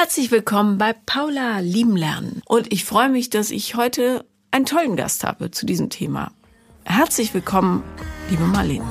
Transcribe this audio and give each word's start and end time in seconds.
Herzlich 0.00 0.30
willkommen 0.30 0.78
bei 0.78 0.92
Paula 0.92 1.58
Lieben 1.58 1.96
Lernen. 1.96 2.40
Und 2.46 2.72
ich 2.72 2.84
freue 2.84 3.08
mich, 3.08 3.30
dass 3.30 3.50
ich 3.50 3.74
heute 3.74 4.24
einen 4.52 4.64
tollen 4.64 4.94
Gast 4.94 5.24
habe 5.24 5.50
zu 5.50 5.66
diesem 5.66 5.90
Thema. 5.90 6.30
Herzlich 6.84 7.34
willkommen, 7.34 7.82
liebe 8.30 8.44
Marlene. 8.44 8.86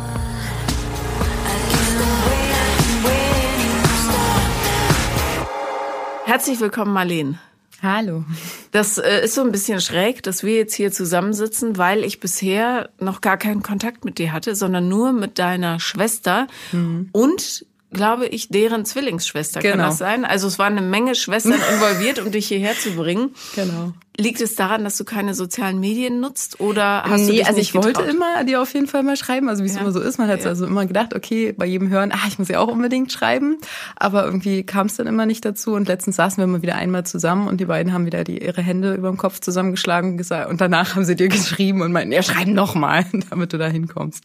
Herzlich 6.26 6.60
willkommen, 6.60 6.92
Marlene. 6.92 7.40
Hallo. 7.82 8.26
Das 8.72 8.98
äh, 8.98 9.24
ist 9.24 9.34
so 9.34 9.44
ein 9.44 9.54
bisschen 9.54 9.80
schräg, 9.80 10.24
dass 10.24 10.44
wir 10.44 10.58
jetzt 10.58 10.74
hier 10.74 10.92
zusammensitzen, 10.92 11.78
weil 11.78 12.04
ich 12.04 12.20
bisher 12.20 12.90
noch 13.00 13.22
gar 13.22 13.38
keinen 13.38 13.64
Kontakt 13.64 14.04
mit 14.04 14.18
dir 14.18 14.34
hatte, 14.34 14.58
sondern 14.58 14.90
nur 14.90 15.14
mit 15.14 15.40
deiner 15.40 15.80
Schwester 15.80 16.48
mhm. 16.74 17.08
und 17.14 17.66
glaube 17.92 18.28
ich, 18.28 18.50
deren 18.50 18.86
Zwillingsschwester. 18.86 19.62
Genau. 19.62 19.76
Kann 19.76 19.86
das 19.86 19.98
sein? 19.98 20.26
Also 20.26 20.48
es 20.48 20.60
waren 20.60 20.78
eine 20.78 20.86
Menge 20.86 21.16
Schwestern 21.16 21.54
involviert, 21.74 22.20
um 22.20 22.32
dich 22.32 22.48
hierher 22.48 22.74
zu 22.78 22.92
bringen. 22.92 23.34
Genau. 23.56 23.94
Liegt 24.20 24.42
es 24.42 24.56
daran, 24.56 24.84
dass 24.84 24.98
du 24.98 25.06
keine 25.06 25.36
sozialen 25.36 25.80
Medien 25.80 26.20
nutzt 26.20 26.60
oder 26.60 27.04
hast 27.04 27.22
nee, 27.22 27.28
du 27.28 27.32
dich 27.34 27.46
also 27.46 27.60
nicht 27.60 27.70
ich 27.70 27.76
wollte 27.76 28.02
immer 28.02 28.44
dir 28.44 28.62
auf 28.64 28.74
jeden 28.74 28.88
Fall 28.88 29.04
mal 29.04 29.16
schreiben, 29.16 29.48
also 29.48 29.64
wie 29.64 29.68
es 29.68 29.76
ja. 29.76 29.82
immer 29.82 29.92
so 29.92 30.00
ist. 30.00 30.18
Man 30.18 30.28
hat 30.28 30.42
ja. 30.42 30.48
also 30.48 30.66
immer 30.66 30.88
gedacht, 30.88 31.14
okay, 31.14 31.52
bei 31.52 31.68
jedem 31.68 31.90
Hören, 31.90 32.12
ah, 32.12 32.28
ich 32.28 32.40
muss 32.40 32.48
ja 32.48 32.60
auch 32.60 32.68
unbedingt 32.68 33.12
schreiben. 33.12 33.58
Aber 33.96 34.26
irgendwie 34.26 34.64
kam 34.64 34.88
es 34.88 34.96
dann 34.96 35.06
immer 35.06 35.28
nicht 35.28 35.46
dazu. 35.46 35.74
Und 35.74 35.88
letztens 35.88 36.16
saßen 36.16 36.42
wir 36.42 36.48
mal 36.48 36.64
wieder 36.64 36.76
einmal 36.76 37.06
zusammen 37.06 37.48
und 37.48 37.62
die 37.62 37.66
beiden 37.66 37.94
haben 37.94 38.08
wieder 38.08 38.24
die, 38.24 38.44
ihre 38.44 38.62
Hände 38.62 38.96
über 38.96 39.10
dem 39.10 39.18
Kopf 39.18 39.40
zusammengeschlagen 39.40 40.12
und 40.12 40.18
gesagt, 40.18 40.50
und 40.50 40.62
danach 40.62 40.96
haben 40.96 41.06
sie 41.06 41.16
dir 41.16 41.28
geschrieben 41.30 41.82
und 41.82 41.92
meinten, 41.92 42.12
ja, 42.12 42.24
schreib 42.24 42.48
noch 42.48 42.74
mal, 42.74 43.06
damit 43.30 43.54
du 43.54 43.60
da 43.60 43.68
hinkommst. 43.68 44.24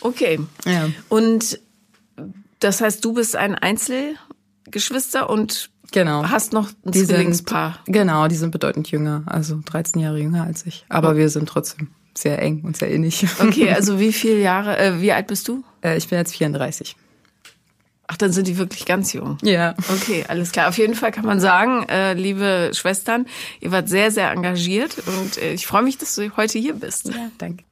Okay. 0.00 0.40
Ja. 0.66 0.88
Und 1.08 1.60
das 2.64 2.80
heißt, 2.80 3.04
du 3.04 3.12
bist 3.12 3.36
ein 3.36 3.54
Einzelgeschwister 3.54 5.28
und 5.28 5.70
genau. 5.90 6.28
hast 6.28 6.52
noch 6.52 6.70
ein 6.84 6.92
die 6.92 7.04
Zwillingspaar. 7.04 7.80
Sind, 7.84 7.94
genau, 7.94 8.28
die 8.28 8.36
sind 8.36 8.50
bedeutend 8.50 8.90
jünger, 8.90 9.22
also 9.26 9.60
13 9.64 10.00
Jahre 10.00 10.18
jünger 10.18 10.44
als 10.44 10.64
ich. 10.66 10.84
Aber 10.88 11.12
oh. 11.12 11.16
wir 11.16 11.28
sind 11.28 11.48
trotzdem 11.48 11.88
sehr 12.16 12.40
eng 12.40 12.62
und 12.62 12.76
sehr 12.76 12.90
innig. 12.90 13.26
Okay, 13.40 13.70
also 13.74 13.98
wie 13.98 14.12
viele 14.12 14.40
Jahre, 14.40 14.78
äh, 14.78 15.00
wie 15.00 15.12
alt 15.12 15.26
bist 15.26 15.48
du? 15.48 15.64
Äh, 15.82 15.96
ich 15.96 16.08
bin 16.08 16.18
jetzt 16.18 16.34
34. 16.34 16.96
Ach, 18.08 18.16
dann 18.16 18.32
sind 18.32 18.46
die 18.46 18.58
wirklich 18.58 18.84
ganz 18.84 19.12
jung. 19.12 19.38
Ja. 19.42 19.74
Okay, 19.88 20.24
alles 20.28 20.52
klar. 20.52 20.68
Auf 20.68 20.76
jeden 20.76 20.94
Fall 20.94 21.12
kann 21.12 21.24
man 21.24 21.40
sagen, 21.40 21.88
äh, 21.88 22.12
liebe 22.12 22.72
Schwestern, 22.74 23.26
ihr 23.60 23.72
wart 23.72 23.88
sehr, 23.88 24.10
sehr 24.10 24.30
engagiert 24.30 24.96
und 25.06 25.38
äh, 25.38 25.54
ich 25.54 25.66
freue 25.66 25.82
mich, 25.82 25.96
dass 25.96 26.14
du 26.14 26.36
heute 26.36 26.58
hier 26.58 26.74
bist. 26.74 27.08
Ja, 27.08 27.30
danke. 27.38 27.64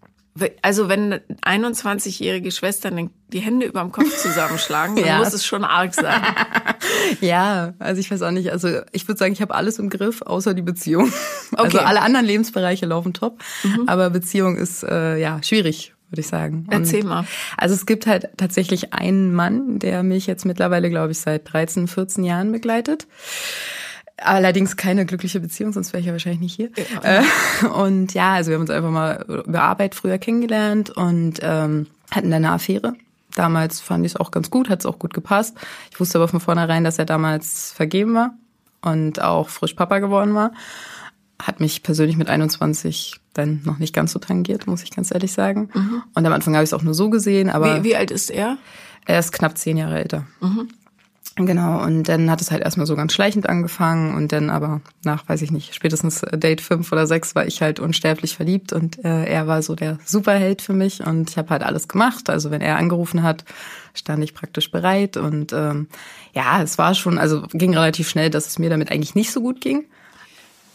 Also 0.63 0.89
wenn 0.89 1.15
21-jährige 1.45 2.53
Schwestern 2.53 3.11
die 3.29 3.41
Hände 3.41 3.67
über 3.67 3.81
dem 3.81 3.91
Kopf 3.91 4.17
zusammenschlagen, 4.17 4.97
dann 4.97 5.05
ja. 5.07 5.19
muss 5.19 5.33
es 5.33 5.45
schon 5.45 5.65
arg 5.65 5.95
sein. 5.95 6.23
ja, 7.21 7.75
also 7.79 8.01
ich 8.01 8.11
weiß 8.11 8.23
auch 8.23 8.31
nicht. 8.31 8.53
Also 8.53 8.81
ich 8.93 9.07
würde 9.09 9.19
sagen, 9.19 9.33
ich 9.33 9.43
habe 9.43 9.55
alles 9.55 9.79
im 9.79 9.91
Griff, 9.91 10.23
außer 10.23 10.55
die 10.55 10.63
Beziehung. 10.63 11.13
Okay. 11.53 11.63
Also 11.63 11.79
alle 11.81 12.03
anderen 12.03 12.27
Lebensbereiche 12.27 12.87
laufen 12.87 13.13
top, 13.13 13.43
mhm. 13.65 13.89
aber 13.89 14.11
Beziehung 14.11 14.57
ist 14.57 14.85
äh, 14.85 15.19
ja 15.19 15.43
schwierig, 15.43 15.95
würde 16.11 16.21
ich 16.21 16.29
sagen. 16.29 16.67
Und 16.69 16.73
Erzähl 16.73 17.05
mal. 17.05 17.27
Also 17.57 17.75
es 17.75 17.85
gibt 17.85 18.07
halt 18.07 18.29
tatsächlich 18.37 18.95
einen 18.95 19.35
Mann, 19.35 19.81
der 19.81 20.03
mich 20.05 20.29
jetzt 20.29 20.45
mittlerweile, 20.47 20.91
glaube 20.91 21.11
ich, 21.11 21.19
seit 21.19 21.53
13, 21.53 21.89
14 21.89 22.23
Jahren 22.23 22.53
begleitet. 22.53 23.09
Allerdings 24.23 24.77
keine 24.77 25.07
glückliche 25.07 25.41
Beziehung, 25.41 25.73
sonst 25.73 25.93
wäre 25.93 26.01
ich 26.01 26.07
ja 26.07 26.13
wahrscheinlich 26.13 26.41
nicht 26.41 26.55
hier. 26.55 26.71
Ja. 27.03 27.21
Äh, 27.21 27.67
und 27.67 28.13
ja, 28.15 28.35
also 28.35 28.51
wir 28.51 28.57
haben 28.57 28.63
uns 28.63 28.71
einfach 28.71 28.91
mal 28.91 29.25
über 29.47 29.63
Arbeit 29.63 29.95
früher 29.95 30.19
kennengelernt 30.19 30.91
und 30.91 31.41
ähm, 31.43 31.87
hatten 32.11 32.31
dann 32.31 32.45
eine 32.45 32.53
Affäre. 32.53 32.95
Damals 33.35 33.81
fand 33.81 34.05
ich 34.05 34.13
es 34.13 34.17
auch 34.17 34.31
ganz 34.31 34.51
gut, 34.51 34.69
hat 34.69 34.81
es 34.81 34.87
auch 34.87 34.99
gut 34.99 35.15
gepasst. 35.15 35.57
Ich 35.91 36.01
wusste 36.01 36.19
aber 36.19 36.29
von 36.29 36.41
vornherein, 36.41 36.85
dass 36.85 36.99
er 36.99 37.05
damals 37.05 37.73
vergeben 37.73 38.15
war 38.15 38.35
und 38.83 39.23
auch 39.23 39.49
frisch 39.49 39.75
Papa 39.75 39.99
geworden 39.99 40.35
war. 40.35 40.53
Hat 41.41 41.61
mich 41.61 41.83
persönlich 41.83 42.17
mit 42.17 42.29
21 42.29 43.21
dann 43.33 43.63
noch 43.65 43.79
nicht 43.79 43.95
ganz 43.95 44.13
so 44.13 44.19
tangiert, 44.19 44.67
muss 44.67 44.83
ich 44.83 44.91
ganz 44.91 45.13
ehrlich 45.13 45.33
sagen. 45.33 45.71
Mhm. 45.73 46.03
Und 46.15 46.27
am 46.27 46.33
Anfang 46.33 46.55
habe 46.55 46.65
ich 46.65 46.71
es 46.71 46.75
auch 46.75 46.83
nur 46.83 46.95
so 46.95 47.09
gesehen, 47.09 47.49
aber. 47.49 47.79
Wie, 47.79 47.91
wie 47.91 47.97
alt 47.97 48.11
ist 48.11 48.31
er? 48.31 48.59
Er 49.07 49.19
ist 49.19 49.33
knapp 49.33 49.57
zehn 49.57 49.77
Jahre 49.77 49.99
älter. 49.99 50.27
Mhm. 50.41 50.69
Genau, 51.37 51.83
und 51.83 52.05
dann 52.05 52.31
hat 52.31 52.41
es 52.41 52.51
halt 52.51 52.63
erstmal 52.63 52.87
so 52.87 52.97
ganz 52.97 53.13
schleichend 53.13 53.49
angefangen 53.49 54.15
und 54.15 54.33
dann 54.33 54.51
aber 54.51 54.81
nach, 55.05 55.29
weiß 55.29 55.43
ich 55.43 55.53
nicht, 55.53 55.75
spätestens 55.75 56.21
Date 56.33 56.61
fünf 56.61 56.91
oder 56.93 57.07
sechs 57.07 57.35
war 57.35 57.47
ich 57.47 57.63
halt 57.63 57.79
unsterblich 57.79 58.37
verliebt 58.37 58.73
und 58.73 59.03
äh, 59.05 59.25
er 59.25 59.47
war 59.47 59.63
so 59.63 59.75
der 59.75 59.99
Superheld 60.05 60.61
für 60.61 60.73
mich 60.73 61.07
und 61.07 61.31
ich 61.31 61.39
habe 61.39 61.51
halt 61.51 61.63
alles 61.63 61.89
gemacht. 61.89 62.29
Also 62.29 62.51
wenn 62.51 62.61
er 62.61 62.77
angerufen 62.77 63.23
hat, 63.23 63.45
stand 63.95 64.23
ich 64.25 64.35
praktisch 64.35 64.71
bereit 64.71 65.17
und 65.17 65.53
ähm, 65.53 65.89
ja, 66.35 66.63
es 66.63 66.79
war 66.79 66.95
schon, 66.95 67.17
also 67.17 67.43
ging 67.53 67.75
relativ 67.75 68.09
schnell, 68.09 68.31
dass 68.31 68.47
es 68.47 68.59
mir 68.59 68.69
damit 68.69 68.91
eigentlich 68.91 69.15
nicht 69.15 69.33
so 69.33 69.41
gut 69.41 69.61
ging. 69.61 69.85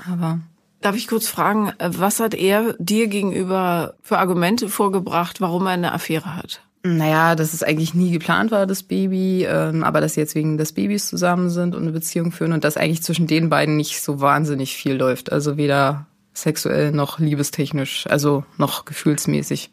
Aber 0.09 0.39
Darf 0.81 0.95
ich 0.95 1.07
kurz 1.07 1.27
fragen, 1.27 1.73
was 1.79 2.19
hat 2.19 2.35
er 2.35 2.75
dir 2.77 3.07
gegenüber 3.07 3.95
für 4.03 4.19
Argumente 4.19 4.69
vorgebracht, 4.69 5.41
warum 5.41 5.65
er 5.65 5.71
eine 5.71 5.93
Affäre 5.93 6.35
hat? 6.35 6.61
Naja, 6.87 7.33
dass 7.33 7.53
es 7.53 7.63
eigentlich 7.63 7.95
nie 7.95 8.11
geplant 8.11 8.51
war, 8.51 8.67
das 8.67 8.83
Baby, 8.83 9.43
ähm, 9.49 9.83
aber 9.83 10.01
dass 10.01 10.13
sie 10.13 10.19
jetzt 10.19 10.35
wegen 10.35 10.59
des 10.59 10.71
Babys 10.71 11.07
zusammen 11.07 11.49
sind 11.49 11.73
und 11.73 11.81
eine 11.81 11.91
Beziehung 11.91 12.31
führen 12.31 12.53
und 12.53 12.63
dass 12.63 12.77
eigentlich 12.77 13.01
zwischen 13.01 13.25
den 13.25 13.49
beiden 13.49 13.75
nicht 13.75 14.03
so 14.03 14.21
wahnsinnig 14.21 14.75
viel 14.75 14.93
läuft. 14.93 15.31
Also 15.31 15.57
weder 15.57 16.05
sexuell 16.35 16.91
noch 16.91 17.17
liebestechnisch, 17.17 18.05
also 18.07 18.43
noch 18.59 18.85
gefühlsmäßig. 18.85 19.71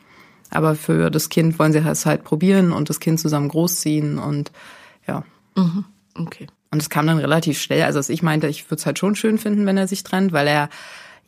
Aber 0.48 0.74
für 0.74 1.10
das 1.10 1.28
Kind 1.28 1.58
wollen 1.58 1.74
sie 1.74 1.80
es 1.80 2.06
halt 2.06 2.24
probieren 2.24 2.72
und 2.72 2.88
das 2.88 2.98
Kind 2.98 3.20
zusammen 3.20 3.50
großziehen 3.50 4.18
und 4.18 4.50
ja. 5.06 5.22
Mhm. 5.54 5.84
Okay. 6.14 6.46
Und 6.70 6.80
es 6.80 6.88
kam 6.88 7.06
dann 7.06 7.18
relativ 7.18 7.60
schnell. 7.60 7.82
Also 7.82 8.10
ich 8.10 8.22
meinte, 8.22 8.46
ich 8.46 8.70
würde 8.70 8.80
es 8.80 8.86
halt 8.86 8.98
schon 8.98 9.16
schön 9.16 9.36
finden, 9.36 9.66
wenn 9.66 9.76
er 9.76 9.86
sich 9.86 10.02
trennt, 10.02 10.32
weil 10.32 10.46
er 10.46 10.70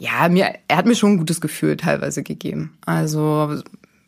ja, 0.01 0.31
mir, 0.31 0.55
er 0.67 0.79
hat 0.79 0.87
mir 0.87 0.95
schon 0.95 1.13
ein 1.13 1.19
gutes 1.19 1.43
Gefühl 1.43 1.77
teilweise 1.77 2.23
gegeben. 2.23 2.79
Also 2.87 3.63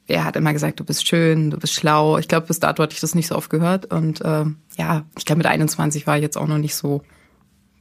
er 0.06 0.24
hat 0.24 0.36
immer 0.36 0.52
gesagt, 0.52 0.78
du 0.78 0.84
bist 0.84 1.06
schön, 1.06 1.50
du 1.50 1.58
bist 1.58 1.74
schlau. 1.74 2.18
Ich 2.18 2.28
glaube, 2.28 2.46
bis 2.46 2.60
dato 2.60 2.82
hatte 2.82 2.94
ich 2.94 3.00
das 3.00 3.14
nicht 3.14 3.26
so 3.26 3.36
oft 3.36 3.50
gehört. 3.50 3.86
Und 3.86 4.20
äh, 4.20 4.44
ja, 4.76 5.04
ich 5.18 5.24
glaube, 5.24 5.38
mit 5.38 5.46
21 5.46 6.06
war 6.06 6.16
ich 6.16 6.22
jetzt 6.22 6.36
auch 6.36 6.46
noch 6.46 6.58
nicht 6.58 6.76
so 6.76 7.02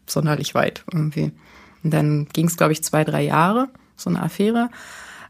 sonderlich 0.08 0.56
weit 0.56 0.84
irgendwie. 0.92 1.32
Und 1.84 1.94
dann 1.94 2.28
ging 2.34 2.48
es, 2.48 2.58
glaube 2.58 2.74
ich, 2.74 2.84
zwei, 2.84 3.04
drei 3.04 3.24
Jahre, 3.24 3.70
so 3.96 4.10
eine 4.10 4.22
Affäre 4.22 4.70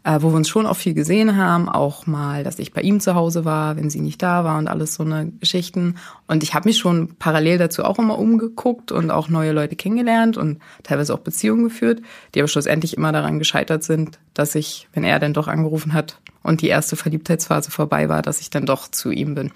äh, 0.05 0.21
wo 0.21 0.29
wir 0.29 0.35
uns 0.35 0.47
schon 0.47 0.67
auch 0.67 0.75
viel 0.75 0.93
gesehen 0.93 1.35
haben, 1.35 1.67
auch 1.67 2.05
mal, 2.05 2.43
dass 2.43 2.59
ich 2.59 2.71
bei 2.71 2.81
ihm 2.81 2.99
zu 2.99 3.15
Hause 3.15 3.43
war, 3.43 3.75
wenn 3.75 3.89
sie 3.89 4.01
nicht 4.01 4.21
da 4.21 4.43
war 4.43 4.59
und 4.59 4.67
alles 4.67 4.93
so 4.93 5.03
eine 5.03 5.31
Geschichten. 5.39 5.95
Und 6.27 6.43
ich 6.43 6.53
habe 6.53 6.69
mich 6.69 6.77
schon 6.77 7.15
parallel 7.17 7.57
dazu 7.57 7.83
auch 7.83 7.97
immer 7.97 8.19
umgeguckt 8.19 8.91
und 8.91 9.09
auch 9.09 9.29
neue 9.29 9.51
Leute 9.51 9.75
kennengelernt 9.75 10.37
und 10.37 10.59
teilweise 10.83 11.11
auch 11.11 11.19
Beziehungen 11.19 11.63
geführt, 11.63 12.03
die 12.33 12.39
aber 12.39 12.47
schlussendlich 12.47 12.95
immer 12.95 13.11
daran 13.11 13.39
gescheitert 13.39 13.83
sind, 13.83 14.19
dass 14.35 14.53
ich, 14.53 14.87
wenn 14.93 15.03
er 15.03 15.19
dann 15.19 15.33
doch 15.33 15.47
angerufen 15.47 15.93
hat 15.93 16.19
und 16.43 16.61
die 16.61 16.67
erste 16.67 16.95
Verliebtheitsphase 16.95 17.71
vorbei 17.71 18.07
war, 18.07 18.21
dass 18.21 18.41
ich 18.41 18.51
dann 18.51 18.67
doch 18.67 18.87
zu 18.87 19.09
ihm 19.09 19.33
bin. 19.33 19.51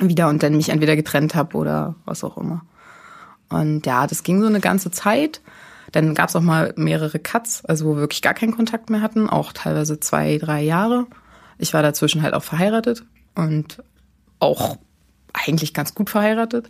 Wieder 0.00 0.28
und 0.28 0.44
dann 0.44 0.56
mich 0.56 0.68
entweder 0.68 0.94
getrennt 0.94 1.34
habe 1.34 1.56
oder 1.56 1.96
was 2.04 2.22
auch 2.22 2.38
immer. 2.38 2.62
Und 3.48 3.86
ja, 3.86 4.06
das 4.06 4.22
ging 4.22 4.40
so 4.40 4.46
eine 4.46 4.60
ganze 4.60 4.92
Zeit. 4.92 5.40
Dann 5.92 6.14
gab 6.14 6.28
es 6.28 6.36
auch 6.36 6.42
mal 6.42 6.72
mehrere 6.76 7.18
Cuts, 7.18 7.64
also 7.64 7.86
wo 7.86 7.94
wir 7.94 8.00
wirklich 8.00 8.22
gar 8.22 8.34
keinen 8.34 8.54
Kontakt 8.54 8.90
mehr 8.90 9.00
hatten, 9.00 9.28
auch 9.28 9.52
teilweise 9.52 10.00
zwei, 10.00 10.38
drei 10.38 10.62
Jahre. 10.62 11.06
Ich 11.58 11.74
war 11.74 11.82
dazwischen 11.82 12.22
halt 12.22 12.34
auch 12.34 12.42
verheiratet 12.44 13.04
und 13.34 13.82
auch 14.38 14.76
eigentlich 15.32 15.74
ganz 15.74 15.94
gut 15.94 16.10
verheiratet. 16.10 16.68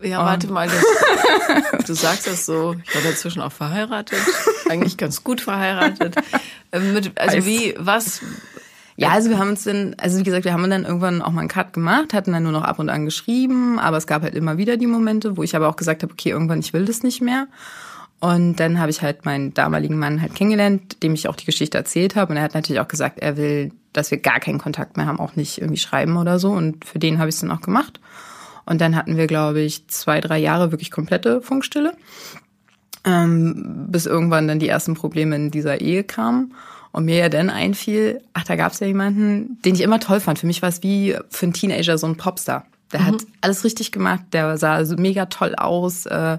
Ja, 0.00 0.24
warte 0.24 0.48
mal, 0.48 0.68
das, 0.68 1.86
du 1.86 1.94
sagst 1.94 2.26
das 2.26 2.46
so, 2.46 2.74
ich 2.84 2.94
war 2.94 3.02
dazwischen 3.02 3.42
auch 3.42 3.52
verheiratet, 3.52 4.20
eigentlich 4.68 4.96
ganz 4.96 5.24
gut 5.24 5.40
verheiratet. 5.40 6.16
Ähm, 6.72 7.00
also 7.16 7.46
wie, 7.46 7.74
was? 7.78 8.20
Ja, 8.96 9.10
also 9.10 9.30
wir 9.30 9.38
haben 9.38 9.50
uns 9.50 9.64
dann, 9.64 9.94
also 9.98 10.18
wie 10.18 10.24
gesagt, 10.24 10.44
wir 10.44 10.52
haben 10.52 10.68
dann 10.68 10.84
irgendwann 10.84 11.22
auch 11.22 11.30
mal 11.30 11.40
einen 11.40 11.48
Cut 11.48 11.72
gemacht, 11.72 12.12
hatten 12.14 12.32
dann 12.32 12.42
nur 12.42 12.52
noch 12.52 12.64
ab 12.64 12.78
und 12.78 12.88
an 12.88 13.04
geschrieben, 13.04 13.78
aber 13.78 13.96
es 13.96 14.06
gab 14.06 14.22
halt 14.22 14.34
immer 14.34 14.58
wieder 14.58 14.76
die 14.76 14.88
Momente, 14.88 15.36
wo 15.36 15.42
ich 15.42 15.54
aber 15.54 15.68
auch 15.68 15.76
gesagt 15.76 16.02
habe, 16.02 16.12
okay, 16.12 16.30
irgendwann 16.30 16.58
ich 16.60 16.72
will 16.72 16.84
das 16.84 17.02
nicht 17.02 17.20
mehr. 17.20 17.46
Und 18.20 18.56
dann 18.56 18.80
habe 18.80 18.90
ich 18.90 19.00
halt 19.00 19.24
meinen 19.24 19.54
damaligen 19.54 19.96
Mann 19.96 20.20
halt 20.20 20.34
kennengelernt, 20.34 21.02
dem 21.02 21.14
ich 21.14 21.28
auch 21.28 21.36
die 21.36 21.44
Geschichte 21.44 21.78
erzählt 21.78 22.16
habe. 22.16 22.32
Und 22.32 22.36
er 22.36 22.42
hat 22.42 22.54
natürlich 22.54 22.80
auch 22.80 22.88
gesagt, 22.88 23.20
er 23.20 23.36
will, 23.36 23.70
dass 23.92 24.10
wir 24.10 24.18
gar 24.18 24.40
keinen 24.40 24.58
Kontakt 24.58 24.96
mehr 24.96 25.06
haben, 25.06 25.20
auch 25.20 25.36
nicht 25.36 25.58
irgendwie 25.58 25.78
schreiben 25.78 26.16
oder 26.16 26.38
so. 26.38 26.50
Und 26.50 26.84
für 26.84 26.98
den 26.98 27.18
habe 27.18 27.28
ich 27.28 27.36
es 27.36 27.40
dann 27.40 27.52
auch 27.52 27.60
gemacht. 27.60 28.00
Und 28.66 28.80
dann 28.80 28.96
hatten 28.96 29.16
wir, 29.16 29.28
glaube 29.28 29.60
ich, 29.60 29.86
zwei, 29.88 30.20
drei 30.20 30.38
Jahre 30.38 30.72
wirklich 30.72 30.90
komplette 30.90 31.40
Funkstille. 31.40 31.92
Ähm, 33.04 33.86
bis 33.88 34.06
irgendwann 34.06 34.48
dann 34.48 34.58
die 34.58 34.68
ersten 34.68 34.94
Probleme 34.94 35.36
in 35.36 35.50
dieser 35.52 35.80
Ehe 35.80 36.02
kamen. 36.02 36.54
Und 36.90 37.04
mir 37.04 37.16
ja 37.16 37.28
dann 37.28 37.50
einfiel, 37.50 38.20
ach, 38.32 38.44
da 38.44 38.56
gab 38.56 38.72
es 38.72 38.80
ja 38.80 38.88
jemanden, 38.88 39.58
den 39.64 39.74
ich 39.74 39.82
immer 39.82 40.00
toll 40.00 40.18
fand. 40.18 40.40
Für 40.40 40.46
mich 40.46 40.62
war 40.62 40.70
es 40.70 40.82
wie 40.82 41.16
für 41.30 41.46
einen 41.46 41.52
Teenager 41.52 41.98
so 41.98 42.06
ein 42.06 42.16
Popstar. 42.16 42.66
Der 42.92 43.00
mhm. 43.00 43.06
hat 43.06 43.26
alles 43.42 43.64
richtig 43.64 43.92
gemacht, 43.92 44.22
der 44.32 44.56
sah 44.56 44.84
so 44.84 44.96
mega 44.96 45.26
toll 45.26 45.54
aus, 45.56 46.06
äh, 46.06 46.38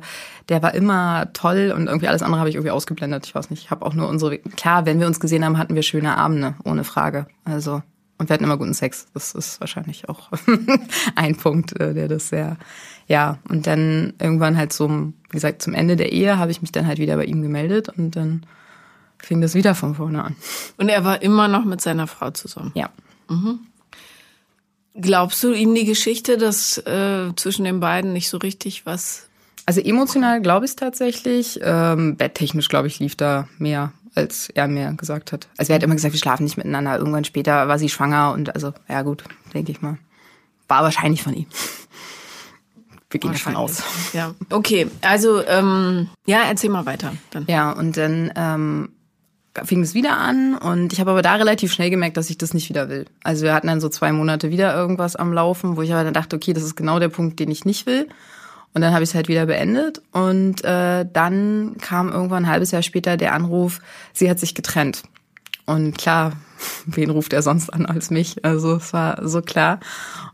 der 0.49 0.63
war 0.63 0.73
immer 0.73 1.31
toll 1.33 1.73
und 1.75 1.87
irgendwie 1.87 2.07
alles 2.07 2.23
andere 2.23 2.39
habe 2.39 2.49
ich 2.49 2.55
irgendwie 2.55 2.71
ausgeblendet. 2.71 3.25
Ich 3.27 3.35
weiß 3.35 3.51
nicht, 3.51 3.63
ich 3.63 3.71
habe 3.71 3.85
auch 3.85 3.93
nur 3.93 4.07
unsere, 4.07 4.39
klar, 4.39 4.85
wenn 4.85 4.99
wir 4.99 5.07
uns 5.07 5.19
gesehen 5.19 5.45
haben, 5.45 5.57
hatten 5.57 5.75
wir 5.75 5.83
schöne 5.83 6.17
Abende, 6.17 6.55
ohne 6.63 6.83
Frage. 6.83 7.27
Also 7.45 7.83
Und 8.17 8.29
wir 8.29 8.33
hatten 8.33 8.43
immer 8.43 8.57
guten 8.57 8.73
Sex. 8.73 9.07
Das 9.13 9.33
ist 9.33 9.61
wahrscheinlich 9.61 10.09
auch 10.09 10.29
ein 11.15 11.37
Punkt, 11.37 11.79
äh, 11.79 11.93
der 11.93 12.07
das 12.07 12.29
sehr, 12.29 12.57
ja. 13.07 13.37
Und 13.47 13.65
dann 13.65 14.13
irgendwann 14.19 14.57
halt 14.57 14.73
so, 14.73 14.89
wie 14.89 15.13
gesagt, 15.29 15.61
zum 15.61 15.73
Ende 15.73 15.95
der 15.95 16.11
Ehe 16.11 16.37
habe 16.37 16.51
ich 16.51 16.61
mich 16.61 16.71
dann 16.71 16.85
halt 16.85 16.97
wieder 16.97 17.15
bei 17.15 17.25
ihm 17.25 17.41
gemeldet 17.41 17.89
und 17.89 18.15
dann 18.15 18.45
fing 19.19 19.39
das 19.39 19.53
wieder 19.55 19.75
von 19.75 19.95
vorne 19.95 20.23
an. 20.23 20.35
Und 20.77 20.89
er 20.89 21.05
war 21.05 21.21
immer 21.21 21.47
noch 21.47 21.63
mit 21.63 21.79
seiner 21.79 22.07
Frau 22.07 22.31
zusammen? 22.31 22.71
Ja. 22.75 22.89
Mhm. 23.29 23.59
Glaubst 25.01 25.43
du 25.43 25.53
ihm 25.53 25.73
die 25.75 25.85
Geschichte, 25.85 26.37
dass 26.37 26.77
äh, 26.79 27.33
zwischen 27.35 27.63
den 27.65 27.79
beiden 27.79 28.13
nicht 28.13 28.29
so 28.29 28.37
richtig 28.37 28.85
was 28.85 29.29
also 29.69 29.81
emotional 29.81 30.41
glaube 30.41 30.65
ich 30.65 30.71
es 30.71 30.75
tatsächlich. 30.75 31.59
Ähm, 31.61 32.17
betttechnisch, 32.17 32.69
glaube 32.69 32.87
ich, 32.87 32.97
lief 32.97 33.15
da 33.15 33.47
mehr, 33.59 33.91
als 34.15 34.49
er 34.49 34.67
mir 34.67 34.93
gesagt 34.93 35.31
hat. 35.31 35.47
Also 35.57 35.71
er 35.71 35.75
hat 35.75 35.83
immer 35.83 35.93
gesagt, 35.93 36.15
wir 36.15 36.19
schlafen 36.19 36.43
nicht 36.43 36.57
miteinander. 36.57 36.97
Irgendwann 36.97 37.23
später 37.23 37.67
war 37.67 37.77
sie 37.77 37.87
schwanger 37.87 38.33
und 38.33 38.55
also, 38.55 38.73
ja 38.87 39.03
gut, 39.03 39.23
denke 39.53 39.71
ich 39.71 39.83
mal. 39.83 39.99
War 40.67 40.81
wahrscheinlich 40.81 41.21
von 41.21 41.35
ihm. 41.35 41.45
Wir 43.11 43.19
gehen 43.19 43.31
davon 43.31 43.55
aus. 43.55 43.83
Ja. 44.13 44.33
Okay, 44.49 44.87
also 45.01 45.45
ähm, 45.45 46.09
ja, 46.25 46.41
erzähl 46.47 46.71
mal 46.71 46.87
weiter. 46.87 47.13
Dann. 47.29 47.45
Ja, 47.47 47.71
und 47.71 47.95
dann 47.95 48.31
ähm, 48.35 48.89
fing 49.63 49.81
es 49.81 49.93
wieder 49.93 50.17
an 50.17 50.55
und 50.55 50.93
ich 50.93 50.99
habe 50.99 51.11
aber 51.11 51.21
da 51.21 51.35
relativ 51.35 51.73
schnell 51.73 51.89
gemerkt, 51.89 52.17
dass 52.17 52.29
ich 52.29 52.37
das 52.37 52.53
nicht 52.53 52.69
wieder 52.69 52.89
will. 52.89 53.05
Also 53.23 53.43
wir 53.43 53.53
hatten 53.53 53.67
dann 53.67 53.81
so 53.81 53.89
zwei 53.89 54.11
Monate 54.11 54.51
wieder 54.51 54.75
irgendwas 54.75 55.15
am 55.15 55.33
Laufen, 55.33 55.75
wo 55.75 55.81
ich 55.81 55.91
aber 55.91 56.03
dann 56.03 56.13
dachte, 56.13 56.35
okay, 56.35 56.53
das 56.53 56.63
ist 56.63 56.75
genau 56.75 56.99
der 56.99 57.09
Punkt, 57.09 57.39
den 57.39 57.51
ich 57.51 57.65
nicht 57.65 57.85
will. 57.85 58.07
Und 58.73 58.81
dann 58.81 58.93
habe 58.93 59.03
ich 59.03 59.09
es 59.09 59.15
halt 59.15 59.27
wieder 59.27 59.47
beendet. 59.47 60.01
Und 60.11 60.63
äh, 60.63 61.05
dann 61.11 61.77
kam 61.81 62.09
irgendwann 62.09 62.45
ein 62.45 62.51
halbes 62.51 62.71
Jahr 62.71 62.83
später 62.83 63.17
der 63.17 63.33
Anruf, 63.33 63.81
sie 64.13 64.29
hat 64.29 64.39
sich 64.39 64.53
getrennt. 64.53 65.03
Und 65.65 65.97
klar, 65.97 66.33
wen 66.85 67.09
ruft 67.09 67.33
er 67.33 67.41
sonst 67.41 67.69
an 67.69 67.85
als 67.85 68.09
mich? 68.09 68.43
Also 68.45 68.75
es 68.75 68.93
war 68.93 69.27
so 69.27 69.41
klar. 69.41 69.79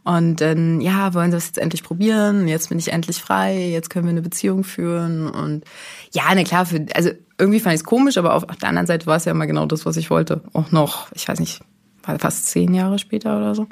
Und 0.04 0.42
dann, 0.42 0.82
ja, 0.82 1.14
wollen 1.14 1.32
sie 1.32 1.38
das 1.38 1.48
jetzt 1.48 1.58
endlich 1.58 1.84
probieren? 1.84 2.48
Jetzt 2.48 2.70
bin 2.70 2.80
ich 2.80 2.92
endlich 2.92 3.22
frei, 3.22 3.70
jetzt 3.70 3.90
können 3.90 4.06
wir 4.06 4.12
eine 4.12 4.22
Beziehung 4.22 4.64
führen. 4.64 5.28
Und 5.28 5.66
ja, 6.12 6.34
ne, 6.34 6.44
klar, 6.44 6.66
für, 6.66 6.86
also 6.94 7.12
irgendwie 7.38 7.60
fand 7.60 7.76
ich 7.76 7.82
es 7.82 7.86
komisch, 7.86 8.18
aber 8.18 8.34
auf 8.34 8.46
der 8.46 8.70
anderen 8.70 8.88
Seite 8.88 9.06
war 9.08 9.18
es 9.18 9.26
ja 9.26 9.32
immer 9.32 9.48
genau 9.48 9.66
das, 9.66 9.86
was 9.86 9.98
ich 9.98 10.10
wollte. 10.10 10.42
Auch 10.54 10.72
noch, 10.72 11.12
ich 11.14 11.28
weiß 11.28 11.40
nicht, 11.40 11.62
war 12.04 12.20
fast 12.20 12.48
zehn 12.48 12.74
Jahre 12.74 13.00
später 13.00 13.38
oder 13.38 13.56
so. 13.56 13.68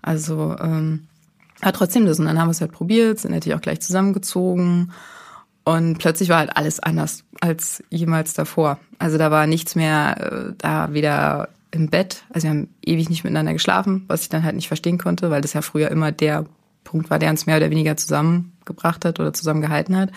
Also, 0.00 0.56
ähm, 0.60 1.08
hat 1.60 1.76
trotzdem 1.76 2.06
das. 2.06 2.18
Und 2.18 2.26
dann 2.26 2.38
haben 2.38 2.48
wir 2.48 2.52
es 2.52 2.60
halt 2.60 2.72
probiert, 2.72 3.18
sind 3.18 3.32
natürlich 3.32 3.56
auch 3.56 3.62
gleich 3.62 3.80
zusammengezogen. 3.80 4.92
Und 5.64 5.98
plötzlich 5.98 6.28
war 6.28 6.38
halt 6.38 6.56
alles 6.56 6.80
anders 6.80 7.24
als 7.40 7.82
jemals 7.90 8.32
davor. 8.32 8.78
Also 8.98 9.18
da 9.18 9.30
war 9.30 9.46
nichts 9.46 9.74
mehr, 9.74 10.16
äh, 10.50 10.54
da 10.56 10.92
weder 10.92 11.50
im 11.70 11.88
Bett, 11.88 12.24
also 12.30 12.44
wir 12.44 12.50
haben 12.50 12.68
ewig 12.84 13.10
nicht 13.10 13.24
miteinander 13.24 13.52
geschlafen, 13.52 14.04
was 14.08 14.22
ich 14.22 14.28
dann 14.28 14.44
halt 14.44 14.56
nicht 14.56 14.68
verstehen 14.68 14.98
konnte, 14.98 15.30
weil 15.30 15.42
das 15.42 15.52
ja 15.52 15.62
früher 15.62 15.90
immer 15.90 16.12
der 16.12 16.46
Punkt 16.88 17.10
war, 17.10 17.18
der 17.18 17.28
uns 17.28 17.44
mehr 17.44 17.58
oder 17.58 17.68
weniger 17.70 17.98
zusammengebracht 17.98 19.04
hat 19.04 19.20
oder 19.20 19.34
zusammengehalten 19.34 19.94
hat. 19.94 20.10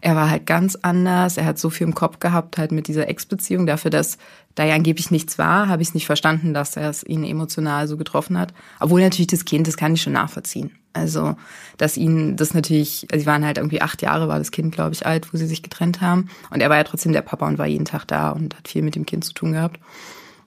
Er 0.00 0.16
war 0.16 0.30
halt 0.30 0.46
ganz 0.46 0.74
anders. 0.76 1.36
Er 1.36 1.44
hat 1.44 1.58
so 1.58 1.68
viel 1.68 1.86
im 1.86 1.94
Kopf 1.94 2.18
gehabt, 2.18 2.56
halt 2.56 2.72
mit 2.72 2.88
dieser 2.88 3.08
Ex-Beziehung. 3.08 3.66
Dafür, 3.66 3.90
dass 3.90 4.16
da 4.54 4.64
ja 4.64 4.74
angeblich 4.74 5.10
nichts 5.10 5.36
war, 5.38 5.68
habe 5.68 5.82
ich 5.82 5.88
es 5.88 5.94
nicht 5.94 6.06
verstanden, 6.06 6.54
dass 6.54 6.76
er 6.76 6.88
es 6.88 7.04
ihn 7.04 7.24
emotional 7.24 7.88
so 7.88 7.98
getroffen 7.98 8.38
hat. 8.38 8.54
Obwohl 8.80 9.02
natürlich 9.02 9.26
das 9.26 9.44
Kind, 9.44 9.66
das 9.66 9.76
kann 9.76 9.92
ich 9.92 10.00
schon 10.00 10.14
nachvollziehen. 10.14 10.70
Also, 10.94 11.36
dass 11.76 11.98
ihn 11.98 12.36
das 12.36 12.54
natürlich, 12.54 13.06
also 13.12 13.22
sie 13.22 13.26
waren 13.26 13.44
halt 13.44 13.58
irgendwie 13.58 13.82
acht 13.82 14.00
Jahre, 14.00 14.28
war 14.28 14.38
das 14.38 14.50
Kind, 14.50 14.74
glaube 14.74 14.94
ich, 14.94 15.04
alt, 15.04 15.34
wo 15.34 15.36
sie 15.36 15.46
sich 15.46 15.62
getrennt 15.62 16.00
haben. 16.00 16.30
Und 16.50 16.60
er 16.62 16.70
war 16.70 16.78
ja 16.78 16.84
trotzdem 16.84 17.12
der 17.12 17.22
Papa 17.22 17.46
und 17.46 17.58
war 17.58 17.66
jeden 17.66 17.84
Tag 17.84 18.06
da 18.06 18.30
und 18.30 18.56
hat 18.56 18.68
viel 18.68 18.82
mit 18.82 18.94
dem 18.94 19.04
Kind 19.04 19.24
zu 19.24 19.34
tun 19.34 19.52
gehabt. 19.52 19.78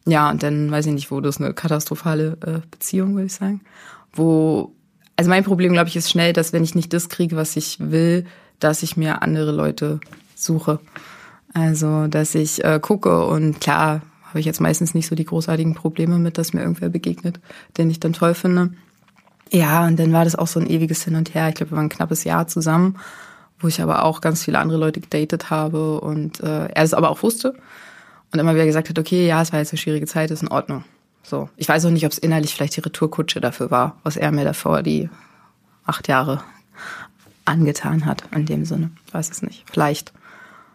Ja, 0.08 0.30
und 0.30 0.42
dann 0.42 0.72
weiß 0.72 0.86
ich 0.86 0.94
nicht, 0.94 1.12
wo 1.12 1.20
das 1.20 1.40
eine 1.40 1.54
katastrophale 1.54 2.38
äh, 2.46 2.60
Beziehung, 2.72 3.16
würde 3.16 3.26
ich 3.26 3.34
sagen. 3.34 3.60
Wo, 4.14 4.72
also 5.18 5.30
mein 5.30 5.44
Problem, 5.44 5.74
glaube 5.74 5.90
ich, 5.90 5.98
ist 5.98 6.10
schnell, 6.10 6.32
dass 6.32 6.54
wenn 6.54 6.64
ich 6.64 6.76
nicht 6.76 6.94
das 6.94 7.10
kriege, 7.10 7.36
was 7.36 7.58
ich 7.58 7.78
will, 7.82 8.26
dass 8.60 8.84
ich 8.84 8.96
mir 8.96 9.22
andere 9.22 9.52
Leute 9.52 10.00
suche. 10.34 10.80
Also, 11.54 12.08
dass 12.08 12.36
ich 12.36 12.64
äh, 12.64 12.80
gucke 12.82 13.26
und 13.26 13.60
klar 13.60 14.02
habe 14.30 14.40
ich 14.40 14.46
jetzt 14.46 14.62
meistens 14.62 14.94
nicht 14.94 15.08
so 15.08 15.16
die 15.16 15.26
großartigen 15.26 15.76
Probleme 15.76 16.20
mit, 16.20 16.38
dass 16.38 16.54
mir 16.54 16.62
irgendwer 16.62 16.90
begegnet, 16.90 17.42
den 17.78 17.90
ich 17.90 18.00
dann 18.00 18.14
toll 18.14 18.34
finde. 18.34 18.72
Ja, 19.52 19.86
und 19.88 20.00
dann 20.00 20.14
war 20.14 20.24
das 20.24 20.36
auch 20.36 20.48
so 20.48 20.60
ein 20.60 20.68
ewiges 20.68 21.04
Hin 21.04 21.16
und 21.16 21.34
Her. 21.34 21.50
Ich 21.50 21.56
glaube, 21.56 21.72
wir 21.72 21.78
waren 21.78 21.88
ein 21.88 21.90
knappes 21.90 22.24
Jahr 22.24 22.48
zusammen, 22.48 22.98
wo 23.60 23.68
ich 23.68 23.82
aber 23.82 24.06
auch 24.06 24.22
ganz 24.22 24.44
viele 24.44 24.60
andere 24.60 24.78
Leute 24.78 25.02
gedatet 25.02 25.50
habe 25.50 26.00
und 26.00 26.40
äh, 26.40 26.68
er 26.68 26.84
es 26.84 26.94
aber 26.94 27.10
auch 27.10 27.24
wusste 27.24 27.56
und 28.32 28.40
immer 28.40 28.54
wieder 28.54 28.66
gesagt 28.66 28.90
hat, 28.90 29.00
okay, 29.00 29.28
ja, 29.28 29.42
es 29.42 29.52
war 29.52 29.60
jetzt 29.60 29.72
eine 29.72 29.80
schwierige 29.80 30.06
Zeit, 30.06 30.32
ist 30.32 30.42
in 30.42 30.50
Ordnung. 30.50 30.84
So, 31.24 31.50
ich 31.58 31.68
weiß 31.68 31.86
auch 31.86 31.90
nicht, 31.90 32.06
ob 32.06 32.12
es 32.12 32.18
innerlich 32.18 32.54
vielleicht 32.54 32.78
die 32.78 32.82
Retourkutsche 32.82 33.42
dafür 33.42 33.72
war, 33.72 33.98
was 34.04 34.18
er 34.18 34.32
mir 34.32 34.46
davor 34.46 34.82
die 34.82 35.10
acht 35.86 36.08
Jahre 36.08 36.42
angetan 37.46 38.06
hat, 38.06 38.24
in 38.34 38.46
dem 38.46 38.66
Sinne. 38.66 38.92
Weiß 39.12 39.30
es 39.30 39.42
nicht. 39.42 39.64
Vielleicht. 39.72 40.14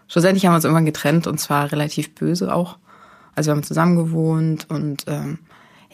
Schlussendlich 0.08 0.44
haben 0.44 0.52
wir 0.52 0.56
uns 0.56 0.64
irgendwann 0.64 0.86
getrennt 0.86 1.26
und 1.26 1.38
zwar 1.38 1.72
relativ 1.72 2.14
böse 2.14 2.54
auch. 2.54 2.78
Also 3.34 3.48
wir 3.48 3.56
haben 3.56 3.62
zusammen 3.62 3.96
gewohnt 3.96 4.66
und 4.68 5.04
ähm, 5.06 5.38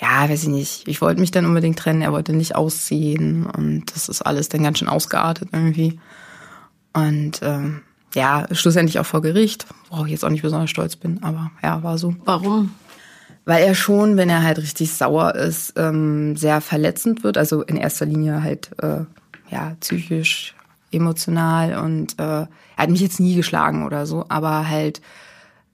ja, 0.00 0.28
weiß 0.28 0.44
ich 0.44 0.48
nicht, 0.48 0.88
ich 0.88 1.00
wollte 1.00 1.20
mich 1.20 1.30
dann 1.30 1.46
unbedingt 1.46 1.78
trennen, 1.78 2.02
er 2.02 2.12
wollte 2.12 2.32
nicht 2.32 2.56
ausziehen 2.56 3.46
und 3.46 3.84
das 3.94 4.08
ist 4.08 4.22
alles 4.22 4.48
dann 4.48 4.62
ganz 4.62 4.78
schön 4.78 4.88
ausgeartet 4.88 5.50
irgendwie. 5.52 6.00
Und 6.92 7.40
ähm, 7.42 7.82
ja, 8.14 8.46
schlussendlich 8.52 8.98
auch 8.98 9.06
vor 9.06 9.22
Gericht, 9.22 9.66
worauf 9.90 10.06
ich 10.06 10.12
jetzt 10.12 10.24
auch 10.24 10.30
nicht 10.30 10.42
besonders 10.42 10.70
stolz 10.70 10.96
bin, 10.96 11.22
aber 11.22 11.50
ja, 11.62 11.82
war 11.82 11.98
so. 11.98 12.14
Warum? 12.24 12.74
Weil 13.44 13.64
er 13.64 13.74
schon, 13.74 14.16
wenn 14.16 14.28
er 14.28 14.42
halt 14.42 14.58
richtig 14.58 14.92
sauer 14.92 15.34
ist, 15.34 15.74
ähm, 15.76 16.36
sehr 16.36 16.60
verletzend 16.60 17.24
wird, 17.24 17.38
also 17.38 17.62
in 17.62 17.76
erster 17.76 18.06
Linie 18.06 18.42
halt 18.42 18.70
äh, 18.82 19.04
ja 19.50 19.76
psychisch, 19.80 20.54
emotional 20.90 21.78
und 21.84 22.18
äh, 22.18 22.22
er 22.22 22.48
hat 22.76 22.90
mich 22.90 23.00
jetzt 23.00 23.20
nie 23.20 23.34
geschlagen 23.34 23.84
oder 23.84 24.06
so, 24.06 24.24
aber 24.28 24.68
halt 24.68 25.00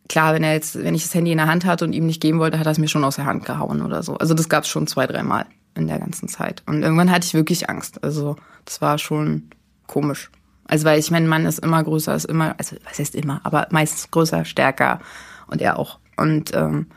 klar, 0.09 0.35
wenn 0.35 0.45
er 0.45 0.53
jetzt, 0.55 0.83
wenn 0.83 0.95
ich 0.95 1.03
das 1.03 1.15
Handy 1.15 1.33
in 1.33 1.39
der 1.39 1.47
Hand 1.47 1.65
hatte 1.65 1.85
und 1.85 1.93
ihm 1.93 2.07
nicht 2.07 2.21
geben 2.21 2.39
wollte, 2.39 2.59
hat 2.59 2.67
er 2.67 2.73
es 2.73 2.79
mir 2.79 2.89
schon 2.89 3.05
aus 3.05 3.17
der 3.17 3.27
Hand 3.27 3.45
gehauen 3.45 3.83
oder 3.83 4.03
so. 4.03 4.17
Also 4.17 4.35
das 4.35 4.49
gab 4.49 4.65
es 4.65 4.69
schon 4.69 4.87
zwei, 4.87 5.07
dreimal 5.07 5.47
in 5.75 5.87
der 5.87 5.99
ganzen 5.99 6.29
Zeit. 6.29 6.63
Und 6.67 6.83
irgendwann 6.83 7.11
hatte 7.11 7.27
ich 7.27 7.35
wirklich 7.35 7.69
Angst. 7.69 8.03
Also 8.05 8.37
das 8.65 8.81
war 8.81 8.99
schon 8.99 9.51
komisch. 9.87 10.31
Also 10.75 10.87
weil 10.87 10.99
ich 10.99 11.12
mein 11.12 11.29
Mann 11.29 11.47
ist 11.47 11.61
immer 11.61 11.85
größer, 11.85 12.17
ist 12.17 12.25
immer, 12.25 12.56
also 12.59 12.75
was 12.85 12.99
heißt 12.99 13.15
immer, 13.15 13.41
aber 13.44 13.69
meistens 13.71 14.11
größer, 14.11 14.44
stärker 14.44 14.99
und 15.47 15.62
er 15.62 15.79
auch. 15.79 16.00
Und 16.17 16.53
ähm, 16.53 16.88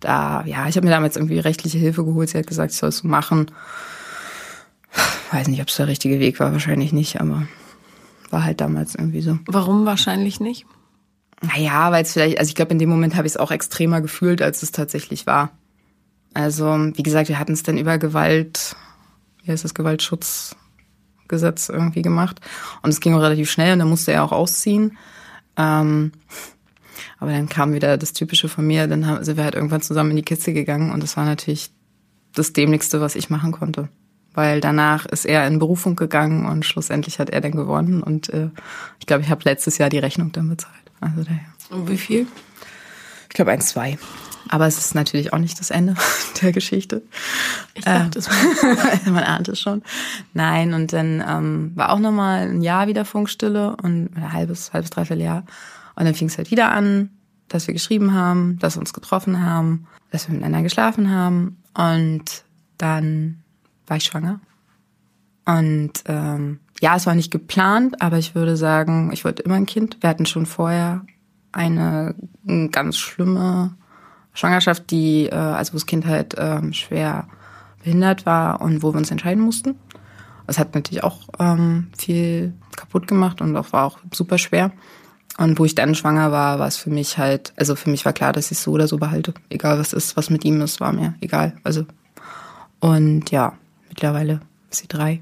da, 0.00 0.42
ja, 0.46 0.66
ich 0.68 0.76
habe 0.78 0.86
mir 0.86 0.90
damals 0.90 1.16
irgendwie 1.16 1.38
rechtliche 1.38 1.76
Hilfe 1.76 2.02
geholt. 2.06 2.30
Sie 2.30 2.38
hat 2.38 2.46
gesagt, 2.46 2.72
ich 2.72 2.78
soll 2.78 2.88
es 2.88 2.96
so 2.96 3.08
machen. 3.08 3.50
Weiß 5.32 5.48
nicht, 5.48 5.60
ob 5.60 5.68
es 5.68 5.76
der 5.76 5.86
richtige 5.86 6.18
Weg 6.18 6.40
war, 6.40 6.50
wahrscheinlich 6.52 6.94
nicht, 6.94 7.20
aber 7.20 7.46
war 8.30 8.42
halt 8.42 8.62
damals 8.62 8.94
irgendwie 8.94 9.20
so. 9.20 9.38
Warum 9.44 9.84
wahrscheinlich 9.84 10.40
nicht? 10.40 10.64
Naja, 11.42 11.92
weil 11.92 12.04
es 12.04 12.14
vielleicht, 12.14 12.38
also 12.38 12.48
ich 12.48 12.54
glaube, 12.54 12.72
in 12.72 12.78
dem 12.78 12.88
Moment 12.88 13.16
habe 13.16 13.26
ich 13.26 13.34
es 13.34 13.36
auch 13.36 13.50
extremer 13.50 14.00
gefühlt, 14.00 14.40
als 14.40 14.62
es 14.62 14.72
tatsächlich 14.72 15.26
war. 15.26 15.50
Also, 16.32 16.64
wie 16.94 17.02
gesagt, 17.02 17.28
wir 17.28 17.38
hatten 17.38 17.52
es 17.52 17.64
dann 17.64 17.76
über 17.76 17.98
Gewalt, 17.98 18.76
wie 19.44 19.52
heißt 19.52 19.62
das, 19.62 19.74
Gewaltschutzgesetz 21.26 21.68
irgendwie 21.68 22.02
gemacht. 22.02 22.40
Und 22.82 22.90
es 22.90 23.00
ging 23.00 23.14
auch 23.14 23.22
relativ 23.22 23.50
schnell 23.50 23.72
und 23.72 23.80
dann 23.80 23.88
musste 23.88 24.12
er 24.12 24.24
auch 24.24 24.32
ausziehen. 24.32 24.96
Ähm, 25.56 26.12
aber 27.18 27.32
dann 27.32 27.48
kam 27.48 27.72
wieder 27.72 27.96
das 27.96 28.12
Typische 28.12 28.48
von 28.48 28.66
mir, 28.66 28.86
dann 28.86 29.24
sind 29.24 29.36
wir 29.36 29.44
halt 29.44 29.54
irgendwann 29.54 29.82
zusammen 29.82 30.10
in 30.10 30.16
die 30.16 30.22
Kiste 30.22 30.52
gegangen 30.52 30.92
und 30.92 31.02
das 31.02 31.16
war 31.16 31.24
natürlich 31.24 31.70
das 32.34 32.52
Dämlichste, 32.52 33.00
was 33.00 33.16
ich 33.16 33.30
machen 33.30 33.52
konnte. 33.52 33.88
Weil 34.34 34.60
danach 34.60 35.06
ist 35.06 35.24
er 35.24 35.46
in 35.46 35.58
Berufung 35.58 35.96
gegangen 35.96 36.44
und 36.44 36.66
schlussendlich 36.66 37.18
hat 37.18 37.30
er 37.30 37.40
dann 37.40 37.52
gewonnen 37.52 38.02
und 38.02 38.28
äh, 38.30 38.50
ich 39.00 39.06
glaube, 39.06 39.22
ich 39.22 39.30
habe 39.30 39.42
letztes 39.44 39.78
Jahr 39.78 39.88
die 39.88 39.98
Rechnung 39.98 40.32
dann 40.32 40.48
bezahlt. 40.48 40.74
Also 41.00 41.22
daher. 41.22 41.46
Und 41.70 41.88
wie 41.88 41.96
viel? 41.96 42.26
Ich 43.36 43.38
glaube 43.38 43.52
ein, 43.52 43.60
zwei. 43.60 43.98
Aber 44.48 44.66
es 44.66 44.78
ist 44.78 44.94
natürlich 44.94 45.34
auch 45.34 45.38
nicht 45.38 45.60
das 45.60 45.68
Ende 45.68 45.94
der 46.40 46.52
Geschichte. 46.52 47.02
Ich 47.74 47.84
dachte 47.84 48.18
es 48.18 48.30
mal. 48.30 48.98
Man 49.12 49.24
ahnt 49.24 49.46
es 49.48 49.60
schon. 49.60 49.82
Nein, 50.32 50.72
und 50.72 50.94
dann 50.94 51.22
ähm, 51.28 51.72
war 51.74 51.92
auch 51.92 51.98
nochmal 51.98 52.48
ein 52.48 52.62
Jahr 52.62 52.86
wieder 52.86 53.04
Funkstille 53.04 53.76
und 53.82 54.16
ein 54.16 54.32
halbes, 54.32 54.72
halbes, 54.72 54.88
dreiviertel 54.88 55.22
Jahr. 55.22 55.44
Und 55.96 56.06
dann 56.06 56.14
fing 56.14 56.28
es 56.28 56.38
halt 56.38 56.50
wieder 56.50 56.72
an, 56.72 57.10
dass 57.48 57.66
wir 57.66 57.74
geschrieben 57.74 58.14
haben, 58.14 58.58
dass 58.58 58.76
wir 58.76 58.80
uns 58.80 58.94
getroffen 58.94 59.44
haben, 59.44 59.86
dass 60.10 60.28
wir 60.28 60.34
miteinander 60.34 60.62
geschlafen 60.62 61.10
haben. 61.10 61.58
Und 61.74 62.42
dann 62.78 63.42
war 63.86 63.98
ich 63.98 64.04
schwanger. 64.04 64.40
Und 65.44 65.92
ähm, 66.06 66.60
ja, 66.80 66.96
es 66.96 67.04
war 67.04 67.14
nicht 67.14 67.30
geplant, 67.30 68.00
aber 68.00 68.16
ich 68.16 68.34
würde 68.34 68.56
sagen, 68.56 69.10
ich 69.12 69.26
wollte 69.26 69.42
immer 69.42 69.56
ein 69.56 69.66
Kind. 69.66 69.98
Wir 70.00 70.08
hatten 70.08 70.24
schon 70.24 70.46
vorher 70.46 71.04
eine 71.56 72.14
ganz 72.70 72.98
schlimme 72.98 73.74
Schwangerschaft, 74.34 74.90
die, 74.90 75.26
äh, 75.26 75.34
also 75.34 75.72
wo 75.72 75.76
das 75.76 75.86
Kind 75.86 76.06
halt 76.06 76.34
ähm, 76.38 76.72
schwer 76.72 77.26
behindert 77.82 78.26
war 78.26 78.60
und 78.60 78.82
wo 78.82 78.92
wir 78.92 78.98
uns 78.98 79.10
entscheiden 79.10 79.42
mussten. 79.42 79.76
Das 80.46 80.58
hat 80.58 80.74
natürlich 80.74 81.02
auch 81.02 81.22
ähm, 81.38 81.88
viel 81.96 82.52
kaputt 82.76 83.08
gemacht 83.08 83.40
und 83.40 83.56
auch 83.56 83.72
war 83.72 83.84
auch 83.84 83.98
super 84.12 84.38
schwer. 84.38 84.70
Und 85.38 85.58
wo 85.58 85.64
ich 85.64 85.74
dann 85.74 85.94
schwanger 85.94 86.30
war, 86.30 86.58
war 86.58 86.66
es 86.66 86.76
für 86.76 86.90
mich 86.90 87.18
halt, 87.18 87.52
also 87.56 87.74
für 87.74 87.90
mich 87.90 88.04
war 88.04 88.12
klar, 88.12 88.32
dass 88.32 88.46
ich 88.46 88.58
es 88.58 88.62
so 88.62 88.72
oder 88.72 88.86
so 88.86 88.98
behalte. 88.98 89.34
Egal 89.50 89.78
was 89.78 89.92
ist, 89.92 90.16
was 90.16 90.30
mit 90.30 90.44
ihm 90.44 90.60
ist, 90.60 90.80
war 90.80 90.92
mir 90.92 91.14
egal. 91.20 91.56
Also 91.64 91.84
Und 92.80 93.30
ja, 93.30 93.54
mittlerweile 93.88 94.40
ist 94.70 94.80
sie 94.80 94.88
drei. 94.88 95.20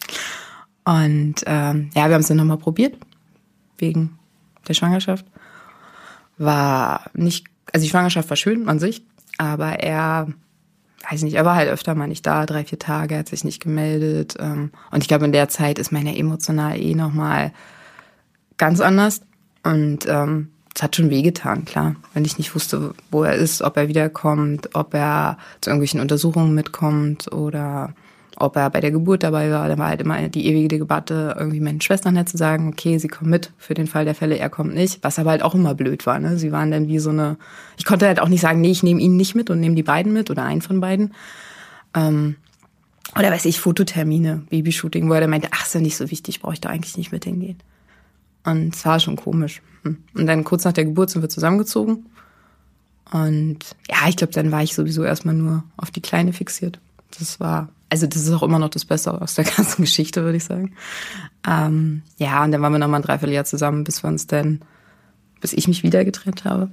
Und 0.84 1.36
ähm, 1.46 1.90
ja, 1.94 2.08
wir 2.08 2.14
haben 2.14 2.22
es 2.22 2.28
dann 2.28 2.38
nochmal 2.38 2.58
probiert, 2.58 2.96
wegen 3.78 4.18
der 4.66 4.74
Schwangerschaft. 4.74 5.24
War 6.40 7.10
nicht, 7.12 7.46
also 7.72 7.84
die 7.84 7.90
Schwangerschaft 7.90 8.30
war 8.30 8.36
schön 8.36 8.66
an 8.68 8.78
sich, 8.78 9.02
aber 9.36 9.80
er, 9.80 10.28
weiß 11.10 11.22
nicht, 11.22 11.34
er 11.34 11.44
war 11.44 11.54
halt 11.54 11.68
öfter 11.68 11.94
mal 11.94 12.08
nicht 12.08 12.26
da, 12.26 12.46
drei, 12.46 12.64
vier 12.64 12.78
Tage, 12.78 13.18
hat 13.18 13.28
sich 13.28 13.44
nicht 13.44 13.62
gemeldet. 13.62 14.36
Ähm, 14.38 14.70
und 14.90 15.02
ich 15.02 15.08
glaube, 15.08 15.26
in 15.26 15.32
der 15.32 15.50
Zeit 15.50 15.78
ist 15.78 15.92
meine 15.92 16.16
emotional 16.16 16.78
eh 16.78 16.94
nochmal 16.94 17.52
ganz 18.56 18.80
anders. 18.80 19.20
Und 19.62 20.06
ähm, 20.08 20.48
es 20.74 20.82
hat 20.82 20.96
schon 20.96 21.10
wehgetan, 21.10 21.66
klar. 21.66 21.96
Wenn 22.14 22.24
ich 22.24 22.38
nicht 22.38 22.54
wusste, 22.54 22.94
wo 23.10 23.22
er 23.22 23.34
ist, 23.34 23.60
ob 23.60 23.76
er 23.76 23.88
wiederkommt, 23.88 24.74
ob 24.74 24.94
er 24.94 25.36
zu 25.60 25.68
irgendwelchen 25.68 26.00
Untersuchungen 26.00 26.54
mitkommt 26.54 27.30
oder 27.32 27.94
ob 28.40 28.56
er 28.56 28.70
bei 28.70 28.80
der 28.80 28.90
Geburt 28.90 29.22
dabei 29.22 29.50
war. 29.50 29.68
Da 29.68 29.78
war 29.78 29.88
halt 29.88 30.00
immer 30.00 30.28
die 30.28 30.46
ewige 30.46 30.68
Debatte, 30.68 31.36
irgendwie 31.38 31.60
meinen 31.60 31.80
Schwestern 31.80 32.16
halt 32.16 32.28
zu 32.28 32.36
sagen, 32.36 32.68
okay, 32.68 32.98
sie 32.98 33.08
kommen 33.08 33.30
mit 33.30 33.52
für 33.58 33.74
den 33.74 33.86
Fall 33.86 34.04
der 34.04 34.14
Fälle, 34.14 34.38
er 34.38 34.50
kommt 34.50 34.74
nicht. 34.74 34.98
Was 35.02 35.18
aber 35.18 35.30
halt 35.30 35.42
auch 35.42 35.54
immer 35.54 35.74
blöd 35.74 36.06
war. 36.06 36.18
Ne? 36.18 36.36
Sie 36.38 36.52
waren 36.52 36.70
dann 36.70 36.88
wie 36.88 36.98
so 36.98 37.10
eine, 37.10 37.36
ich 37.76 37.84
konnte 37.84 38.06
halt 38.06 38.20
auch 38.20 38.28
nicht 38.28 38.40
sagen, 38.40 38.60
nee, 38.60 38.70
ich 38.70 38.82
nehme 38.82 39.00
ihn 39.00 39.16
nicht 39.16 39.34
mit 39.34 39.50
und 39.50 39.60
nehme 39.60 39.74
die 39.74 39.82
beiden 39.82 40.12
mit 40.12 40.30
oder 40.30 40.44
einen 40.44 40.62
von 40.62 40.80
beiden. 40.80 41.14
Ähm, 41.94 42.36
oder 43.16 43.30
weiß 43.30 43.44
ich, 43.44 43.60
Fototermine, 43.60 44.42
Babyshooting, 44.50 45.08
wo 45.08 45.14
er 45.14 45.20
dann 45.20 45.30
meinte, 45.30 45.48
ach, 45.50 45.66
ist 45.66 45.74
ja 45.74 45.80
nicht 45.80 45.96
so 45.96 46.10
wichtig, 46.10 46.40
brauche 46.40 46.54
ich 46.54 46.60
da 46.60 46.68
eigentlich 46.68 46.96
nicht 46.96 47.12
mit 47.12 47.24
hingehen. 47.24 47.58
Und 48.44 48.74
es 48.74 48.84
war 48.86 49.00
schon 49.00 49.16
komisch. 49.16 49.62
Hm. 49.82 49.98
Und 50.14 50.26
dann 50.26 50.44
kurz 50.44 50.64
nach 50.64 50.72
der 50.72 50.84
Geburt 50.84 51.10
sind 51.10 51.22
wir 51.22 51.28
zusammengezogen. 51.28 52.06
Und 53.10 53.58
ja, 53.90 54.08
ich 54.08 54.16
glaube, 54.16 54.32
dann 54.32 54.52
war 54.52 54.62
ich 54.62 54.74
sowieso 54.74 55.02
erstmal 55.02 55.34
nur 55.34 55.64
auf 55.76 55.90
die 55.90 56.00
Kleine 56.00 56.32
fixiert. 56.32 56.78
Das 57.18 57.40
war, 57.40 57.68
also 57.90 58.06
das 58.06 58.22
ist 58.22 58.32
auch 58.32 58.42
immer 58.42 58.58
noch 58.58 58.70
das 58.70 58.84
Beste 58.84 59.20
aus 59.20 59.34
der 59.34 59.44
ganzen 59.56 59.82
Geschichte, 59.82 60.22
würde 60.22 60.36
ich 60.36 60.44
sagen. 60.44 60.74
Ähm, 61.46 62.02
ja, 62.16 62.42
und 62.44 62.52
dann 62.52 62.62
waren 62.62 62.72
wir 62.72 62.78
nochmal 62.78 63.00
ein 63.00 63.04
Dreivierteljahr 63.04 63.44
zusammen, 63.44 63.84
bis 63.84 64.02
wir 64.02 64.08
uns 64.08 64.26
dann, 64.26 64.60
bis 65.40 65.52
ich 65.52 65.68
mich 65.68 65.82
wieder 65.82 66.04
getrennt 66.04 66.44
habe, 66.44 66.70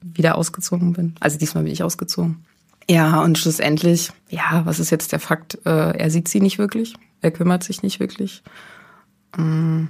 wieder 0.00 0.36
ausgezogen 0.36 0.92
bin. 0.92 1.16
Also 1.20 1.38
diesmal 1.38 1.64
bin 1.64 1.72
ich 1.72 1.82
ausgezogen. 1.82 2.44
Ja, 2.88 3.22
und 3.22 3.38
schlussendlich, 3.38 4.12
ja, 4.28 4.62
was 4.64 4.78
ist 4.78 4.90
jetzt 4.90 5.12
der 5.12 5.20
Fakt? 5.20 5.58
Äh, 5.64 5.96
er 5.96 6.10
sieht 6.10 6.28
sie 6.28 6.40
nicht 6.40 6.58
wirklich, 6.58 6.94
er 7.22 7.30
kümmert 7.30 7.64
sich 7.64 7.82
nicht 7.82 7.98
wirklich. 7.98 8.42
Ähm, 9.36 9.88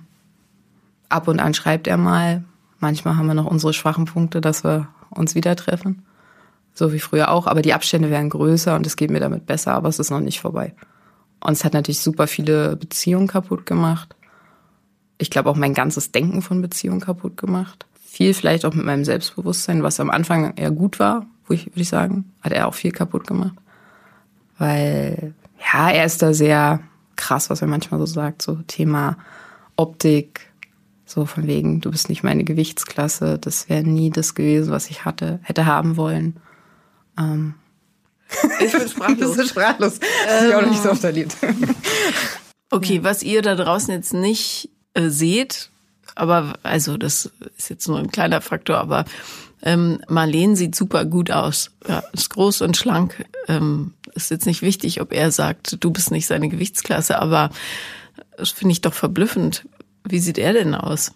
ab 1.08 1.28
und 1.28 1.40
an 1.40 1.54
schreibt 1.54 1.86
er 1.86 1.96
mal. 1.96 2.44
Manchmal 2.78 3.16
haben 3.16 3.26
wir 3.26 3.34
noch 3.34 3.46
unsere 3.46 3.72
schwachen 3.72 4.04
Punkte, 4.04 4.40
dass 4.40 4.62
wir 4.62 4.88
uns 5.10 5.34
wieder 5.34 5.56
treffen. 5.56 6.04
So 6.74 6.92
wie 6.92 6.98
früher 6.98 7.30
auch. 7.30 7.46
Aber 7.46 7.62
die 7.62 7.72
Abstände 7.72 8.10
werden 8.10 8.30
größer 8.30 8.74
und 8.76 8.86
es 8.86 8.96
geht 8.96 9.10
mir 9.10 9.20
damit 9.20 9.46
besser, 9.46 9.72
aber 9.72 9.88
es 9.88 9.98
ist 9.98 10.10
noch 10.10 10.20
nicht 10.20 10.40
vorbei. 10.40 10.74
Und 11.40 11.52
es 11.52 11.64
hat 11.64 11.74
natürlich 11.74 12.00
super 12.00 12.26
viele 12.26 12.76
Beziehungen 12.76 13.28
kaputt 13.28 13.66
gemacht. 13.66 14.14
Ich 15.18 15.30
glaube 15.30 15.48
auch 15.50 15.56
mein 15.56 15.74
ganzes 15.74 16.10
Denken 16.10 16.42
von 16.42 16.60
Beziehungen 16.60 17.00
kaputt 17.00 17.36
gemacht. 17.36 17.86
Viel 18.04 18.34
vielleicht 18.34 18.64
auch 18.64 18.74
mit 18.74 18.84
meinem 18.84 19.04
Selbstbewusstsein, 19.04 19.82
was 19.82 20.00
am 20.00 20.10
Anfang 20.10 20.54
eher 20.56 20.70
gut 20.70 20.98
war, 20.98 21.26
würde 21.46 21.62
ich 21.74 21.88
sagen, 21.88 22.32
hat 22.42 22.52
er 22.52 22.66
auch 22.66 22.74
viel 22.74 22.92
kaputt 22.92 23.26
gemacht. 23.26 23.54
Weil, 24.58 25.34
ja, 25.72 25.90
er 25.90 26.04
ist 26.04 26.22
da 26.22 26.32
sehr 26.32 26.80
krass, 27.16 27.50
was 27.50 27.62
er 27.62 27.68
manchmal 27.68 28.00
so 28.00 28.06
sagt, 28.06 28.42
so 28.42 28.56
Thema 28.66 29.18
Optik, 29.76 30.52
so 31.04 31.26
von 31.26 31.46
wegen, 31.46 31.80
du 31.80 31.90
bist 31.90 32.08
nicht 32.08 32.22
meine 32.22 32.44
Gewichtsklasse, 32.44 33.38
das 33.38 33.68
wäre 33.68 33.82
nie 33.82 34.10
das 34.10 34.34
gewesen, 34.34 34.70
was 34.70 34.90
ich 34.90 35.04
hatte, 35.04 35.40
hätte 35.42 35.66
haben 35.66 35.96
wollen. 35.96 36.36
Ähm. 37.18 37.54
Ich 38.60 38.72
bin 38.72 38.88
sprachlos. 38.88 39.36
bin 39.36 39.46
sprachlos. 39.46 39.98
Das 39.98 40.42
ähm. 40.42 40.48
ich 40.48 40.54
auch 40.54 40.62
noch 40.62 40.70
nicht 40.70 40.82
so 40.82 40.90
oft 40.90 41.04
erlebt. 41.04 41.36
Okay, 42.70 43.04
was 43.04 43.22
ihr 43.22 43.40
da 43.40 43.54
draußen 43.54 43.94
jetzt 43.94 44.12
nicht 44.14 44.68
äh, 44.94 45.08
seht, 45.08 45.70
aber 46.16 46.54
also 46.64 46.96
das 46.96 47.30
ist 47.56 47.70
jetzt 47.70 47.86
nur 47.86 48.00
ein 48.00 48.10
kleiner 48.10 48.40
Faktor, 48.40 48.78
aber 48.78 49.04
ähm, 49.62 50.00
Marlene 50.08 50.56
sieht 50.56 50.74
super 50.74 51.04
gut 51.04 51.30
aus. 51.30 51.70
Ja, 51.86 52.02
ist 52.12 52.30
groß 52.30 52.62
und 52.62 52.76
schlank. 52.76 53.26
Ähm, 53.46 53.94
ist 54.14 54.32
jetzt 54.32 54.46
nicht 54.46 54.62
wichtig, 54.62 55.00
ob 55.00 55.12
er 55.12 55.30
sagt, 55.30 55.84
du 55.84 55.90
bist 55.92 56.10
nicht 56.10 56.26
seine 56.26 56.48
Gewichtsklasse, 56.48 57.20
aber 57.20 57.50
das 58.36 58.50
finde 58.50 58.72
ich 58.72 58.80
doch 58.80 58.94
verblüffend, 58.94 59.66
wie 60.02 60.18
sieht 60.18 60.38
er 60.38 60.52
denn 60.52 60.74
aus? 60.74 61.12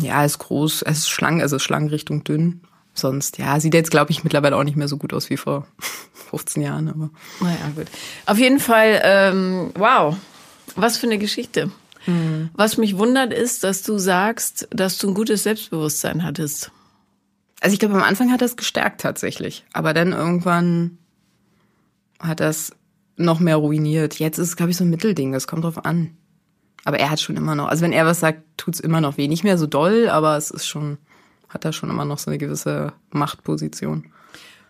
Ja, 0.00 0.20
er 0.20 0.26
ist 0.26 0.38
groß, 0.38 0.82
er 0.82 0.92
ist 0.92 1.08
schlank, 1.08 1.40
also 1.40 1.58
schlank 1.58 1.90
Richtung 1.90 2.24
dünn. 2.24 2.60
Sonst, 2.94 3.38
ja, 3.38 3.58
sieht 3.60 3.74
jetzt, 3.74 3.90
glaube 3.90 4.10
ich, 4.10 4.24
mittlerweile 4.24 4.56
auch 4.56 4.64
nicht 4.64 4.76
mehr 4.76 4.88
so 4.88 4.96
gut 4.96 5.12
aus 5.12 5.30
wie 5.30 5.36
vor 5.36 5.66
15 6.30 6.62
Jahren, 6.62 6.88
aber. 6.88 7.10
Naja, 7.40 7.70
gut. 7.74 7.86
Auf 8.26 8.38
jeden 8.38 8.60
Fall, 8.60 9.00
ähm, 9.04 9.70
wow, 9.74 10.16
was 10.76 10.98
für 10.98 11.06
eine 11.06 11.18
Geschichte. 11.18 11.70
Mhm. 12.06 12.50
Was 12.54 12.76
mich 12.76 12.96
wundert 12.96 13.32
ist, 13.32 13.64
dass 13.64 13.82
du 13.82 13.98
sagst, 13.98 14.68
dass 14.70 14.98
du 14.98 15.08
ein 15.08 15.14
gutes 15.14 15.42
Selbstbewusstsein 15.42 16.24
hattest. 16.24 16.70
Also 17.60 17.74
ich 17.74 17.78
glaube, 17.80 17.94
am 17.94 18.02
Anfang 18.02 18.32
hat 18.32 18.40
das 18.40 18.56
gestärkt 18.56 19.00
tatsächlich. 19.02 19.64
Aber 19.72 19.92
dann 19.92 20.12
irgendwann 20.12 20.98
hat 22.18 22.40
das 22.40 22.72
noch 23.16 23.38
mehr 23.38 23.56
ruiniert. 23.56 24.18
Jetzt 24.18 24.38
ist 24.38 24.48
es, 24.48 24.56
glaube 24.56 24.70
ich, 24.70 24.76
so 24.76 24.84
ein 24.84 24.90
Mittelding. 24.90 25.32
Das 25.32 25.46
kommt 25.46 25.64
drauf 25.64 25.84
an. 25.84 26.16
Aber 26.84 26.98
er 26.98 27.10
hat 27.10 27.20
schon 27.20 27.36
immer 27.36 27.54
noch, 27.54 27.68
also 27.68 27.82
wenn 27.82 27.92
er 27.92 28.06
was 28.06 28.20
sagt, 28.20 28.42
tut's 28.56 28.80
immer 28.80 29.02
noch 29.02 29.18
weh. 29.18 29.28
Nicht 29.28 29.44
mehr 29.44 29.58
so 29.58 29.66
doll, 29.66 30.08
aber 30.08 30.36
es 30.38 30.50
ist 30.50 30.66
schon, 30.66 30.96
hat 31.50 31.64
er 31.64 31.72
schon 31.72 31.90
immer 31.90 32.04
noch 32.04 32.18
so 32.18 32.30
eine 32.30 32.38
gewisse 32.38 32.92
Machtposition. 33.10 34.06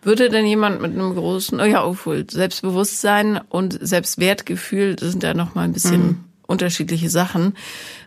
Würde 0.03 0.31
denn 0.31 0.47
jemand 0.47 0.81
mit 0.81 0.93
einem 0.93 1.15
großen, 1.15 1.61
oh 1.61 1.65
ja, 1.65 1.85
obwohl 1.85 2.29
Selbstbewusstsein 2.29 3.39
und 3.49 3.79
Selbstwertgefühl, 3.81 4.97
das 4.97 5.11
sind 5.11 5.23
ja 5.23 5.35
noch 5.35 5.55
mal 5.55 5.63
ein 5.63 5.75
bisschen 5.75 6.03
mhm. 6.03 6.25
unterschiedliche 6.47 7.11
Sachen. 7.11 7.55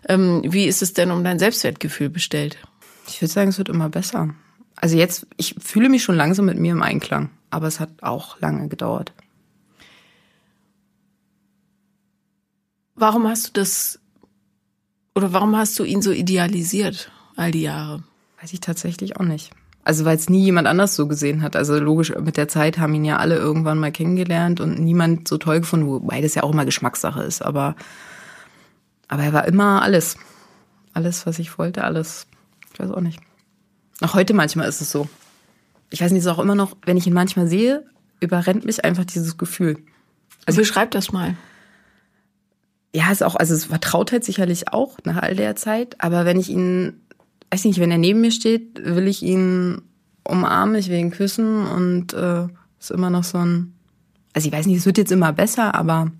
Ähm, 0.08 0.42
wie 0.44 0.66
ist 0.66 0.82
es 0.82 0.92
denn 0.92 1.12
um 1.12 1.22
dein 1.22 1.38
Selbstwertgefühl 1.38 2.10
bestellt? 2.10 2.58
Ich 3.06 3.22
würde 3.22 3.32
sagen, 3.32 3.50
es 3.50 3.58
wird 3.58 3.68
immer 3.68 3.88
besser. 3.88 4.34
Also 4.76 4.96
jetzt, 4.96 5.26
ich 5.36 5.54
fühle 5.60 5.88
mich 5.88 6.02
schon 6.02 6.16
langsam 6.16 6.46
mit 6.46 6.58
mir 6.58 6.72
im 6.72 6.82
Einklang, 6.82 7.30
aber 7.50 7.68
es 7.68 7.78
hat 7.78 7.90
auch 8.02 8.40
lange 8.40 8.68
gedauert. 8.68 9.12
Warum 12.96 13.28
hast 13.28 13.48
du 13.48 13.52
das 13.52 14.00
oder 15.14 15.32
warum 15.32 15.56
hast 15.56 15.78
du 15.78 15.84
ihn 15.84 16.02
so 16.02 16.10
idealisiert 16.10 17.12
all 17.36 17.52
die 17.52 17.62
Jahre? 17.62 18.02
Weiß 18.44 18.52
ich 18.52 18.60
tatsächlich 18.60 19.16
auch 19.16 19.24
nicht. 19.24 19.52
Also 19.84 20.04
weil 20.04 20.18
es 20.18 20.28
nie 20.28 20.44
jemand 20.44 20.68
anders 20.68 20.94
so 20.94 21.08
gesehen 21.08 21.40
hat. 21.40 21.56
Also 21.56 21.78
logisch, 21.78 22.14
mit 22.14 22.36
der 22.36 22.46
Zeit 22.46 22.76
haben 22.76 22.92
ihn 22.92 23.06
ja 23.06 23.16
alle 23.16 23.36
irgendwann 23.36 23.78
mal 23.78 23.90
kennengelernt 23.90 24.60
und 24.60 24.78
niemand 24.78 25.28
so 25.28 25.38
toll 25.38 25.60
gefunden, 25.60 25.86
wobei 25.86 26.20
das 26.20 26.34
ja 26.34 26.42
auch 26.42 26.52
immer 26.52 26.66
Geschmackssache 26.66 27.22
ist. 27.22 27.40
Aber, 27.40 27.74
aber 29.08 29.22
er 29.22 29.32
war 29.32 29.48
immer 29.48 29.80
alles. 29.80 30.18
Alles, 30.92 31.24
was 31.24 31.38
ich 31.38 31.56
wollte, 31.56 31.84
alles. 31.84 32.26
Ich 32.74 32.78
weiß 32.78 32.90
auch 32.90 33.00
nicht. 33.00 33.18
Auch 34.02 34.12
heute 34.12 34.34
manchmal 34.34 34.68
ist 34.68 34.82
es 34.82 34.90
so. 34.90 35.08
Ich 35.88 36.02
weiß 36.02 36.10
nicht, 36.10 36.20
es 36.20 36.26
ist 36.26 36.32
auch 36.32 36.38
immer 36.38 36.54
noch, 36.54 36.76
wenn 36.84 36.98
ich 36.98 37.06
ihn 37.06 37.14
manchmal 37.14 37.46
sehe, 37.46 37.86
überrennt 38.20 38.66
mich 38.66 38.84
einfach 38.84 39.06
dieses 39.06 39.38
Gefühl. 39.38 39.78
Also 40.44 40.60
beschreib 40.60 40.90
das 40.90 41.12
mal 41.12 41.34
ja, 42.94 43.10
ist 43.10 43.24
auch, 43.24 43.34
also 43.34 43.54
es 43.54 43.64
Vertrautheit 43.64 44.24
sicherlich 44.24 44.72
auch 44.72 44.98
nach 45.02 45.20
all 45.20 45.34
der 45.34 45.56
Zeit, 45.56 45.96
aber 45.98 46.24
wenn 46.24 46.38
ich 46.38 46.48
ihn, 46.48 47.03
weiß 47.54 47.64
nicht, 47.66 47.78
wenn 47.78 47.92
er 47.92 47.98
neben 47.98 48.20
mir 48.20 48.32
steht, 48.32 48.84
will 48.84 49.06
ich 49.06 49.22
ihn 49.22 49.80
umarmen, 50.24 50.74
ich 50.74 50.88
will 50.88 50.98
ihn 50.98 51.12
küssen 51.12 51.64
und 51.68 52.12
äh, 52.12 52.48
ist 52.80 52.90
immer 52.90 53.10
noch 53.10 53.22
so 53.22 53.38
ein, 53.38 53.74
also 54.32 54.48
ich 54.48 54.52
weiß 54.52 54.66
nicht, 54.66 54.78
es 54.78 54.86
wird 54.86 54.98
jetzt 54.98 55.12
immer 55.12 55.32
besser, 55.32 55.72
aber 55.76 56.10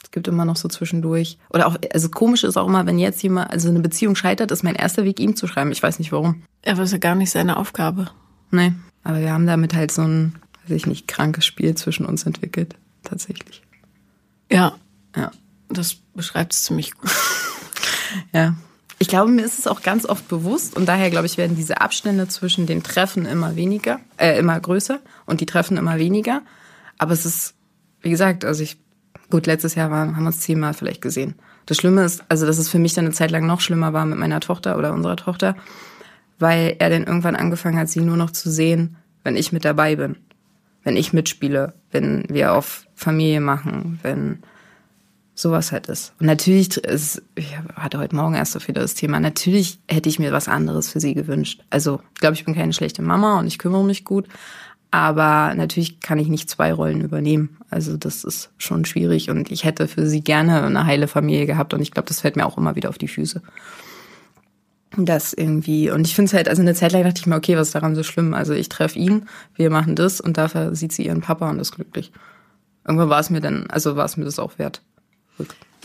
es 0.00 0.12
gibt 0.12 0.28
immer 0.28 0.44
noch 0.44 0.54
so 0.54 0.68
zwischendurch. 0.68 1.38
Oder 1.50 1.66
auch, 1.66 1.76
also 1.92 2.08
komisch 2.08 2.44
ist 2.44 2.56
auch 2.56 2.68
immer, 2.68 2.86
wenn 2.86 3.00
jetzt 3.00 3.20
jemand, 3.24 3.50
also 3.50 3.68
eine 3.68 3.80
Beziehung 3.80 4.14
scheitert, 4.14 4.52
ist 4.52 4.62
mein 4.62 4.76
erster 4.76 5.02
Weg, 5.02 5.18
ihm 5.18 5.34
zu 5.34 5.48
schreiben. 5.48 5.72
Ich 5.72 5.82
weiß 5.82 5.98
nicht 5.98 6.12
warum. 6.12 6.44
Er 6.62 6.78
war 6.78 6.84
ja 6.84 6.98
gar 6.98 7.16
nicht 7.16 7.32
seine 7.32 7.56
Aufgabe. 7.56 8.12
Nee, 8.52 8.74
aber 9.02 9.18
wir 9.18 9.32
haben 9.32 9.48
damit 9.48 9.74
halt 9.74 9.90
so 9.90 10.02
ein, 10.02 10.36
weiß 10.62 10.76
ich 10.76 10.86
nicht, 10.86 11.08
krankes 11.08 11.46
Spiel 11.46 11.74
zwischen 11.74 12.06
uns 12.06 12.22
entwickelt. 12.22 12.76
Tatsächlich. 13.02 13.62
Ja, 14.52 14.76
ja. 15.16 15.32
Das 15.68 15.96
beschreibt 16.14 16.52
es 16.52 16.62
ziemlich 16.62 16.94
gut. 16.94 17.10
ja. 18.32 18.54
Ich 19.04 19.08
glaube, 19.08 19.30
mir 19.30 19.44
ist 19.44 19.58
es 19.58 19.66
auch 19.66 19.82
ganz 19.82 20.06
oft 20.06 20.28
bewusst 20.28 20.74
und 20.78 20.88
daher, 20.88 21.10
glaube 21.10 21.26
ich, 21.26 21.36
werden 21.36 21.56
diese 21.56 21.82
Abstände 21.82 22.26
zwischen 22.26 22.64
den 22.64 22.82
Treffen 22.82 23.26
immer 23.26 23.54
weniger, 23.54 24.00
äh, 24.16 24.38
immer 24.38 24.58
größer 24.58 24.98
und 25.26 25.42
die 25.42 25.46
Treffen 25.46 25.76
immer 25.76 25.98
weniger. 25.98 26.40
Aber 26.96 27.12
es 27.12 27.26
ist, 27.26 27.52
wie 28.00 28.08
gesagt, 28.08 28.46
also 28.46 28.62
ich, 28.62 28.78
gut, 29.28 29.44
letztes 29.44 29.74
Jahr 29.74 29.90
waren, 29.90 30.16
haben 30.16 30.22
wir 30.22 30.28
uns 30.28 30.40
zehnmal 30.40 30.72
vielleicht 30.72 31.02
gesehen. 31.02 31.34
Das 31.66 31.76
Schlimme 31.76 32.02
ist, 32.02 32.24
also 32.30 32.46
dass 32.46 32.56
es 32.56 32.70
für 32.70 32.78
mich 32.78 32.94
dann 32.94 33.04
eine 33.04 33.12
Zeit 33.12 33.30
lang 33.30 33.46
noch 33.46 33.60
schlimmer 33.60 33.92
war 33.92 34.06
mit 34.06 34.18
meiner 34.18 34.40
Tochter 34.40 34.78
oder 34.78 34.94
unserer 34.94 35.16
Tochter, 35.16 35.54
weil 36.38 36.74
er 36.78 36.88
dann 36.88 37.04
irgendwann 37.04 37.36
angefangen 37.36 37.76
hat, 37.76 37.90
sie 37.90 38.00
nur 38.00 38.16
noch 38.16 38.30
zu 38.30 38.50
sehen, 38.50 38.96
wenn 39.22 39.36
ich 39.36 39.52
mit 39.52 39.66
dabei 39.66 39.96
bin. 39.96 40.16
Wenn 40.82 40.96
ich 40.96 41.12
mitspiele, 41.12 41.74
wenn 41.90 42.24
wir 42.30 42.54
auf 42.54 42.86
Familie 42.94 43.42
machen, 43.42 43.98
wenn 44.02 44.38
sowas 45.34 45.72
halt 45.72 45.88
ist. 45.88 46.12
Und 46.20 46.26
natürlich 46.26 46.76
ist, 46.76 47.22
ich 47.34 47.56
hatte 47.74 47.98
heute 47.98 48.14
Morgen 48.14 48.34
erst 48.34 48.52
so 48.52 48.60
viel 48.60 48.74
das 48.74 48.94
Thema, 48.94 49.18
natürlich 49.20 49.80
hätte 49.88 50.08
ich 50.08 50.18
mir 50.18 50.32
was 50.32 50.48
anderes 50.48 50.88
für 50.88 51.00
sie 51.00 51.14
gewünscht. 51.14 51.62
Also, 51.70 52.00
ich 52.14 52.20
glaube, 52.20 52.34
ich 52.34 52.44
bin 52.44 52.54
keine 52.54 52.72
schlechte 52.72 53.02
Mama 53.02 53.38
und 53.38 53.46
ich 53.46 53.58
kümmere 53.58 53.84
mich 53.84 54.04
gut. 54.04 54.28
Aber 54.94 55.52
natürlich 55.56 55.98
kann 55.98 56.20
ich 56.20 56.28
nicht 56.28 56.48
zwei 56.48 56.72
Rollen 56.72 57.00
übernehmen. 57.00 57.56
Also 57.68 57.96
das 57.96 58.22
ist 58.22 58.52
schon 58.58 58.84
schwierig 58.84 59.28
und 59.28 59.50
ich 59.50 59.64
hätte 59.64 59.88
für 59.88 60.06
sie 60.06 60.20
gerne 60.20 60.62
eine 60.62 60.86
heile 60.86 61.08
Familie 61.08 61.46
gehabt 61.46 61.74
und 61.74 61.82
ich 61.82 61.90
glaube, 61.90 62.06
das 62.06 62.20
fällt 62.20 62.36
mir 62.36 62.46
auch 62.46 62.56
immer 62.56 62.76
wieder 62.76 62.90
auf 62.90 62.98
die 62.98 63.08
Füße. 63.08 63.42
Das 64.96 65.32
irgendwie, 65.32 65.90
und 65.90 66.06
ich 66.06 66.14
finde 66.14 66.28
es 66.28 66.32
halt, 66.32 66.48
also 66.48 66.62
eine 66.62 66.74
Zeit 66.74 66.92
lang 66.92 67.02
dachte 67.02 67.18
ich 67.18 67.26
mir, 67.26 67.34
okay, 67.34 67.56
was 67.56 67.68
ist 67.68 67.74
daran 67.74 67.96
so 67.96 68.04
schlimm? 68.04 68.34
Also 68.34 68.52
ich 68.52 68.68
treffe 68.68 68.96
ihn, 68.96 69.26
wir 69.56 69.68
machen 69.68 69.96
das 69.96 70.20
und 70.20 70.38
dafür 70.38 70.76
sieht 70.76 70.92
sie 70.92 71.06
ihren 71.06 71.22
Papa 71.22 71.50
und 71.50 71.58
ist 71.58 71.74
glücklich. 71.74 72.12
Irgendwann 72.86 73.08
war 73.08 73.18
es 73.18 73.30
mir 73.30 73.40
dann, 73.40 73.66
also 73.70 73.96
war 73.96 74.04
es 74.04 74.16
mir 74.16 74.26
das 74.26 74.38
auch 74.38 74.60
wert. 74.60 74.80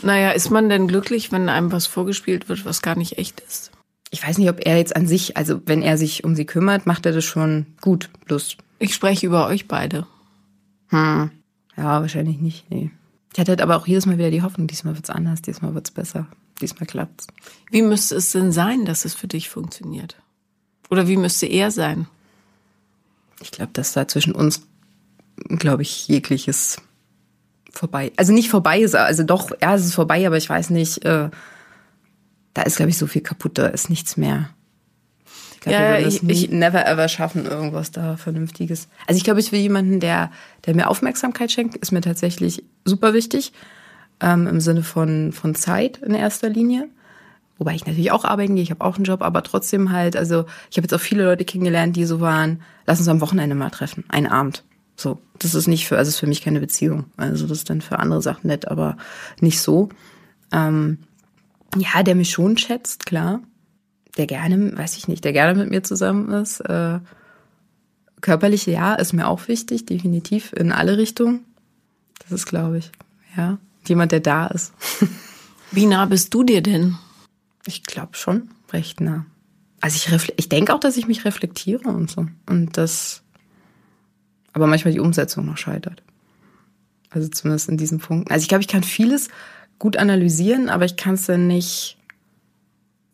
Naja, 0.02 0.30
ist 0.30 0.50
man 0.50 0.68
denn 0.68 0.88
glücklich, 0.88 1.30
wenn 1.32 1.48
einem 1.48 1.72
was 1.72 1.86
vorgespielt 1.86 2.48
wird, 2.48 2.64
was 2.64 2.82
gar 2.82 2.96
nicht 2.96 3.18
echt 3.18 3.40
ist? 3.40 3.70
Ich 4.10 4.26
weiß 4.26 4.38
nicht, 4.38 4.48
ob 4.50 4.64
er 4.64 4.76
jetzt 4.76 4.96
an 4.96 5.06
sich, 5.06 5.36
also 5.36 5.60
wenn 5.66 5.82
er 5.82 5.96
sich 5.96 6.24
um 6.24 6.34
sie 6.34 6.46
kümmert, 6.46 6.86
macht 6.86 7.06
er 7.06 7.12
das 7.12 7.24
schon 7.24 7.66
gut. 7.80 8.10
Bloß 8.24 8.56
ich 8.78 8.94
spreche 8.94 9.26
über 9.26 9.46
euch 9.46 9.68
beide. 9.68 10.06
Hm. 10.88 11.30
Ja, 11.76 12.00
wahrscheinlich 12.00 12.38
nicht. 12.38 12.70
Nee. 12.70 12.90
Ich 13.32 13.38
hatte 13.38 13.52
halt 13.52 13.60
aber 13.60 13.76
auch 13.76 13.86
jedes 13.86 14.06
Mal 14.06 14.18
wieder 14.18 14.30
die 14.30 14.42
Hoffnung, 14.42 14.66
diesmal 14.66 14.96
wird's 14.96 15.10
anders, 15.10 15.42
diesmal 15.42 15.74
wird's 15.74 15.92
besser, 15.92 16.26
diesmal 16.60 16.86
klappt's. 16.86 17.28
Wie 17.70 17.82
müsste 17.82 18.16
es 18.16 18.32
denn 18.32 18.50
sein, 18.50 18.84
dass 18.84 19.04
es 19.04 19.14
für 19.14 19.28
dich 19.28 19.48
funktioniert? 19.48 20.16
Oder 20.90 21.06
wie 21.06 21.16
müsste 21.16 21.46
er 21.46 21.70
sein? 21.70 22.08
Ich 23.40 23.52
glaube, 23.52 23.70
dass 23.72 23.92
da 23.92 24.08
zwischen 24.08 24.32
uns, 24.32 24.66
glaube 25.48 25.82
ich, 25.82 26.08
jegliches 26.08 26.78
vorbei. 27.70 28.12
Also 28.16 28.32
nicht 28.32 28.50
vorbei 28.50 28.80
ist, 28.80 28.94
also 28.94 29.22
doch, 29.22 29.50
ja, 29.60 29.74
es 29.74 29.84
ist 29.84 29.94
vorbei, 29.94 30.26
aber 30.26 30.36
ich 30.36 30.48
weiß 30.48 30.70
nicht, 30.70 31.04
äh, 31.04 31.30
da 32.54 32.62
ist, 32.62 32.76
glaube 32.76 32.90
ich, 32.90 32.98
so 32.98 33.06
viel 33.06 33.22
kaputt, 33.22 33.58
da 33.58 33.66
ist 33.66 33.90
nichts 33.90 34.16
mehr. 34.16 34.50
Ich 35.54 35.60
glaube, 35.60 35.76
ja, 35.76 35.98
es 35.98 36.22
ich, 36.22 36.50
never 36.50 36.86
ever 36.86 37.08
schaffen, 37.08 37.44
irgendwas 37.44 37.90
da 37.90 38.16
Vernünftiges. 38.16 38.88
Also 39.06 39.18
ich 39.18 39.24
glaube, 39.24 39.40
ich 39.40 39.52
will 39.52 39.60
jemanden, 39.60 40.00
der, 40.00 40.30
der 40.64 40.74
mir 40.74 40.88
Aufmerksamkeit 40.88 41.52
schenkt, 41.52 41.76
ist 41.76 41.92
mir 41.92 42.00
tatsächlich 42.00 42.64
super 42.86 43.12
wichtig. 43.12 43.52
Ähm, 44.20 44.46
Im 44.46 44.60
Sinne 44.60 44.82
von, 44.82 45.32
von 45.32 45.54
Zeit 45.54 45.98
in 45.98 46.14
erster 46.14 46.48
Linie. 46.48 46.88
Wobei 47.58 47.74
ich 47.74 47.84
natürlich 47.84 48.10
auch 48.10 48.24
arbeiten 48.24 48.54
gehe, 48.54 48.62
ich 48.62 48.70
habe 48.70 48.82
auch 48.82 48.96
einen 48.96 49.04
Job, 49.04 49.20
aber 49.20 49.42
trotzdem 49.42 49.92
halt, 49.92 50.16
also 50.16 50.46
ich 50.70 50.78
habe 50.78 50.86
jetzt 50.86 50.94
auch 50.94 51.00
viele 51.00 51.24
Leute 51.24 51.44
kennengelernt, 51.44 51.94
die 51.94 52.06
so 52.06 52.20
waren, 52.20 52.62
lass 52.86 52.98
uns 52.98 53.08
am 53.08 53.20
Wochenende 53.20 53.54
mal 53.54 53.68
treffen, 53.68 54.04
einen 54.08 54.28
Abend. 54.28 54.64
So, 55.00 55.20
das 55.38 55.54
ist 55.54 55.66
nicht 55.66 55.88
für, 55.88 55.96
also 55.96 56.10
ist 56.10 56.18
für 56.18 56.26
mich 56.26 56.42
keine 56.42 56.60
Beziehung. 56.60 57.06
Also 57.16 57.46
das 57.46 57.58
ist 57.58 57.70
dann 57.70 57.80
für 57.80 57.98
andere 57.98 58.20
Sachen 58.20 58.48
nett, 58.48 58.68
aber 58.68 58.96
nicht 59.40 59.60
so. 59.60 59.88
Ähm, 60.52 60.98
ja, 61.76 62.02
der 62.02 62.14
mich 62.14 62.30
schon 62.30 62.58
schätzt, 62.58 63.06
klar 63.06 63.40
der 64.16 64.26
gerne, 64.26 64.76
weiß 64.76 64.96
ich 64.96 65.08
nicht, 65.08 65.24
der 65.24 65.32
gerne 65.32 65.58
mit 65.58 65.70
mir 65.70 65.82
zusammen 65.82 66.30
ist. 66.30 66.60
Äh, 66.60 67.00
körperliche 68.20 68.70
Ja 68.70 68.94
ist 68.94 69.12
mir 69.12 69.28
auch 69.28 69.48
wichtig, 69.48 69.86
definitiv 69.86 70.52
in 70.52 70.72
alle 70.72 70.98
Richtungen. 70.98 71.44
Das 72.18 72.32
ist, 72.32 72.46
glaube 72.46 72.78
ich, 72.78 72.92
ja, 73.36 73.58
jemand, 73.86 74.12
der 74.12 74.20
da 74.20 74.46
ist. 74.48 74.72
Wie 75.70 75.86
nah 75.86 76.04
bist 76.04 76.34
du 76.34 76.42
dir 76.42 76.62
denn? 76.62 76.96
Ich 77.66 77.82
glaube 77.84 78.14
schon 78.16 78.50
recht 78.72 79.00
nah. 79.00 79.26
Also 79.80 79.96
ich, 79.96 80.32
ich 80.36 80.48
denke 80.48 80.74
auch, 80.74 80.80
dass 80.80 80.96
ich 80.96 81.06
mich 81.06 81.24
reflektiere 81.24 81.88
und 81.88 82.10
so. 82.10 82.26
Und 82.46 82.76
das, 82.76 83.22
aber 84.52 84.66
manchmal 84.66 84.92
die 84.92 85.00
Umsetzung 85.00 85.46
noch 85.46 85.56
scheitert. 85.56 86.02
Also 87.10 87.28
zumindest 87.28 87.68
in 87.68 87.76
diesem 87.76 87.98
Punkt. 87.98 88.30
Also 88.30 88.42
ich 88.42 88.48
glaube, 88.48 88.62
ich 88.62 88.68
kann 88.68 88.82
vieles 88.82 89.28
gut 89.78 89.96
analysieren, 89.96 90.68
aber 90.68 90.84
ich 90.84 90.96
kann 90.96 91.14
es 91.14 91.26
dann 91.26 91.46
nicht 91.46 91.96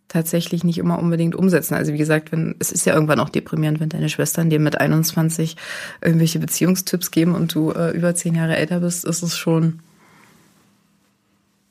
tatsächlich 0.09 0.65
nicht 0.65 0.79
immer 0.79 0.99
unbedingt 0.99 1.35
umsetzen. 1.35 1.75
Also 1.75 1.93
wie 1.93 1.99
gesagt, 1.99 2.33
wenn 2.33 2.55
es 2.59 2.71
ist 2.73 2.87
ja 2.87 2.95
irgendwann 2.95 3.21
auch 3.21 3.29
deprimierend, 3.29 3.81
wenn 3.81 3.89
deine 3.89 4.09
Schwestern 4.09 4.51
dir 4.51 4.61
mit 4.61 4.79
21 4.81 5.57
irgendwelche 6.01 6.39
Beziehungstipps 6.39 7.11
geben 7.11 7.35
und 7.35 7.55
du 7.55 7.73
äh, 7.73 7.91
über 7.91 8.15
zehn 8.15 8.35
Jahre 8.35 8.57
älter 8.57 8.81
bist, 8.81 9.05
ist 9.05 9.23
es 9.23 9.37
schon. 9.37 9.81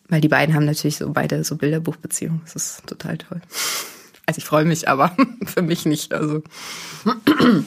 Weil 0.08 0.22
die 0.22 0.28
beiden 0.28 0.54
haben 0.54 0.66
natürlich 0.66 0.98
so 0.98 1.10
beide 1.12 1.44
so 1.44 1.56
Bilderbuchbeziehungen. 1.56 2.42
Das 2.44 2.56
ist 2.56 2.88
total 2.88 3.18
toll. 3.18 3.42
Also 4.26 4.40
ich 4.40 4.46
freue 4.46 4.66
mich, 4.66 4.88
aber 4.90 5.16
für 5.46 5.62
mich 5.62 5.86
nicht. 5.86 6.14
Also 6.14 6.44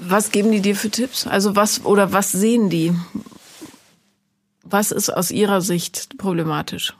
was 0.00 0.30
geben 0.30 0.52
die 0.52 0.60
dir 0.60 0.76
für 0.76 0.90
Tipps? 0.90 1.26
Also 1.26 1.56
was 1.56 1.84
oder 1.84 2.12
was 2.12 2.32
sehen 2.32 2.70
die? 2.70 2.92
Was 4.62 4.92
ist 4.92 5.10
aus 5.10 5.30
ihrer 5.30 5.60
Sicht 5.60 6.18
problematisch? 6.18 6.94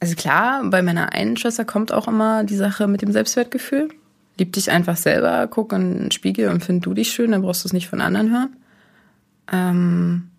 Also 0.00 0.16
klar, 0.16 0.62
bei 0.64 0.82
meiner 0.82 1.12
einen 1.12 1.36
Schwester 1.36 1.64
kommt 1.64 1.92
auch 1.92 2.08
immer 2.08 2.44
die 2.44 2.56
Sache 2.56 2.86
mit 2.86 3.02
dem 3.02 3.12
Selbstwertgefühl. 3.12 3.88
Lieb 4.38 4.52
dich 4.52 4.70
einfach 4.70 4.96
selber, 4.96 5.46
guck 5.46 5.72
in 5.72 5.98
den 5.98 6.10
Spiegel 6.10 6.48
und 6.48 6.64
find 6.64 6.84
du 6.84 6.92
dich 6.92 7.10
schön, 7.12 7.32
dann 7.32 7.42
brauchst 7.42 7.64
du 7.64 7.68
es 7.68 7.72
nicht 7.72 7.88
von 7.88 8.00
anderen 8.00 8.30
hören. 8.32 8.56
Ähm, 9.52 10.30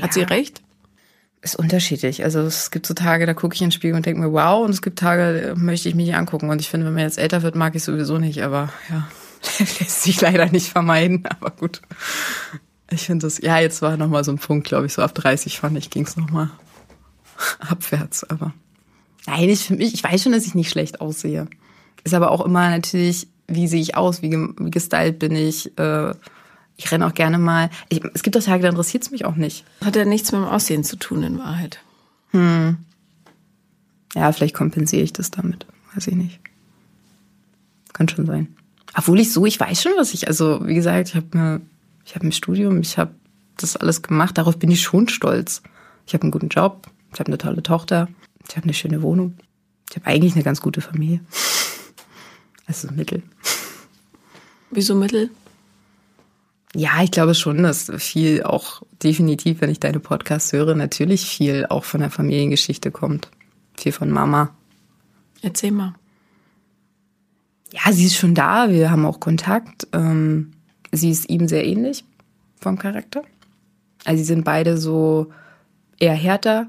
Hat 0.00 0.06
ja. 0.06 0.12
sie 0.12 0.22
recht? 0.22 0.62
Ist 1.42 1.56
unterschiedlich. 1.56 2.24
Also 2.24 2.40
es 2.40 2.70
gibt 2.70 2.86
so 2.86 2.94
Tage, 2.94 3.26
da 3.26 3.34
gucke 3.34 3.54
ich 3.54 3.60
in 3.60 3.66
den 3.66 3.72
Spiegel 3.72 3.96
und 3.96 4.06
denke 4.06 4.20
mir, 4.20 4.32
wow, 4.32 4.64
und 4.64 4.70
es 4.70 4.82
gibt 4.82 4.98
Tage, 4.98 5.48
da 5.48 5.54
möchte 5.54 5.88
ich 5.88 5.94
mich 5.94 6.06
nicht 6.06 6.16
angucken. 6.16 6.50
Und 6.50 6.60
ich 6.60 6.70
finde, 6.70 6.86
wenn 6.86 6.94
man 6.94 7.02
jetzt 7.02 7.18
älter 7.18 7.42
wird, 7.42 7.54
mag 7.54 7.74
ich 7.74 7.84
sowieso 7.84 8.18
nicht, 8.18 8.42
aber 8.42 8.72
ja, 8.90 9.08
lässt 9.58 10.02
sich 10.02 10.20
leider 10.20 10.46
nicht 10.46 10.68
vermeiden, 10.68 11.24
aber 11.26 11.50
gut. 11.50 11.82
Ich 12.90 13.06
finde 13.06 13.26
das, 13.26 13.40
ja, 13.40 13.58
jetzt 13.58 13.82
war 13.82 13.96
nochmal 13.96 14.24
so 14.24 14.32
ein 14.32 14.38
Punkt, 14.38 14.66
glaube 14.66 14.86
ich, 14.86 14.92
so 14.92 15.02
ab 15.02 15.14
30 15.14 15.58
fand 15.58 15.76
ich, 15.76 15.90
ging 15.90 16.04
es 16.04 16.16
nochmal 16.16 16.50
abwärts, 17.58 18.24
aber. 18.24 18.52
Nein, 19.26 19.48
ich, 19.48 19.70
ich 19.70 20.04
weiß 20.04 20.22
schon, 20.22 20.32
dass 20.32 20.46
ich 20.46 20.54
nicht 20.54 20.70
schlecht 20.70 21.00
aussehe. 21.00 21.48
Ist 22.04 22.14
aber 22.14 22.30
auch 22.30 22.44
immer 22.44 22.70
natürlich, 22.70 23.26
wie 23.48 23.66
sehe 23.66 23.80
ich 23.80 23.96
aus, 23.96 24.22
wie, 24.22 24.30
wie 24.30 24.70
gestylt 24.70 25.18
bin 25.18 25.34
ich. 25.34 25.76
Äh, 25.78 26.14
ich 26.76 26.92
renne 26.92 27.06
auch 27.06 27.14
gerne 27.14 27.38
mal. 27.38 27.70
Ich, 27.88 28.02
es 28.14 28.22
gibt 28.22 28.36
auch 28.36 28.42
Tage, 28.42 28.62
da 28.62 28.68
interessiert 28.68 29.02
es 29.02 29.10
mich 29.10 29.24
auch 29.24 29.34
nicht. 29.34 29.64
Hat 29.84 29.96
ja 29.96 30.04
nichts 30.04 30.30
mit 30.30 30.40
dem 30.40 30.48
Aussehen 30.48 30.84
zu 30.84 30.96
tun, 30.96 31.22
in 31.22 31.38
Wahrheit. 31.38 31.80
Hm. 32.30 32.76
Ja, 34.14 34.30
vielleicht 34.32 34.54
kompensiere 34.54 35.02
ich 35.02 35.12
das 35.12 35.30
damit. 35.30 35.66
Weiß 35.94 36.06
ich 36.06 36.14
nicht. 36.14 36.38
Kann 37.92 38.08
schon 38.08 38.26
sein. 38.26 38.54
Obwohl 38.96 39.20
ich 39.20 39.32
so, 39.32 39.44
ich 39.44 39.60
weiß 39.60 39.82
schon, 39.82 39.92
was 39.96 40.14
ich, 40.14 40.26
also 40.26 40.66
wie 40.66 40.74
gesagt, 40.74 41.10
ich 41.10 41.14
habe 41.14 41.26
mir, 41.36 41.60
ich 42.04 42.14
habe 42.14 42.26
ein 42.26 42.32
Studium, 42.32 42.80
ich 42.80 42.96
habe 42.98 43.14
das 43.58 43.76
alles 43.76 44.02
gemacht, 44.02 44.38
darauf 44.38 44.58
bin 44.58 44.70
ich 44.70 44.82
schon 44.82 45.08
stolz. 45.08 45.62
Ich 46.06 46.14
habe 46.14 46.22
einen 46.22 46.30
guten 46.30 46.48
Job, 46.48 46.86
ich 47.12 47.20
habe 47.20 47.28
eine 47.28 47.38
tolle 47.38 47.62
Tochter. 47.62 48.08
Ich 48.48 48.56
habe 48.56 48.64
eine 48.64 48.74
schöne 48.74 49.02
Wohnung. 49.02 49.36
Ich 49.90 49.96
habe 49.96 50.06
eigentlich 50.06 50.34
eine 50.34 50.44
ganz 50.44 50.60
gute 50.60 50.80
Familie. 50.80 51.20
Also 52.66 52.90
Mittel. 52.90 53.22
Wieso 54.70 54.94
Mittel? 54.94 55.30
Ja, 56.74 57.02
ich 57.02 57.10
glaube 57.10 57.34
schon, 57.34 57.62
dass 57.62 57.90
viel 57.98 58.42
auch 58.42 58.82
definitiv, 59.02 59.60
wenn 59.60 59.70
ich 59.70 59.80
deine 59.80 60.00
Podcasts 60.00 60.52
höre, 60.52 60.74
natürlich 60.74 61.26
viel 61.26 61.66
auch 61.66 61.84
von 61.84 62.00
der 62.00 62.10
Familiengeschichte 62.10 62.90
kommt. 62.90 63.30
Viel 63.76 63.92
von 63.92 64.10
Mama. 64.10 64.54
Erzähl 65.42 65.70
mal. 65.70 65.94
Ja, 67.72 67.92
sie 67.92 68.06
ist 68.06 68.16
schon 68.16 68.34
da. 68.34 68.70
Wir 68.70 68.90
haben 68.90 69.06
auch 69.06 69.20
Kontakt. 69.20 69.88
Ähm, 69.92 70.52
sie 70.92 71.10
ist 71.10 71.28
ihm 71.28 71.48
sehr 71.48 71.66
ähnlich 71.66 72.04
vom 72.60 72.78
Charakter. 72.78 73.22
Also 74.04 74.18
sie 74.18 74.24
sind 74.24 74.44
beide 74.44 74.78
so 74.78 75.32
eher 75.98 76.14
härter, 76.14 76.68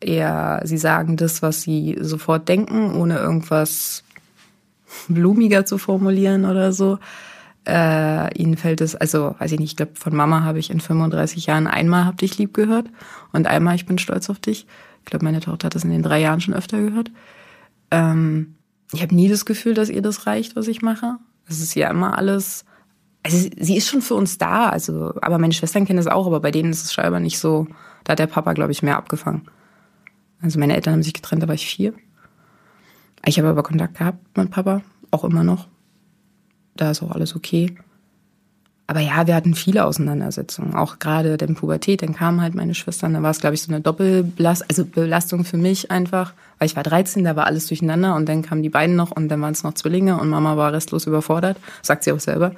eher, 0.00 0.60
sie 0.64 0.78
sagen 0.78 1.16
das, 1.16 1.42
was 1.42 1.62
sie 1.62 1.96
sofort 2.00 2.48
denken, 2.48 2.94
ohne 2.94 3.18
irgendwas 3.18 4.04
blumiger 5.08 5.66
zu 5.66 5.78
formulieren 5.78 6.44
oder 6.44 6.72
so. 6.72 6.98
Äh, 7.66 8.32
ihnen 8.38 8.56
fällt 8.56 8.80
es, 8.80 8.94
also 8.94 9.34
weiß 9.38 9.50
ich 9.52 9.58
nicht, 9.58 9.72
ich 9.72 9.76
glaube, 9.76 9.92
von 9.96 10.14
Mama 10.14 10.44
habe 10.44 10.60
ich 10.60 10.70
in 10.70 10.78
35 10.78 11.46
Jahren 11.46 11.66
einmal 11.66 12.04
hab 12.04 12.18
dich 12.18 12.38
lieb 12.38 12.54
gehört 12.54 12.86
und 13.32 13.48
einmal 13.48 13.74
ich 13.74 13.86
bin 13.86 13.98
stolz 13.98 14.30
auf 14.30 14.38
dich. 14.38 14.66
Ich 15.00 15.06
glaube, 15.06 15.24
meine 15.24 15.40
Tochter 15.40 15.66
hat 15.66 15.74
das 15.74 15.84
in 15.84 15.90
den 15.90 16.02
drei 16.02 16.20
Jahren 16.20 16.40
schon 16.40 16.54
öfter 16.54 16.80
gehört. 16.80 17.10
Ähm, 17.90 18.55
ich 18.92 19.02
habe 19.02 19.14
nie 19.14 19.28
das 19.28 19.44
Gefühl, 19.44 19.74
dass 19.74 19.88
ihr 19.88 20.02
das 20.02 20.26
reicht, 20.26 20.56
was 20.56 20.68
ich 20.68 20.82
mache. 20.82 21.16
Es 21.48 21.60
ist 21.60 21.74
ja 21.74 21.90
immer 21.90 22.16
alles. 22.16 22.64
Also 23.22 23.48
sie 23.58 23.76
ist 23.76 23.88
schon 23.88 24.02
für 24.02 24.14
uns 24.14 24.38
da, 24.38 24.68
also, 24.68 25.14
aber 25.20 25.38
meine 25.38 25.52
Schwestern 25.52 25.84
kennen 25.84 25.96
das 25.96 26.06
auch, 26.06 26.26
aber 26.26 26.40
bei 26.40 26.52
denen 26.52 26.70
ist 26.70 26.84
es 26.84 26.92
scheinbar 26.92 27.20
nicht 27.20 27.38
so. 27.38 27.66
Da 28.04 28.12
hat 28.12 28.20
der 28.20 28.28
Papa, 28.28 28.52
glaube 28.52 28.70
ich, 28.70 28.82
mehr 28.82 28.96
abgefangen. 28.96 29.48
Also 30.40 30.60
meine 30.60 30.76
Eltern 30.76 30.94
haben 30.94 31.02
sich 31.02 31.14
getrennt, 31.14 31.42
da 31.42 31.48
war 31.48 31.54
ich 31.54 31.66
vier. 31.66 31.92
Ich 33.24 33.38
habe 33.38 33.48
aber 33.48 33.64
Kontakt 33.64 33.98
gehabt 33.98 34.38
mit 34.38 34.50
Papa, 34.50 34.82
auch 35.10 35.24
immer 35.24 35.42
noch. 35.42 35.66
Da 36.76 36.92
ist 36.92 37.02
auch 37.02 37.10
alles 37.10 37.34
okay. 37.34 37.76
Aber 38.88 39.00
ja, 39.00 39.26
wir 39.26 39.34
hatten 39.34 39.54
viele 39.54 39.84
Auseinandersetzungen, 39.84 40.74
auch 40.74 41.00
gerade 41.00 41.36
der 41.36 41.48
Pubertät, 41.48 42.02
dann 42.02 42.14
kamen 42.14 42.40
halt 42.40 42.54
meine 42.54 42.74
Schwestern, 42.74 43.14
da 43.14 43.22
war 43.22 43.32
es, 43.32 43.40
glaube 43.40 43.54
ich, 43.54 43.62
so 43.62 43.72
eine 43.72 43.80
Doppelbelastung, 43.80 44.68
also 44.68 44.84
Belastung 44.84 45.44
für 45.44 45.56
mich 45.56 45.90
einfach, 45.90 46.34
weil 46.58 46.66
ich 46.66 46.76
war 46.76 46.84
13, 46.84 47.24
da 47.24 47.34
war 47.34 47.46
alles 47.46 47.66
durcheinander 47.66 48.14
und 48.14 48.28
dann 48.28 48.42
kamen 48.42 48.62
die 48.62 48.68
beiden 48.68 48.94
noch 48.94 49.10
und 49.10 49.28
dann 49.28 49.40
waren 49.40 49.52
es 49.52 49.64
noch 49.64 49.74
Zwillinge 49.74 50.20
und 50.20 50.28
Mama 50.28 50.56
war 50.56 50.72
restlos 50.72 51.06
überfordert, 51.06 51.56
sagt 51.82 52.04
sie 52.04 52.12
auch 52.12 52.20
selber. 52.20 52.52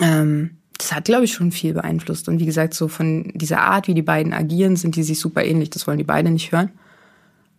Ähm, 0.00 0.58
das 0.76 0.92
hat, 0.92 1.04
glaube 1.04 1.24
ich, 1.24 1.32
schon 1.32 1.52
viel 1.52 1.74
beeinflusst. 1.74 2.28
Und 2.28 2.40
wie 2.40 2.46
gesagt, 2.46 2.74
so 2.74 2.88
von 2.88 3.30
dieser 3.34 3.60
Art, 3.60 3.86
wie 3.86 3.94
die 3.94 4.02
beiden 4.02 4.32
agieren, 4.32 4.74
sind 4.74 4.96
die 4.96 5.04
sich 5.04 5.20
super 5.20 5.44
ähnlich. 5.44 5.70
Das 5.70 5.86
wollen 5.86 5.98
die 5.98 6.04
beiden 6.04 6.32
nicht 6.32 6.50
hören. 6.50 6.70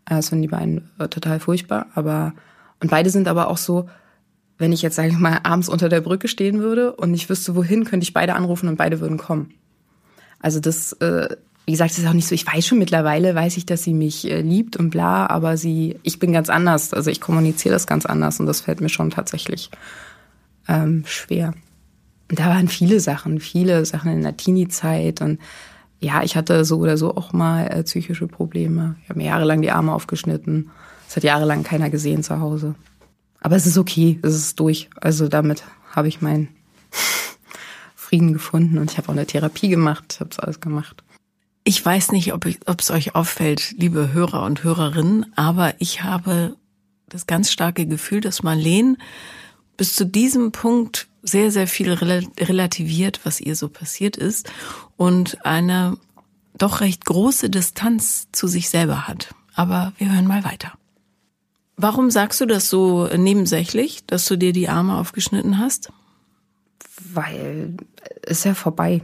Das 0.06 0.30
finden 0.30 0.42
die 0.42 0.50
beiden 0.50 0.90
äh, 1.00 1.08
total 1.08 1.40
furchtbar. 1.40 1.88
Aber, 1.96 2.34
und 2.82 2.92
beide 2.92 3.10
sind 3.10 3.30
aber 3.30 3.48
auch 3.48 3.58
so, 3.58 3.88
wenn 4.64 4.72
ich 4.72 4.82
jetzt, 4.82 4.96
sage 4.96 5.10
ich 5.10 5.18
mal, 5.18 5.42
abends 5.44 5.68
unter 5.68 5.90
der 5.90 6.00
Brücke 6.00 6.30
stehen 6.30 6.62
würde 6.62 6.94
und 6.94 7.14
ich 7.14 7.30
wüsste, 7.30 7.54
wohin, 7.54 7.84
könnte 7.84 8.06
ich 8.06 8.14
beide 8.14 8.34
anrufen 8.34 8.70
und 8.70 8.78
beide 8.78 9.02
würden 9.02 9.18
kommen. 9.18 9.54
Also 10.40 10.62
das, 10.62 10.94
äh, 10.94 11.36
wie 11.66 11.74
gesagt, 11.74 11.92
das 11.92 12.00
ist 12.00 12.08
auch 12.08 12.14
nicht 12.14 12.30
so, 12.30 12.34
ich 12.34 12.48
weiß 12.48 12.66
schon 12.66 12.80
mittlerweile, 12.80 13.36
weiß 13.36 13.58
ich, 13.58 13.66
dass 13.66 13.84
sie 13.84 13.94
mich 13.94 14.30
äh, 14.32 14.40
liebt 14.40 14.78
und 14.78 14.90
bla, 14.90 15.28
aber 15.28 15.58
sie, 15.58 16.00
ich 16.04 16.18
bin 16.18 16.32
ganz 16.32 16.50
anders. 16.50 16.94
Also 16.94 17.12
ich 17.12 17.20
kommuniziere 17.20 17.74
das 17.74 17.88
ganz 17.88 18.06
anders 18.06 18.40
und 18.40 18.46
das 18.46 18.62
fällt 18.62 18.80
mir 18.80 18.88
schon 18.88 19.10
tatsächlich 19.10 19.70
ähm, 20.70 21.04
schwer. 21.08 21.54
Und 22.32 22.40
da 22.40 22.46
waren 22.46 22.70
viele 22.70 23.02
Sachen, 23.02 23.42
viele 23.42 23.86
Sachen 23.86 24.14
in 24.14 24.24
der 24.24 24.38
Teenie-Zeit 24.38 25.20
und 25.20 25.40
ja, 26.00 26.24
ich 26.24 26.38
hatte 26.38 26.64
so 26.64 26.78
oder 26.78 26.96
so 26.96 27.18
auch 27.18 27.34
mal 27.34 27.68
äh, 27.68 27.84
psychische 27.84 28.28
Probleme. 28.28 28.96
Ich 29.04 29.10
habe 29.10 29.20
mir 29.20 29.26
jahrelang 29.26 29.62
die 29.62 29.72
Arme 29.72 29.94
aufgeschnitten. 29.94 30.72
Das 31.08 31.18
hat 31.18 31.26
jahrelang 31.26 31.64
keiner 31.64 31.90
gesehen 31.90 32.24
zu 32.24 32.40
Hause. 32.40 32.76
Aber 33.44 33.58
es 33.58 33.68
ist 33.68 33.78
okay, 33.78 34.20
es 34.24 34.34
ist 34.34 34.60
durch. 34.60 34.90
Also 35.00 35.28
damit 35.28 35.64
habe 35.92 36.08
ich 36.08 36.22
meinen 36.22 36.48
Frieden 37.96 38.34
gefunden 38.34 38.78
und 38.78 38.92
ich 38.92 38.98
habe 38.98 39.10
auch 39.10 39.14
eine 39.14 39.28
Therapie 39.28 39.70
gemacht, 39.70 40.18
habe 40.20 40.30
es 40.32 40.40
alles 40.40 40.60
gemacht. 40.60 41.04
Ich 41.66 41.86
weiß 41.86 42.12
nicht, 42.14 42.34
ob 42.34 42.46
es 42.46 42.92
euch 42.92 43.16
auffällt, 43.16 43.76
liebe 43.78 44.14
Hörer 44.14 44.44
und 44.44 44.64
Hörerinnen, 44.64 45.32
aber 45.36 45.76
ich 45.80 46.04
habe 46.04 46.56
das 47.08 47.28
ganz 47.28 47.52
starke 47.52 47.86
Gefühl, 47.86 48.22
dass 48.22 48.44
Marlene 48.44 48.98
bis 49.78 49.94
zu 49.94 50.06
diesem 50.06 50.52
Punkt 50.52 51.08
sehr, 51.22 51.52
sehr 51.52 51.68
viel 51.68 51.94
relativiert, 51.94 53.22
was 53.24 53.40
ihr 53.40 53.56
so 53.56 53.70
passiert 53.70 54.18
ist 54.18 54.52
und 54.98 55.46
eine 55.46 55.98
doch 56.58 56.82
recht 56.82 57.06
große 57.06 57.50
Distanz 57.50 58.28
zu 58.32 58.48
sich 58.48 58.70
selber 58.70 59.08
hat. 59.08 59.34
Aber 59.56 59.94
wir 59.98 60.12
hören 60.12 60.28
mal 60.28 60.44
weiter. 60.44 60.74
Warum 61.76 62.12
sagst 62.12 62.40
du 62.40 62.46
das 62.46 62.70
so 62.70 63.08
nebensächlich, 63.08 64.06
dass 64.06 64.28
du 64.28 64.38
dir 64.38 64.54
die 64.54 64.70
Arme 64.70 64.98
aufgeschnitten 64.98 65.58
hast? 65.58 65.92
Weil 67.14 67.78
ist 68.26 68.46
ja 68.46 68.54
vorbei. 68.54 69.02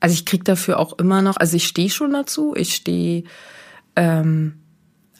Also 0.00 0.14
ich 0.14 0.26
krieg 0.26 0.44
dafür 0.44 0.78
auch 0.78 0.98
immer 0.98 1.22
noch, 1.22 1.36
also 1.36 1.56
ich 1.56 1.66
stehe 1.66 1.90
schon 1.90 2.12
dazu, 2.12 2.54
ich 2.56 2.74
stehe 2.74 3.22
ähm, 3.94 4.62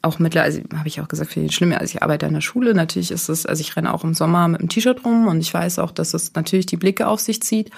auch 0.03 0.19
mittlerweile, 0.19 0.57
also 0.57 0.77
habe 0.77 0.89
ich 0.89 1.01
auch 1.01 1.07
gesagt, 1.07 1.31
finde 1.31 1.49
ich 1.49 1.55
schlimm, 1.55 1.73
also 1.73 1.85
ich 1.85 2.03
arbeite 2.03 2.27
in 2.27 2.35
der 2.35 2.41
Schule, 2.41 2.75
natürlich 2.75 3.13
ist 3.13 3.29
es, 3.29 3.47
also 3.47 3.61
ich 3.61 3.77
renne 3.77 3.95
auch 3.95 4.03
im 4.03 4.15
Sommer 4.15 4.49
mit 4.49 4.61
einem 4.61 4.69
T-Shirt 4.69 5.05
rum 5.05 5.29
und 5.29 5.41
ich 5.41 5.55
weiß 5.55 5.79
auch, 5.79 5.93
dass 5.93 6.15
es 6.15 6.35
natürlich 6.35 6.67
die 6.67 6.77
Blicke 6.77 7.07
auf 7.07 7.21
sich 7.21 7.41
zieht, 7.43 7.71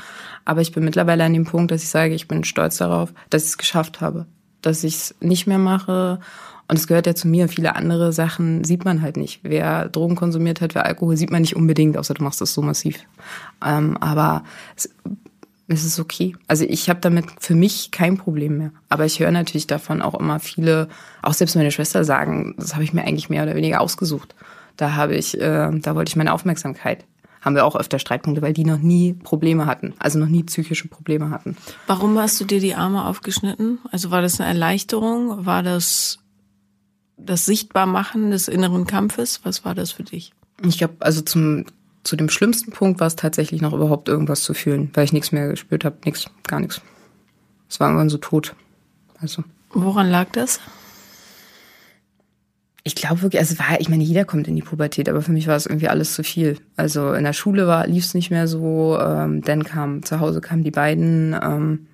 aber 0.47 0.63
ich 0.63 0.73
bin 0.73 0.85
mittlerweile 0.85 1.25
an 1.25 1.35
dem 1.35 1.45
Punkt, 1.45 1.71
dass 1.71 1.83
ich 1.83 1.91
sage, 1.91 2.15
ich 2.15 2.27
bin 2.27 2.45
stolz 2.45 2.79
darauf, 2.79 3.13
dass 3.29 3.43
ich 3.43 3.51
es 3.51 3.59
geschafft 3.59 4.01
habe, 4.01 4.25
dass 4.63 4.83
ich 4.83 4.95
es 4.95 5.15
nicht 5.21 5.47
mehr 5.47 5.59
mache 5.59 6.21
und 6.69 6.77
es 6.77 6.87
gehört 6.87 7.07
ja 7.07 7.15
zu 7.15 7.29
mir. 7.29 7.49
Viele 7.49 7.77
andere 7.77 8.13
Sachen 8.13 8.65
sieht 8.65 8.85
man 8.85 9.03
halt 9.03 9.17
nicht. 9.17 9.41
Wer 9.43 9.89
Drogen 9.89 10.17
konsumiert 10.17 10.61
hat, 10.61 10.75
wer 10.75 10.87
Alkohol, 10.87 11.17
sieht 11.17 11.31
man 11.31 11.43
nicht 11.43 11.57
unbedingt, 11.57 11.97
außer 11.97 12.15
du 12.15 12.25
machst 12.25 12.41
das 12.41 12.55
so 12.55 12.63
massiv. 12.63 13.01
Ähm, 13.65 13.99
aber 13.99 14.45
es, 14.75 14.89
es 15.69 15.85
ist 15.85 16.01
okay. 16.01 16.35
Also 16.49 16.65
ich 16.65 16.89
habe 16.89 17.01
damit 17.01 17.27
für 17.39 17.55
mich 17.55 17.91
kein 17.91 18.17
Problem 18.17 18.59
mehr. 18.59 18.71
Aber 18.89 19.05
ich 19.05 19.21
höre 19.21 19.31
natürlich 19.31 19.67
davon 19.67 20.01
auch 20.01 20.15
immer 20.19 20.41
viele, 20.41 20.89
auch 21.23 21.35
selbst 21.35 21.57
meine 21.57 21.71
Schwester 21.71 22.05
sagen, 22.05 22.55
das 22.59 22.75
habe 22.75 22.85
ich 22.85 22.95
mir 22.95 23.03
eigentlich 23.03 23.29
mehr 23.29 23.43
oder 23.43 23.57
weniger 23.57 23.81
ausgesucht. 23.81 24.35
Da 24.77 24.95
habe 24.95 25.15
ich, 25.15 25.39
äh, 25.41 25.71
da 25.71 25.95
wollte 25.95 26.11
ich 26.11 26.17
meine 26.17 26.33
Aufmerksamkeit. 26.33 27.05
Haben 27.43 27.57
wir 27.57 27.67
auch 27.67 27.77
öfter 27.77 27.99
Streitpunkte, 27.99 28.41
weil 28.41 28.55
die 28.55 28.65
noch 28.65 28.79
nie 28.79 29.13
Probleme 29.13 29.67
hatten, 29.67 29.93
also 29.99 30.19
noch 30.19 30.29
nie 30.29 30.45
psychische 30.45 30.89
Probleme 30.89 31.29
hatten. 31.29 31.59
Warum 31.87 32.19
hast 32.19 32.41
du 32.41 32.47
dir 32.47 32.59
die 32.59 32.75
Arme 32.75 33.05
aufgeschnitten? 33.05 33.81
Also 33.93 34.11
war 34.11 34.23
das 34.23 34.41
eine 34.41 34.49
Erleichterung? 34.49 35.45
War 35.45 35.63
das 35.63 36.24
das 37.17 37.47
Sichtbarmachen 37.47 38.31
des 38.31 38.49
inneren 38.49 38.87
Kampfes? 38.87 39.41
Was 39.45 39.65
war 39.65 39.75
das 39.75 39.93
für 39.93 40.03
dich? 40.03 40.33
Ich 40.63 40.79
glaube, 40.79 40.95
also 41.01 41.21
zum 41.21 41.65
zu 42.05 42.17
dem 42.17 42.29
schlimmsten 42.29 42.71
Punkt 42.71 43.01
war 43.01 43.07
es 43.07 43.17
tatsächlich 43.17 43.63
noch 43.63 43.73
überhaupt 43.73 44.09
irgendwas 44.09 44.43
zu 44.43 44.55
fühlen, 44.55 44.91
weil 44.93 45.05
ich 45.05 45.13
nichts 45.13 45.33
mehr 45.33 45.49
gespürt 45.49 45.85
habe, 45.85 45.97
nichts, 46.05 46.27
gar 46.47 46.61
nichts. 46.61 46.81
Es 47.69 47.81
war 47.81 47.89
irgendwann 47.89 48.11
so 48.11 48.19
tot. 48.19 48.55
Also. 49.21 49.43
Woran 49.73 50.11
lag 50.11 50.29
das? 50.33 50.61
Ich 52.87 52.95
glaube 52.95 53.23
wirklich, 53.23 53.41
also 53.41 53.59
war, 53.59 53.81
ich 53.81 53.89
meine, 53.89 54.05
jeder 54.05 54.27
kommt 54.27 54.47
in 54.47 54.55
die 54.55 54.63
Pubertät, 54.63 55.09
aber 55.09 55.23
für 55.23 55.33
mich 55.33 55.47
war 55.47 55.57
es 55.57 55.65
irgendwie 55.65 55.89
alles 55.89 56.15
zu 56.15 56.23
viel. 56.23 56.59
Also 56.77 57.15
in 57.15 57.25
der 57.25 57.33
Schule 57.33 57.67
war, 57.67 57.87
lief 57.87 58.05
es 58.05 58.13
nicht 58.13 58.31
mehr 58.31 58.47
so, 58.47 58.99
ähm, 59.01 59.41
dann 59.41 59.65
kam, 59.65 60.03
zu 60.03 60.21
Hause 60.21 60.43
kamen 60.43 60.63
die 60.63 60.71
beiden, 60.71 61.35
ähm, 61.43 61.87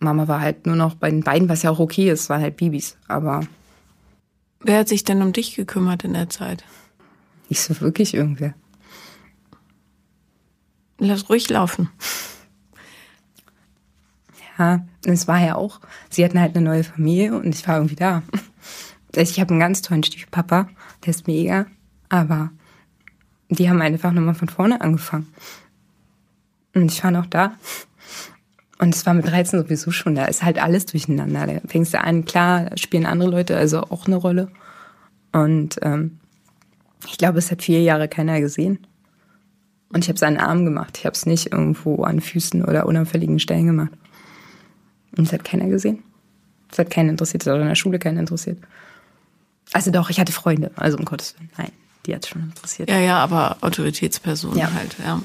Mama 0.00 0.28
war 0.28 0.40
halt 0.40 0.66
nur 0.66 0.76
noch 0.76 0.94
bei 0.94 1.10
den 1.10 1.22
beiden, 1.22 1.50
was 1.50 1.62
ja 1.62 1.70
auch 1.70 1.78
okay 1.78 2.10
ist, 2.10 2.30
waren 2.30 2.40
halt 2.40 2.56
Babys, 2.56 2.96
aber 3.08 3.42
Wer 4.66 4.80
hat 4.80 4.88
sich 4.88 5.04
denn 5.04 5.22
um 5.22 5.32
dich 5.32 5.54
gekümmert 5.54 6.02
in 6.02 6.14
der 6.14 6.28
Zeit? 6.28 6.64
Nicht 7.48 7.60
so 7.60 7.80
wirklich 7.80 8.14
irgendwer. 8.14 8.52
Lass 10.98 11.30
ruhig 11.30 11.48
laufen. 11.48 11.88
Ja, 14.58 14.84
es 15.04 15.28
war 15.28 15.38
ja 15.38 15.54
auch, 15.54 15.80
sie 16.10 16.24
hatten 16.24 16.40
halt 16.40 16.56
eine 16.56 16.64
neue 16.64 16.82
Familie 16.82 17.36
und 17.36 17.54
ich 17.54 17.68
war 17.68 17.76
irgendwie 17.76 17.94
da. 17.94 18.24
Also 19.14 19.30
ich 19.30 19.38
habe 19.38 19.50
einen 19.50 19.60
ganz 19.60 19.82
tollen 19.82 20.02
Stiefpapa, 20.02 20.68
der 21.04 21.10
ist 21.10 21.28
mega, 21.28 21.66
aber 22.08 22.50
die 23.48 23.70
haben 23.70 23.80
einfach 23.80 24.10
nochmal 24.10 24.34
von 24.34 24.48
vorne 24.48 24.80
angefangen. 24.80 25.32
Und 26.74 26.90
ich 26.90 27.04
war 27.04 27.12
noch 27.12 27.26
da. 27.26 27.54
Und 28.78 28.94
es 28.94 29.06
war 29.06 29.14
mit 29.14 29.26
13 29.26 29.62
sowieso 29.62 29.90
schon, 29.90 30.14
da 30.14 30.26
ist 30.26 30.42
halt 30.42 30.62
alles 30.62 30.86
durcheinander. 30.86 31.46
Da 31.46 31.60
fängst 31.66 31.94
du 31.94 32.00
an, 32.00 32.24
klar, 32.24 32.70
spielen 32.76 33.06
andere 33.06 33.30
Leute 33.30 33.56
also 33.56 33.82
auch 33.82 34.06
eine 34.06 34.16
Rolle. 34.16 34.50
Und 35.32 35.76
ähm, 35.82 36.18
ich 37.06 37.16
glaube, 37.16 37.38
es 37.38 37.50
hat 37.50 37.62
vier 37.62 37.82
Jahre 37.82 38.08
keiner 38.08 38.40
gesehen. 38.40 38.86
Und 39.88 40.04
ich 40.04 40.08
habe 40.08 40.16
es 40.16 40.22
an 40.22 40.34
den 40.34 40.42
Armen 40.42 40.64
gemacht. 40.64 40.98
Ich 40.98 41.06
habe 41.06 41.14
es 41.14 41.26
nicht 41.26 41.52
irgendwo 41.52 42.02
an 42.02 42.20
Füßen 42.20 42.64
oder 42.64 42.86
unauffälligen 42.86 43.38
Stellen 43.38 43.66
gemacht. 43.66 43.92
Und 45.16 45.24
es 45.26 45.32
hat 45.32 45.44
keiner 45.44 45.68
gesehen. 45.68 46.02
Es 46.70 46.78
hat 46.78 46.90
keinen 46.90 47.10
interessiert. 47.10 47.42
Es 47.42 47.46
hat 47.46 47.56
auch 47.56 47.62
in 47.62 47.68
der 47.68 47.76
Schule 47.76 47.98
keinen 47.98 48.18
interessiert. 48.18 48.58
Also 49.72 49.90
doch, 49.90 50.10
ich 50.10 50.20
hatte 50.20 50.32
Freunde. 50.32 50.70
Also 50.76 50.98
um 50.98 51.04
Gottes 51.04 51.34
Willen. 51.38 51.50
Nein, 51.56 51.72
die 52.04 52.14
hat 52.14 52.24
es 52.24 52.28
schon 52.28 52.42
interessiert. 52.42 52.90
Ja, 52.90 52.98
ja, 52.98 53.18
aber 53.18 53.56
Autoritätspersonen 53.60 54.58
ja. 54.58 54.72
halt, 54.72 54.96
ja. 55.04 55.22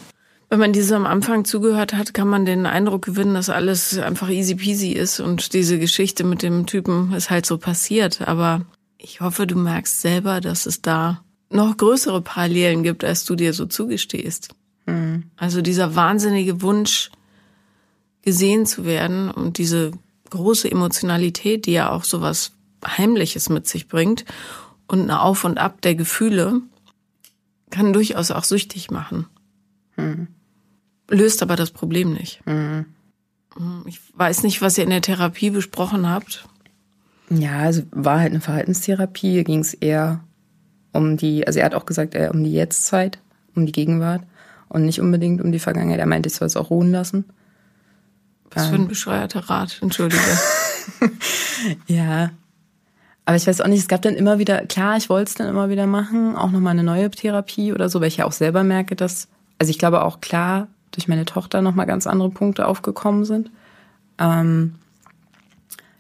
Wenn 0.52 0.60
man 0.60 0.74
diese 0.74 0.98
am 0.98 1.06
Anfang 1.06 1.46
zugehört 1.46 1.94
hat, 1.94 2.14
kann 2.14 2.28
man 2.28 2.44
den 2.44 2.66
Eindruck 2.66 3.06
gewinnen, 3.06 3.36
dass 3.36 3.48
alles 3.48 3.98
einfach 3.98 4.30
easy 4.30 4.56
peasy 4.56 4.92
ist 4.92 5.22
und 5.22 5.54
diese 5.54 5.80
Geschichte 5.80 6.26
mit 6.26 6.44
dem 6.44 6.66
Typen 6.66 7.14
ist 7.14 7.30
halt 7.30 7.46
so 7.46 7.58
passiert. 7.58 8.28
Aber 8.28 8.66
ich 8.98 9.22
hoffe, 9.22 9.48
du 9.48 9.58
merkst 9.58 10.02
selber, 10.02 10.42
dass 10.42 10.66
es 10.66 10.82
da 10.82 11.24
noch 11.50 11.78
größere 11.78 12.22
Parallelen 12.22 12.84
gibt, 12.84 13.06
als 13.06 13.24
du 13.24 13.38
dir 13.38 13.54
so 13.54 13.66
zugestehst. 13.66 14.50
Mhm. 14.88 15.32
Also 15.38 15.62
dieser 15.62 15.96
wahnsinnige 15.96 16.62
Wunsch, 16.62 17.12
gesehen 18.22 18.66
zu 18.66 18.84
werden 18.84 19.32
und 19.32 19.58
diese 19.58 19.92
große 20.32 20.70
Emotionalität, 20.70 21.66
die 21.66 21.72
ja 21.72 21.92
auch 21.92 22.04
sowas 22.04 22.52
Heimliches 22.86 23.48
mit 23.48 23.70
sich 23.70 23.88
bringt 23.88 24.26
und 24.86 25.04
eine 25.04 25.22
Auf 25.22 25.46
und 25.46 25.60
Ab 25.60 25.82
der 25.82 25.96
Gefühle, 25.96 26.60
kann 27.70 27.94
durchaus 27.94 28.32
auch 28.32 28.44
süchtig 28.44 28.92
machen. 28.92 29.28
Mhm 29.96 30.28
löst 31.12 31.44
aber 31.44 31.56
das 31.56 31.72
Problem 31.72 32.14
nicht. 32.14 32.46
Mhm. 32.46 32.86
Ich 33.86 34.00
weiß 34.14 34.44
nicht, 34.44 34.62
was 34.62 34.78
ihr 34.78 34.86
in 34.86 34.90
der 34.90 35.02
Therapie 35.02 35.50
besprochen 35.50 36.10
habt. 36.10 36.48
Ja, 37.30 37.60
also 37.60 37.84
war 37.92 38.20
halt 38.20 38.32
eine 38.32 38.42
Verhaltenstherapie, 38.42 39.44
ging 39.44 39.60
es 39.60 39.74
eher 39.74 40.22
um 40.94 41.18
die, 41.18 41.46
also 41.46 41.60
er 41.60 41.66
hat 41.66 41.76
auch 41.76 41.86
gesagt, 41.86 42.16
eher 42.16 42.34
um 42.34 42.44
die 42.44 42.54
Jetztzeit, 42.54 43.20
um 43.56 43.66
die 43.66 43.72
Gegenwart 43.72 44.24
und 44.70 44.86
nicht 44.86 45.02
unbedingt 45.02 45.42
um 45.42 45.52
die 45.52 45.60
Vergangenheit. 45.60 46.00
Er 46.00 46.06
meinte, 46.06 46.28
ich 46.28 46.36
soll 46.36 46.48
es 46.48 46.58
auch 46.58 46.70
ruhen 46.70 46.92
lassen. 46.92 47.26
Was 48.52 48.68
für 48.68 48.76
ein 48.76 48.82
ähm. 48.82 48.88
bescheuerter 48.88 49.50
Rat, 49.50 49.80
entschuldige. 49.82 50.22
ja. 51.88 52.32
Aber 53.24 53.38
ich 53.38 53.48
weiß 53.48 53.62
auch 53.62 53.68
nicht, 53.68 53.80
es 53.80 53.88
gab 53.88 54.02
dann 54.02 54.16
immer 54.16 54.40
wieder, 54.40 54.66
klar, 54.66 54.98
ich 54.98 55.10
wollte 55.10 55.30
es 55.30 55.36
dann 55.36 55.48
immer 55.48 55.70
wieder 55.70 55.88
machen, 55.88 56.36
auch 56.36 56.52
nochmal 56.52 56.72
eine 56.72 56.84
neue 56.84 57.10
Therapie 57.12 57.72
oder 57.72 57.88
so, 57.88 58.02
weil 58.02 58.10
ich 58.10 58.18
ja 58.18 58.26
auch 58.26 58.32
selber 58.32 58.64
merke, 58.64 58.96
dass, 58.96 59.30
also 59.58 59.70
ich 59.70 59.78
glaube 59.78 60.04
auch 60.04 60.20
klar, 60.20 60.68
durch 60.92 61.08
meine 61.08 61.26
Tochter 61.26 61.62
nochmal 61.62 61.86
ganz 61.86 62.08
andere 62.08 62.30
Punkte 62.30 62.68
aufgekommen 62.68 63.26
sind. 63.26 63.50
Ähm, 64.20 64.76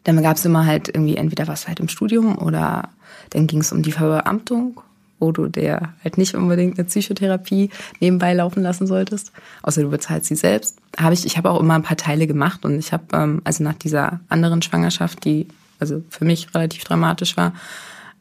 dann 0.03 0.21
gab 0.21 0.37
es 0.37 0.45
immer 0.45 0.65
halt 0.65 0.87
irgendwie 0.87 1.17
entweder 1.17 1.47
was 1.47 1.67
halt 1.67 1.79
im 1.79 1.87
Studium 1.87 2.37
oder 2.37 2.89
dann 3.31 3.47
ging 3.47 3.59
es 3.59 3.71
um 3.71 3.83
die 3.83 3.91
Verbeamtung, 3.91 4.81
wo 5.19 5.31
du 5.31 5.47
der 5.47 5.93
halt 6.03 6.17
nicht 6.17 6.35
unbedingt 6.35 6.77
eine 6.77 6.87
Psychotherapie 6.87 7.69
nebenbei 7.99 8.33
laufen 8.33 8.63
lassen 8.63 8.87
solltest, 8.87 9.31
außer 9.61 9.83
du 9.83 9.89
bezahlst 9.89 10.27
sie 10.27 10.35
selbst. 10.35 10.79
Habe 10.97 11.13
ich, 11.13 11.25
ich 11.25 11.37
habe 11.37 11.49
auch 11.49 11.59
immer 11.59 11.75
ein 11.75 11.83
paar 11.83 11.97
Teile 11.97 12.27
gemacht 12.27 12.65
und 12.65 12.77
ich 12.79 12.91
habe 12.91 13.03
ähm, 13.13 13.41
also 13.43 13.63
nach 13.63 13.75
dieser 13.75 14.19
anderen 14.29 14.61
Schwangerschaft, 14.61 15.23
die 15.23 15.47
also 15.79 16.03
für 16.09 16.25
mich 16.25 16.53
relativ 16.53 16.83
dramatisch 16.83 17.37
war, 17.37 17.53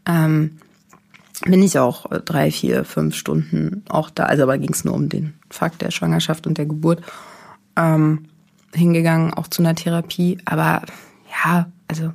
ähm, 0.06 0.58
bin 1.44 1.62
ich 1.62 1.78
auch 1.78 2.06
drei, 2.24 2.50
vier, 2.50 2.84
fünf 2.84 3.14
Stunden 3.14 3.84
auch 3.88 4.10
da. 4.10 4.24
Also 4.24 4.42
aber 4.42 4.58
ging 4.58 4.72
es 4.72 4.84
nur 4.84 4.94
um 4.94 5.08
den 5.08 5.34
Fakt 5.48 5.82
der 5.82 5.90
Schwangerschaft 5.90 6.46
und 6.46 6.58
der 6.58 6.66
Geburt. 6.66 7.02
Ähm, 7.76 8.26
hingegangen, 8.74 9.34
auch 9.34 9.48
zu 9.48 9.62
einer 9.62 9.74
Therapie. 9.74 10.38
Aber 10.44 10.82
ja, 11.44 11.70
also 11.88 12.12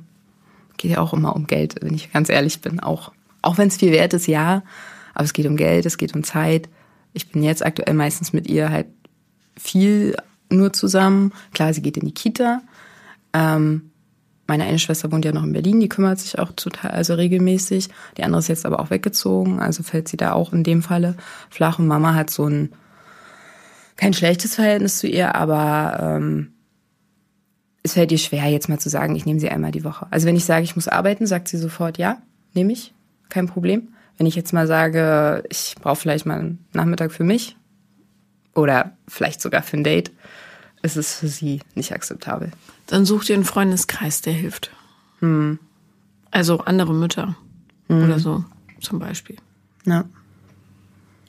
geht 0.76 0.92
ja 0.92 0.98
auch 0.98 1.12
immer 1.12 1.34
um 1.34 1.46
Geld, 1.46 1.76
wenn 1.80 1.94
ich 1.94 2.12
ganz 2.12 2.28
ehrlich 2.28 2.60
bin. 2.60 2.80
Auch, 2.80 3.12
auch 3.42 3.58
wenn 3.58 3.68
es 3.68 3.76
viel 3.76 3.92
wert 3.92 4.14
ist, 4.14 4.26
ja. 4.26 4.62
Aber 5.14 5.24
es 5.24 5.32
geht 5.32 5.46
um 5.46 5.56
Geld, 5.56 5.86
es 5.86 5.98
geht 5.98 6.14
um 6.14 6.22
Zeit. 6.22 6.68
Ich 7.12 7.30
bin 7.30 7.42
jetzt 7.42 7.64
aktuell 7.64 7.94
meistens 7.94 8.32
mit 8.32 8.46
ihr 8.46 8.70
halt 8.70 8.86
viel 9.56 10.14
nur 10.50 10.72
zusammen. 10.72 11.32
Klar, 11.52 11.72
sie 11.72 11.82
geht 11.82 11.96
in 11.96 12.06
die 12.06 12.14
Kita. 12.14 12.60
Ähm, 13.32 13.90
meine 14.46 14.64
eine 14.64 14.78
Schwester 14.78 15.10
wohnt 15.10 15.24
ja 15.24 15.32
noch 15.32 15.42
in 15.42 15.52
Berlin, 15.52 15.80
die 15.80 15.88
kümmert 15.88 16.18
sich 16.18 16.38
auch 16.38 16.52
total, 16.52 16.92
also 16.92 17.14
regelmäßig. 17.14 17.88
Die 18.16 18.22
andere 18.22 18.38
ist 18.38 18.48
jetzt 18.48 18.66
aber 18.66 18.80
auch 18.80 18.90
weggezogen, 18.90 19.58
also 19.60 19.82
fällt 19.82 20.08
sie 20.08 20.16
da 20.16 20.32
auch 20.32 20.52
in 20.52 20.62
dem 20.62 20.82
Falle 20.82 21.16
flach. 21.50 21.78
Und 21.78 21.86
Mama 21.86 22.14
hat 22.14 22.30
so 22.30 22.46
ein 22.46 22.72
kein 23.96 24.12
schlechtes 24.12 24.54
Verhältnis 24.54 24.98
zu 24.98 25.06
ihr, 25.06 25.34
aber 25.34 25.98
ähm, 26.00 26.52
es 27.82 27.94
fällt 27.94 28.12
ihr 28.12 28.18
schwer, 28.18 28.44
jetzt 28.46 28.68
mal 28.68 28.78
zu 28.78 28.88
sagen, 28.88 29.16
ich 29.16 29.26
nehme 29.26 29.40
sie 29.40 29.48
einmal 29.48 29.70
die 29.70 29.84
Woche. 29.84 30.06
Also 30.10 30.26
wenn 30.26 30.36
ich 30.36 30.44
sage, 30.44 30.64
ich 30.64 30.76
muss 30.76 30.88
arbeiten, 30.88 31.26
sagt 31.26 31.48
sie 31.48 31.56
sofort, 31.56 31.98
ja, 31.98 32.20
nehme 32.52 32.72
ich, 32.72 32.94
kein 33.28 33.46
Problem. 33.46 33.88
Wenn 34.18 34.26
ich 34.26 34.34
jetzt 34.34 34.52
mal 34.52 34.66
sage, 34.66 35.44
ich 35.50 35.74
brauche 35.80 35.96
vielleicht 35.96 36.26
mal 36.26 36.38
einen 36.38 36.66
Nachmittag 36.72 37.12
für 37.12 37.24
mich 37.24 37.56
oder 38.54 38.96
vielleicht 39.08 39.40
sogar 39.40 39.62
für 39.62 39.76
ein 39.76 39.84
Date, 39.84 40.10
ist 40.82 40.96
es 40.96 41.14
für 41.14 41.28
sie 41.28 41.60
nicht 41.74 41.92
akzeptabel. 41.92 42.50
Dann 42.86 43.04
such 43.04 43.24
dir 43.24 43.34
einen 43.34 43.44
Freundeskreis, 43.44 44.20
der 44.22 44.32
hilft. 44.32 44.70
Hm. 45.20 45.58
Also 46.30 46.58
andere 46.60 46.94
Mütter 46.94 47.36
hm. 47.88 48.04
oder 48.04 48.18
so 48.18 48.44
zum 48.80 48.98
Beispiel. 48.98 49.36
Ja. 49.84 50.04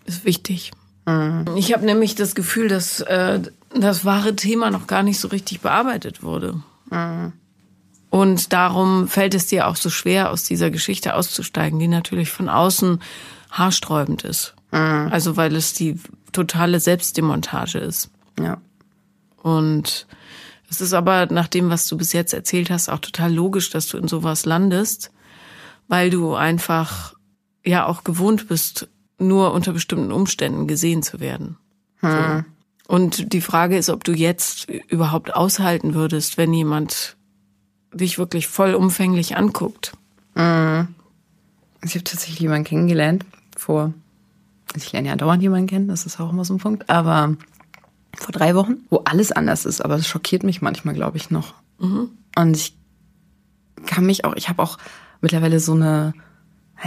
Ist 0.05 0.25
wichtig. 0.25 0.71
Hm. 1.05 1.45
Ich 1.55 1.73
habe 1.73 1.85
nämlich 1.85 2.15
das 2.15 2.35
Gefühl, 2.35 2.67
dass 2.67 3.01
äh, 3.01 3.41
das 3.73 4.05
wahre 4.05 4.35
Thema 4.35 4.69
noch 4.71 4.87
gar 4.87 5.03
nicht 5.03 5.19
so 5.19 5.27
richtig 5.27 5.61
bearbeitet 5.61 6.23
wurde. 6.23 6.61
Hm. 6.89 7.33
Und 8.09 8.53
darum 8.53 9.07
fällt 9.07 9.33
es 9.33 9.47
dir 9.47 9.67
auch 9.67 9.75
so 9.75 9.89
schwer, 9.89 10.31
aus 10.31 10.43
dieser 10.43 10.71
Geschichte 10.71 11.15
auszusteigen, 11.15 11.79
die 11.79 11.87
natürlich 11.87 12.29
von 12.29 12.49
außen 12.49 13.01
haarsträubend 13.51 14.23
ist. 14.23 14.55
Mhm. 14.71 15.09
Also 15.11 15.37
weil 15.37 15.55
es 15.55 15.73
die 15.73 15.99
totale 16.31 16.79
Selbstdemontage 16.79 17.79
ist. 17.79 18.09
Ja. 18.39 18.57
Und 19.41 20.07
es 20.69 20.81
ist 20.81 20.93
aber 20.93 21.27
nach 21.27 21.47
dem, 21.47 21.69
was 21.69 21.87
du 21.87 21.97
bis 21.97 22.13
jetzt 22.13 22.33
erzählt 22.33 22.69
hast, 22.69 22.89
auch 22.89 22.99
total 22.99 23.33
logisch, 23.33 23.69
dass 23.69 23.87
du 23.87 23.97
in 23.97 24.07
sowas 24.07 24.45
landest, 24.45 25.11
weil 25.87 26.09
du 26.09 26.35
einfach 26.35 27.13
ja 27.65 27.85
auch 27.85 28.03
gewohnt 28.03 28.47
bist, 28.47 28.87
nur 29.17 29.53
unter 29.53 29.73
bestimmten 29.73 30.11
Umständen 30.11 30.67
gesehen 30.67 31.03
zu 31.03 31.19
werden. 31.19 31.57
Hm. 31.99 32.11
So. 32.11 32.93
Und 32.93 33.33
die 33.33 33.41
Frage 33.41 33.77
ist, 33.77 33.89
ob 33.89 34.03
du 34.03 34.13
jetzt 34.13 34.69
überhaupt 34.69 35.35
aushalten 35.35 35.93
würdest, 35.93 36.37
wenn 36.37 36.53
jemand 36.53 37.17
dich 37.93 38.17
wirklich 38.17 38.47
vollumfänglich 38.47 39.35
anguckt. 39.35 39.93
Mhm. 40.35 40.87
Ich 41.83 41.95
habe 41.95 42.03
tatsächlich 42.03 42.39
jemanden 42.39 42.65
kennengelernt 42.65 43.25
vor, 43.55 43.93
also 44.73 44.85
ich 44.85 44.91
lerne 44.91 45.09
ja 45.09 45.15
dauernd 45.15 45.41
jemanden 45.41 45.67
kennen, 45.67 45.87
das 45.87 46.05
ist 46.05 46.19
auch 46.19 46.31
immer 46.31 46.45
so 46.45 46.53
ein 46.53 46.59
Punkt, 46.59 46.89
aber 46.89 47.35
vor 48.17 48.31
drei 48.31 48.55
Wochen, 48.55 48.77
wo 48.89 48.97
alles 49.05 49.31
anders 49.31 49.65
ist, 49.65 49.81
aber 49.81 49.95
das 49.95 50.07
schockiert 50.07 50.43
mich 50.43 50.61
manchmal, 50.61 50.93
glaube 50.93 51.17
ich, 51.17 51.29
noch. 51.29 51.53
Mhm. 51.79 52.09
Und 52.35 52.57
ich 52.57 52.75
kann 53.85 54.05
mich 54.05 54.25
auch, 54.25 54.35
ich 54.35 54.49
habe 54.49 54.61
auch 54.61 54.77
mittlerweile 55.21 55.59
so 55.59 55.73
eine, 55.73 56.13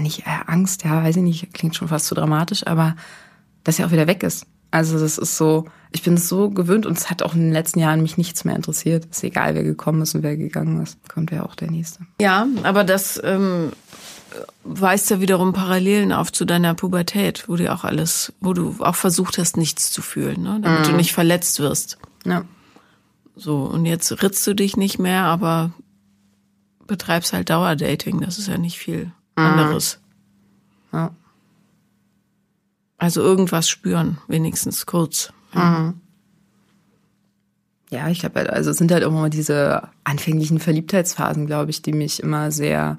nicht 0.00 0.20
äh, 0.20 0.40
Angst, 0.46 0.84
ja, 0.84 1.02
weiß 1.02 1.16
ich 1.16 1.22
nicht, 1.22 1.54
klingt 1.54 1.76
schon 1.76 1.88
fast 1.88 2.06
zu 2.06 2.14
dramatisch, 2.14 2.66
aber 2.66 2.96
dass 3.64 3.78
er 3.78 3.86
auch 3.86 3.92
wieder 3.92 4.06
weg 4.06 4.22
ist. 4.22 4.46
Also 4.70 4.98
das 4.98 5.18
ist 5.18 5.36
so, 5.36 5.64
ich 5.90 6.02
bin 6.02 6.16
so 6.16 6.50
gewöhnt 6.50 6.86
und 6.86 6.96
es 6.96 7.10
hat 7.10 7.22
auch 7.22 7.34
in 7.34 7.40
den 7.40 7.52
letzten 7.52 7.80
Jahren 7.80 8.02
mich 8.02 8.16
nichts 8.16 8.44
mehr 8.44 8.54
interessiert. 8.54 9.06
Ist 9.06 9.24
egal, 9.24 9.54
wer 9.54 9.64
gekommen 9.64 10.02
ist 10.02 10.14
und 10.14 10.22
wer 10.22 10.36
gegangen 10.36 10.80
ist, 10.80 10.96
kommt 11.08 11.32
ja 11.32 11.44
auch 11.44 11.56
der 11.56 11.70
nächste. 11.70 12.06
Ja, 12.20 12.46
aber 12.62 12.84
das 12.84 13.20
ähm, 13.24 13.72
weist 14.64 15.10
ja 15.10 15.20
wiederum 15.20 15.52
Parallelen 15.52 16.12
auf 16.12 16.32
zu 16.32 16.44
deiner 16.44 16.74
Pubertät, 16.74 17.44
wo 17.48 17.56
du 17.56 17.72
auch 17.72 17.84
alles, 17.84 18.32
wo 18.40 18.52
du 18.52 18.76
auch 18.80 18.94
versucht 18.94 19.38
hast, 19.38 19.56
nichts 19.56 19.90
zu 19.90 20.02
fühlen, 20.02 20.42
ne? 20.42 20.60
damit 20.62 20.80
mhm. 20.80 20.90
du 20.90 20.96
nicht 20.96 21.12
verletzt 21.12 21.60
wirst. 21.60 21.98
Ja. 22.24 22.44
So, 23.36 23.64
und 23.64 23.86
jetzt 23.86 24.22
ritzt 24.22 24.46
du 24.46 24.54
dich 24.54 24.76
nicht 24.76 24.98
mehr, 24.98 25.24
aber 25.24 25.72
betreibst 26.86 27.32
halt 27.32 27.48
Dauerdating. 27.50 28.20
Das 28.20 28.38
ist 28.38 28.48
ja 28.48 28.58
nicht 28.58 28.78
viel 28.78 29.06
mhm. 29.36 29.44
anderes. 29.44 29.98
Ja. 30.92 31.14
Also 32.98 33.22
irgendwas 33.22 33.68
spüren, 33.68 34.18
wenigstens 34.28 34.84
kurz. 34.84 35.32
Mhm. 35.54 36.00
Ja, 37.90 38.08
ich 38.08 38.20
glaube, 38.20 38.52
also 38.52 38.70
es 38.70 38.76
sind 38.76 38.92
halt 38.92 39.02
immer 39.02 39.30
diese 39.30 39.88
anfänglichen 40.04 40.60
Verliebtheitsphasen, 40.60 41.46
glaube 41.46 41.70
ich, 41.70 41.82
die 41.82 41.92
mich 41.92 42.22
immer 42.22 42.52
sehr 42.52 42.98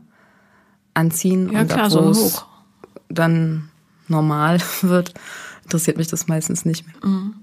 anziehen. 0.94 1.52
Ja, 1.52 1.62
und 1.62 1.68
klar, 1.70 1.90
so 1.90 2.14
hoch. 2.14 2.46
Dann 3.10 3.70
normal 4.08 4.60
wird, 4.82 5.14
interessiert 5.64 5.98
mich 5.98 6.08
das 6.08 6.28
meistens 6.28 6.66
nicht 6.66 6.86
mehr. 6.86 7.10
Mhm. 7.10 7.34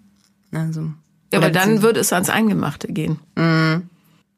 Also, 0.53 0.93
ja, 1.33 1.41
aber 1.41 1.51
dann 1.51 1.83
würde 1.83 2.01
es 2.01 2.13
ans 2.13 2.31
Eingemachte 2.31 2.89
gehen. 2.89 3.19
Mhm 3.37 3.89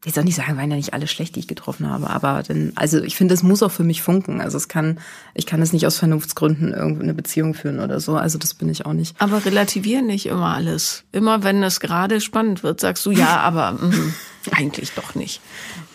ich 0.04 0.14
soll 0.14 0.24
nicht 0.24 0.36
sagen, 0.36 0.56
waren 0.56 0.70
ja 0.70 0.76
nicht 0.76 0.94
alle 0.94 1.06
schlecht, 1.06 1.36
die 1.36 1.40
ich 1.40 1.46
getroffen 1.46 1.88
habe, 1.88 2.08
aber 2.08 2.42
dann, 2.42 2.72
also 2.74 3.02
ich 3.02 3.16
finde, 3.16 3.34
es 3.34 3.42
muss 3.42 3.62
auch 3.62 3.70
für 3.70 3.84
mich 3.84 4.00
funken. 4.00 4.40
Also 4.40 4.56
es 4.56 4.68
kann, 4.68 4.98
ich 5.34 5.44
kann 5.44 5.60
es 5.60 5.74
nicht 5.74 5.86
aus 5.86 5.98
Vernunftsgründen 5.98 6.72
irgendwie 6.72 7.02
eine 7.02 7.12
Beziehung 7.12 7.52
führen 7.52 7.80
oder 7.80 8.00
so. 8.00 8.16
Also 8.16 8.38
das 8.38 8.54
bin 8.54 8.70
ich 8.70 8.86
auch 8.86 8.94
nicht. 8.94 9.20
Aber 9.20 9.44
relativieren 9.44 10.06
nicht 10.06 10.24
immer 10.24 10.54
alles. 10.54 11.04
Immer 11.12 11.42
wenn 11.42 11.62
es 11.62 11.80
gerade 11.80 12.22
spannend 12.22 12.62
wird, 12.62 12.80
sagst 12.80 13.04
du 13.04 13.10
ja, 13.10 13.40
aber 13.40 13.72
mh, 13.72 13.94
eigentlich 14.52 14.92
doch 14.92 15.14
nicht. 15.14 15.42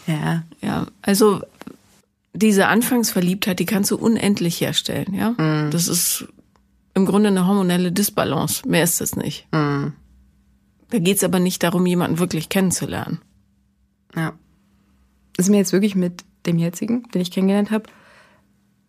Ja. 0.06 0.44
Ja, 0.62 0.86
also 1.02 1.42
diese 2.36 2.68
Anfangsverliebtheit, 2.68 3.60
die 3.60 3.66
kannst 3.66 3.92
du 3.92 3.98
unendlich 3.98 4.60
herstellen, 4.62 5.14
ja. 5.14 5.32
Mhm. 5.32 5.72
Das 5.72 5.88
ist 5.88 6.28
im 6.94 7.06
Grunde 7.06 7.30
eine 7.30 7.48
hormonelle 7.48 7.92
Disbalance. 7.92 8.68
Mehr 8.68 8.84
ist 8.84 9.02
das 9.02 9.16
nicht. 9.16 9.48
Mhm. 9.52 9.94
Da 10.90 11.00
geht's 11.00 11.24
aber 11.24 11.40
nicht 11.40 11.64
darum, 11.64 11.86
jemanden 11.86 12.20
wirklich 12.20 12.50
kennenzulernen. 12.50 13.20
Ja. 14.16 14.34
Das 15.36 15.48
ist 15.48 15.50
mir 15.50 15.58
jetzt 15.58 15.74
wirklich 15.74 15.96
mit 15.96 16.24
dem 16.46 16.58
jetzigen, 16.58 17.04
den 17.12 17.22
ich 17.22 17.32
kennengelernt 17.32 17.72
habe, 17.72 17.86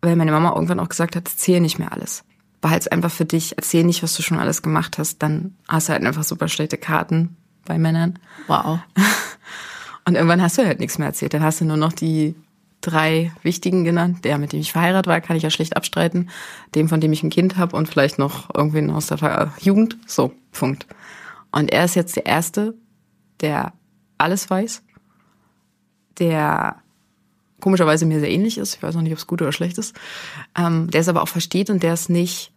weil 0.01 0.15
meine 0.15 0.31
Mama 0.31 0.53
irgendwann 0.53 0.79
auch 0.79 0.89
gesagt 0.89 1.15
hat, 1.15 1.27
erzähl 1.27 1.59
nicht 1.59 1.79
mehr 1.79 1.91
alles. 1.91 2.23
Behalt's 2.61 2.87
einfach 2.87 3.11
für 3.11 3.25
dich, 3.25 3.57
erzähl 3.57 3.83
nicht, 3.83 4.03
was 4.03 4.15
du 4.15 4.23
schon 4.23 4.39
alles 4.39 4.61
gemacht 4.61 4.97
hast, 4.97 5.21
dann 5.21 5.55
hast 5.67 5.89
du 5.89 5.93
halt 5.93 6.05
einfach 6.05 6.23
super 6.23 6.47
schlechte 6.47 6.77
Karten 6.77 7.35
bei 7.65 7.77
Männern. 7.77 8.19
Wow. 8.47 8.79
Und 10.05 10.15
irgendwann 10.15 10.41
hast 10.41 10.57
du 10.57 10.65
halt 10.65 10.79
nichts 10.79 10.97
mehr 10.97 11.07
erzählt. 11.07 11.33
Dann 11.33 11.43
hast 11.43 11.59
du 11.59 11.65
nur 11.65 11.75
noch 11.75 11.91
die 11.91 12.35
drei 12.87 13.31
wichtigen 13.43 13.83
genannt. 13.83 14.25
Der, 14.25 14.37
mit 14.37 14.53
dem 14.53 14.59
ich 14.59 14.71
verheiratet 14.71 15.07
war, 15.07 15.21
kann 15.21 15.37
ich 15.37 15.43
ja 15.43 15.49
schlecht 15.49 15.77
abstreiten. 15.77 16.29
Dem, 16.75 16.89
von 16.89 17.01
dem 17.01 17.13
ich 17.13 17.23
ein 17.23 17.29
Kind 17.29 17.57
habe 17.57 17.75
und 17.75 17.87
vielleicht 17.87 18.17
noch 18.17 18.53
irgendwen 18.55 18.89
aus 18.89 19.07
der 19.07 19.53
Jugend. 19.59 19.97
So, 20.07 20.33
Punkt. 20.51 20.87
Und 21.51 21.71
er 21.71 21.85
ist 21.85 21.95
jetzt 21.95 22.15
der 22.15 22.25
Erste, 22.25 22.75
der 23.41 23.73
alles 24.17 24.49
weiß 24.49 24.81
der 26.19 26.77
komischerweise 27.59 28.05
mir 28.05 28.19
sehr 28.19 28.31
ähnlich 28.31 28.57
ist. 28.57 28.75
Ich 28.75 28.83
weiß 28.83 28.95
noch 28.95 29.01
nicht, 29.01 29.13
ob 29.13 29.17
es 29.17 29.27
gut 29.27 29.41
oder 29.41 29.51
schlecht 29.51 29.77
ist. 29.77 29.95
Ähm, 30.57 30.89
der 30.89 31.01
es 31.01 31.07
aber 31.07 31.21
auch 31.23 31.27
versteht 31.27 31.69
und 31.69 31.83
der 31.83 31.93
es 31.93 32.09
nicht, 32.09 32.51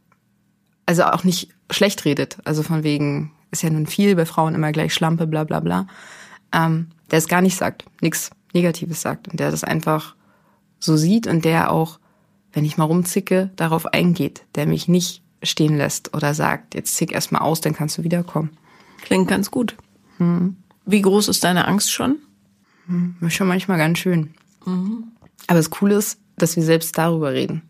also 0.87 1.05
auch 1.05 1.25
nicht 1.25 1.51
schlecht 1.71 2.05
redet. 2.05 2.39
Also 2.45 2.63
von 2.63 2.83
wegen, 2.83 3.33
ist 3.51 3.63
ja 3.63 3.71
nun 3.71 3.87
viel 3.87 4.15
bei 4.17 4.27
Frauen 4.27 4.55
immer 4.55 4.73
gleich 4.73 4.93
Schlampe, 4.93 5.27
bla 5.27 5.45
bla 5.45 5.61
bla. 5.61 5.87
Ähm, 6.53 6.89
der 7.11 7.19
es 7.19 7.29
gar 7.29 7.41
nicht 7.41 7.57
sagt, 7.57 7.85
nichts 8.01 8.31
Negatives 8.53 9.01
sagt 9.01 9.29
und 9.29 9.41
der 9.41 9.51
das 9.51 9.65
einfach 9.65 10.17
so 10.81 10.97
sieht 10.97 11.27
und 11.27 11.45
der 11.45 11.71
auch, 11.71 12.01
wenn 12.53 12.65
ich 12.65 12.77
mal 12.77 12.85
rumzicke, 12.85 13.51
darauf 13.57 13.87
eingeht, 13.87 14.43
der 14.57 14.67
mich 14.67 14.89
nicht 14.89 15.23
stehen 15.43 15.77
lässt 15.77 16.15
oder 16.15 16.35
sagt, 16.35 16.75
jetzt 16.75 16.97
zick 16.97 17.13
erst 17.13 17.33
mal 17.33 17.39
aus, 17.39 17.61
dann 17.61 17.75
kannst 17.75 17.97
du 17.99 18.03
wiederkommen. 18.03 18.51
Klingt 19.03 19.29
ganz 19.29 19.51
gut. 19.51 19.77
Hm. 20.19 20.57
Wie 20.85 21.03
groß 21.03 21.29
ist 21.29 21.45
deine 21.45 21.69
Angst 21.69 21.93
schon? 21.93 22.17
Hm, 22.87 23.17
schon 23.31 23.47
manchmal 23.47 23.79
ganz 23.79 23.99
schön. 23.99 24.35
Mhm. 24.67 25.13
Aber 25.47 25.59
das 25.59 25.71
Coole 25.71 25.95
ist, 25.95 26.19
dass 26.37 26.57
wir 26.57 26.63
selbst 26.63 26.99
darüber 26.99 27.33
reden. 27.33 27.63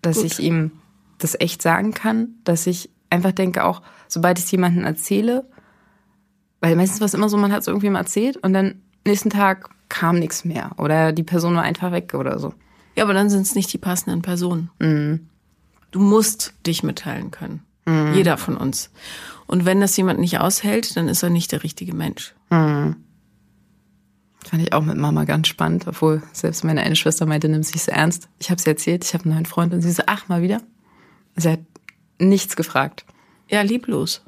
Dass 0.00 0.18
Gut. 0.18 0.26
ich 0.26 0.40
ihm 0.40 0.72
das 1.18 1.38
echt 1.38 1.62
sagen 1.62 1.92
kann, 1.92 2.34
dass 2.44 2.66
ich 2.66 2.90
einfach 3.10 3.32
denke, 3.32 3.64
auch 3.64 3.82
sobald 4.08 4.38
ich 4.38 4.44
es 4.44 4.50
jemandem 4.50 4.84
erzähle, 4.84 5.48
weil 6.60 6.76
meistens 6.76 7.00
war 7.00 7.06
es 7.06 7.14
immer 7.14 7.28
so, 7.28 7.36
man 7.36 7.52
hat 7.52 7.62
es 7.62 7.66
irgendwie 7.66 7.90
mal 7.90 8.00
erzählt 8.00 8.36
und 8.38 8.52
dann 8.52 8.82
nächsten 9.06 9.30
Tag 9.30 9.70
kam 9.92 10.18
nichts 10.18 10.44
mehr 10.44 10.72
oder 10.78 11.12
die 11.12 11.22
Person 11.22 11.54
war 11.54 11.62
einfach 11.62 11.92
weg 11.92 12.14
oder 12.14 12.38
so. 12.38 12.54
Ja, 12.96 13.04
aber 13.04 13.12
dann 13.12 13.28
sind 13.28 13.42
es 13.42 13.54
nicht 13.54 13.72
die 13.72 13.78
passenden 13.78 14.22
Personen. 14.22 14.70
Mhm. 14.78 15.28
Du 15.90 16.00
musst 16.00 16.54
dich 16.66 16.82
mitteilen 16.82 17.30
können. 17.30 17.62
Mhm. 17.84 18.14
Jeder 18.14 18.38
von 18.38 18.56
uns. 18.56 18.90
Und 19.46 19.66
wenn 19.66 19.82
das 19.82 19.96
jemand 19.96 20.18
nicht 20.18 20.38
aushält, 20.38 20.96
dann 20.96 21.08
ist 21.08 21.22
er 21.22 21.28
nicht 21.28 21.52
der 21.52 21.62
richtige 21.62 21.94
Mensch. 21.94 22.34
Mhm. 22.48 22.96
Fand 24.44 24.62
ich 24.62 24.72
auch 24.72 24.82
mit 24.82 24.96
Mama 24.96 25.24
ganz 25.24 25.48
spannend, 25.48 25.86
obwohl 25.86 26.22
selbst 26.32 26.64
meine 26.64 26.80
eine 26.80 26.96
Schwester 26.96 27.26
meinte, 27.26 27.48
nimm 27.50 27.62
sich 27.62 27.82
so 27.82 27.92
ernst. 27.92 28.28
Ich 28.38 28.50
habe 28.50 28.60
sie 28.60 28.70
erzählt, 28.70 29.04
ich 29.04 29.12
habe 29.12 29.24
einen 29.24 29.34
neuen 29.34 29.46
Freund 29.46 29.74
und 29.74 29.82
sie 29.82 29.92
so, 29.92 30.02
ach, 30.06 30.26
mal 30.28 30.40
wieder. 30.40 30.62
Sie 31.36 31.50
hat 31.50 31.60
nichts 32.18 32.56
gefragt. 32.56 33.04
Ja, 33.48 33.60
lieblos. 33.60 34.22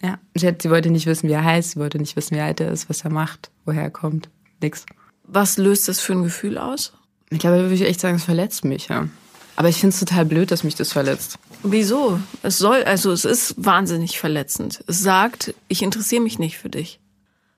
Ja, 0.00 0.18
sie, 0.34 0.46
hat, 0.46 0.62
sie 0.62 0.70
wollte 0.70 0.90
nicht 0.90 1.06
wissen, 1.06 1.28
wie 1.28 1.32
er 1.32 1.44
heißt, 1.44 1.72
sie 1.72 1.80
wollte 1.80 1.98
nicht 1.98 2.14
wissen, 2.14 2.36
wie 2.36 2.40
alt 2.40 2.60
er 2.60 2.70
ist, 2.70 2.88
was 2.88 3.02
er 3.02 3.10
macht, 3.10 3.50
woher 3.64 3.82
er 3.82 3.90
kommt, 3.90 4.30
nix. 4.62 4.86
Was 5.24 5.58
löst 5.58 5.88
das 5.88 6.00
für 6.00 6.12
ein 6.12 6.22
Gefühl 6.22 6.58
aus? 6.58 6.92
Ich 7.30 7.38
glaube, 7.38 7.58
würde 7.58 7.74
ich 7.74 7.82
echt 7.82 8.00
sagen, 8.00 8.16
es 8.16 8.24
verletzt 8.24 8.64
mich, 8.64 8.88
ja. 8.88 9.08
Aber 9.56 9.68
ich 9.68 9.76
finde 9.76 9.94
es 9.94 10.00
total 10.00 10.24
blöd, 10.24 10.50
dass 10.50 10.64
mich 10.64 10.74
das 10.74 10.92
verletzt. 10.92 11.38
Wieso? 11.62 12.18
Es 12.42 12.58
soll, 12.58 12.82
also 12.84 13.12
es 13.12 13.24
ist 13.24 13.54
wahnsinnig 13.56 14.18
verletzend. 14.18 14.82
Es 14.86 15.00
sagt, 15.00 15.54
ich 15.68 15.82
interessiere 15.82 16.22
mich 16.22 16.38
nicht 16.38 16.58
für 16.58 16.68
dich. 16.68 17.00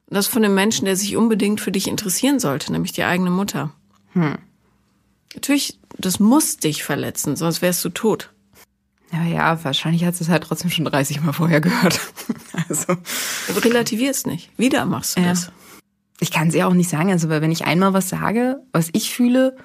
Und 0.07 0.17
das 0.17 0.27
von 0.27 0.45
einem 0.45 0.55
Menschen, 0.55 0.85
der 0.85 0.97
sich 0.97 1.17
unbedingt 1.17 1.61
für 1.61 1.73
dich 1.73 1.88
interessieren 1.88 2.38
sollte, 2.38 2.73
nämlich 2.73 2.93
die 2.93 3.05
eigene 3.05 3.31
Mutter. 3.31 3.73
Hm. 4.12 4.37
Natürlich, 5.35 5.79
das 5.99 6.21
muss 6.21 6.59
dich 6.59 6.85
verletzen, 6.85 7.37
sonst 7.37 7.62
wärst 7.62 7.85
du 7.85 7.88
tot. 7.88 8.31
Ja, 9.12 9.25
ja, 9.25 9.64
wahrscheinlich 9.64 10.05
hat 10.05 10.21
es 10.21 10.29
halt 10.29 10.43
trotzdem 10.45 10.71
schon 10.71 10.85
30 10.85 11.21
Mal 11.23 11.33
vorher 11.33 11.61
gehört. 11.61 12.01
also. 12.69 12.97
Aber 13.49 13.64
relativier 13.64 14.11
es 14.11 14.27
nicht. 14.27 14.51
Wieder 14.59 14.85
machst 14.87 15.17
du 15.17 15.21
ja. 15.21 15.31
das. 15.31 15.53
Ich 16.25 16.31
kann 16.31 16.49
es 16.49 16.55
ja 16.55 16.67
auch 16.67 16.73
nicht 16.73 16.89
sagen, 16.89 17.11
also 17.11 17.29
weil 17.29 17.43
wenn 17.43 17.53
ich 17.53 17.67
einmal 17.67 17.93
was 17.93 18.09
sage, 18.09 18.63
was 18.73 18.89
ich 18.95 19.11
fühle, 19.11 19.59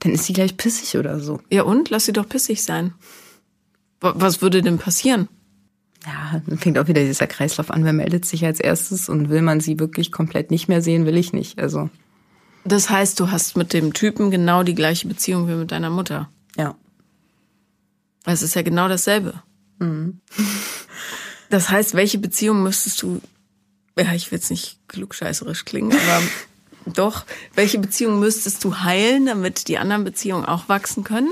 dann 0.00 0.12
ist 0.12 0.24
sie 0.26 0.34
gleich 0.34 0.58
pissig 0.58 0.98
oder 0.98 1.20
so. 1.20 1.40
Ja 1.50 1.62
und? 1.62 1.88
Lass 1.88 2.04
sie 2.04 2.12
doch 2.12 2.28
pissig 2.28 2.62
sein. 2.62 2.92
Was 4.02 4.42
würde 4.42 4.60
denn 4.60 4.76
passieren? 4.76 5.30
Ja, 6.04 6.42
dann 6.46 6.58
fängt 6.58 6.78
auch 6.78 6.86
wieder 6.86 7.02
dieser 7.02 7.26
Kreislauf 7.26 7.70
an. 7.70 7.82
Wer 7.86 7.94
meldet 7.94 8.26
sich 8.26 8.44
als 8.44 8.60
erstes 8.60 9.08
und 9.08 9.30
will 9.30 9.40
man 9.40 9.60
sie 9.60 9.78
wirklich 9.78 10.12
komplett 10.12 10.50
nicht 10.50 10.68
mehr 10.68 10.82
sehen, 10.82 11.06
will 11.06 11.16
ich 11.16 11.32
nicht. 11.32 11.58
Also. 11.58 11.88
Das 12.64 12.90
heißt, 12.90 13.18
du 13.18 13.30
hast 13.30 13.56
mit 13.56 13.72
dem 13.72 13.94
Typen 13.94 14.30
genau 14.30 14.64
die 14.64 14.74
gleiche 14.74 15.08
Beziehung 15.08 15.48
wie 15.48 15.54
mit 15.54 15.72
deiner 15.72 15.88
Mutter. 15.88 16.28
Ja. 16.58 16.74
Es 18.26 18.42
ist 18.42 18.54
ja 18.54 18.60
genau 18.60 18.86
dasselbe. 18.86 19.32
Mhm. 19.78 20.20
Das 21.48 21.70
heißt, 21.70 21.94
welche 21.94 22.18
Beziehung 22.18 22.62
müsstest 22.62 23.00
du, 23.00 23.22
ja, 23.98 24.12
ich 24.14 24.30
will 24.30 24.38
jetzt 24.38 24.50
nicht 24.50 24.78
klugscheißerisch 24.88 25.64
klingen, 25.64 25.92
aber 25.92 26.22
doch, 26.86 27.24
welche 27.54 27.78
Beziehung 27.78 28.20
müsstest 28.20 28.64
du 28.64 28.78
heilen, 28.78 29.26
damit 29.26 29.68
die 29.68 29.78
anderen 29.78 30.04
Beziehungen 30.04 30.44
auch 30.44 30.68
wachsen 30.68 31.04
können? 31.04 31.30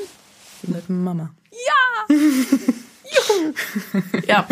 Mit 0.63 0.89
Mama. 0.89 1.31
Ja! 1.51 2.17
Ja. 4.27 4.47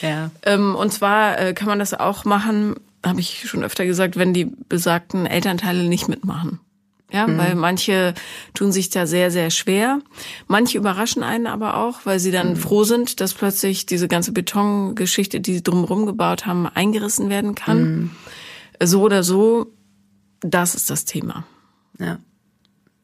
ja. 0.00 0.30
Ähm, 0.42 0.74
und 0.74 0.90
zwar 0.90 1.38
äh, 1.38 1.52
kann 1.52 1.68
man 1.68 1.78
das 1.78 1.92
auch 1.92 2.24
machen, 2.24 2.76
habe 3.04 3.20
ich 3.20 3.48
schon 3.48 3.62
öfter 3.62 3.84
gesagt, 3.84 4.16
wenn 4.16 4.32
die 4.32 4.46
besagten 4.46 5.26
Elternteile 5.26 5.84
nicht 5.84 6.08
mitmachen. 6.08 6.60
Ja, 7.12 7.26
mhm. 7.26 7.38
weil 7.38 7.54
manche 7.54 8.14
tun 8.54 8.72
sich 8.72 8.90
da 8.90 9.06
sehr, 9.06 9.30
sehr 9.30 9.50
schwer. 9.50 10.00
Manche 10.46 10.78
überraschen 10.78 11.22
einen 11.22 11.46
aber 11.46 11.76
auch, 11.76 12.00
weil 12.04 12.20
sie 12.20 12.30
dann 12.30 12.50
mhm. 12.50 12.56
froh 12.56 12.84
sind, 12.84 13.20
dass 13.20 13.34
plötzlich 13.34 13.86
diese 13.86 14.08
ganze 14.08 14.32
Betongeschichte, 14.32 15.40
die 15.40 15.54
sie 15.54 15.62
drumherum 15.62 16.06
gebaut 16.06 16.46
haben, 16.46 16.66
eingerissen 16.66 17.28
werden 17.28 17.54
kann. 17.54 17.82
Mhm. 17.82 18.10
So 18.82 19.02
oder 19.02 19.22
so, 19.22 19.72
das 20.40 20.74
ist 20.74 20.90
das 20.90 21.04
Thema. 21.04 21.44
Ja. 21.98 22.18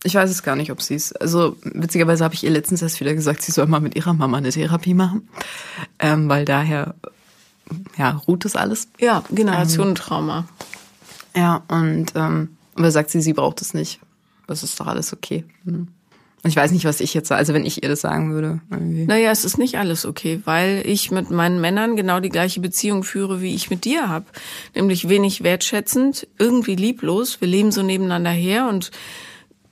Ich 0.04 0.14
weiß 0.14 0.30
es 0.30 0.42
gar 0.42 0.54
nicht, 0.56 0.70
ob 0.70 0.82
sie 0.82 0.94
es. 0.94 1.12
Also 1.12 1.56
witzigerweise 1.62 2.22
habe 2.22 2.34
ich 2.34 2.44
ihr 2.44 2.50
letztens 2.50 2.80
erst 2.80 3.00
wieder 3.00 3.14
gesagt, 3.14 3.42
sie 3.42 3.50
soll 3.50 3.66
mal 3.66 3.80
mit 3.80 3.96
ihrer 3.96 4.12
Mama 4.14 4.36
eine 4.38 4.50
Therapie 4.50 4.94
machen, 4.94 5.28
ähm, 5.98 6.28
weil 6.28 6.44
daher 6.44 6.94
ja 7.98 8.10
ruht 8.10 8.44
das 8.44 8.54
alles. 8.54 8.88
Ja, 9.00 9.24
Generationentrauma. 9.30 10.46
Ähm, 11.34 11.42
ja 11.42 11.62
und 11.68 12.12
ähm, 12.14 12.55
aber 12.76 12.90
sagt 12.90 13.10
sie, 13.10 13.20
sie 13.20 13.32
braucht 13.32 13.60
es 13.62 13.74
nicht. 13.74 14.00
Das 14.46 14.62
ist 14.62 14.78
doch 14.78 14.86
alles 14.86 15.12
okay. 15.12 15.44
Hm. 15.64 15.88
Und 16.42 16.50
ich 16.50 16.56
weiß 16.56 16.70
nicht, 16.70 16.84
was 16.84 17.00
ich 17.00 17.12
jetzt 17.12 17.26
sage. 17.28 17.40
Also 17.40 17.54
wenn 17.54 17.66
ich 17.66 17.82
ihr 17.82 17.88
das 17.88 18.02
sagen 18.02 18.32
würde. 18.32 18.60
Irgendwie. 18.70 19.04
Naja, 19.04 19.32
es 19.32 19.44
ist 19.44 19.58
nicht 19.58 19.78
alles 19.78 20.06
okay, 20.06 20.40
weil 20.44 20.82
ich 20.86 21.10
mit 21.10 21.30
meinen 21.30 21.60
Männern 21.60 21.96
genau 21.96 22.20
die 22.20 22.28
gleiche 22.28 22.60
Beziehung 22.60 23.02
führe, 23.02 23.40
wie 23.40 23.54
ich 23.54 23.68
mit 23.68 23.84
dir 23.84 24.08
habe. 24.08 24.26
Nämlich 24.74 25.08
wenig 25.08 25.42
wertschätzend, 25.42 26.28
irgendwie 26.38 26.76
lieblos. 26.76 27.40
Wir 27.40 27.48
leben 27.48 27.72
so 27.72 27.82
nebeneinander 27.82 28.30
her 28.30 28.68
und 28.68 28.92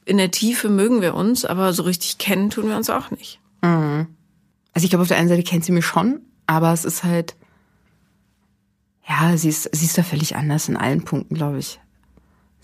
in 0.04 0.16
der 0.16 0.32
Tiefe 0.32 0.68
mögen 0.68 1.00
wir 1.00 1.14
uns, 1.14 1.44
aber 1.44 1.72
so 1.72 1.84
richtig 1.84 2.18
kennen 2.18 2.50
tun 2.50 2.68
wir 2.68 2.76
uns 2.76 2.90
auch 2.90 3.10
nicht. 3.12 3.38
Mhm. 3.62 4.08
Also 4.72 4.84
ich 4.84 4.90
glaube, 4.90 5.02
auf 5.02 5.08
der 5.08 5.18
einen 5.18 5.28
Seite 5.28 5.44
kennt 5.44 5.64
sie 5.64 5.72
mich 5.72 5.86
schon, 5.86 6.22
aber 6.46 6.72
es 6.72 6.84
ist 6.84 7.04
halt, 7.04 7.36
ja, 9.08 9.36
sie 9.36 9.48
ist, 9.48 9.70
sie 9.72 9.86
ist 9.86 9.96
da 9.96 10.02
völlig 10.02 10.34
anders 10.34 10.68
in 10.68 10.76
allen 10.76 11.04
Punkten, 11.04 11.36
glaube 11.36 11.58
ich. 11.58 11.78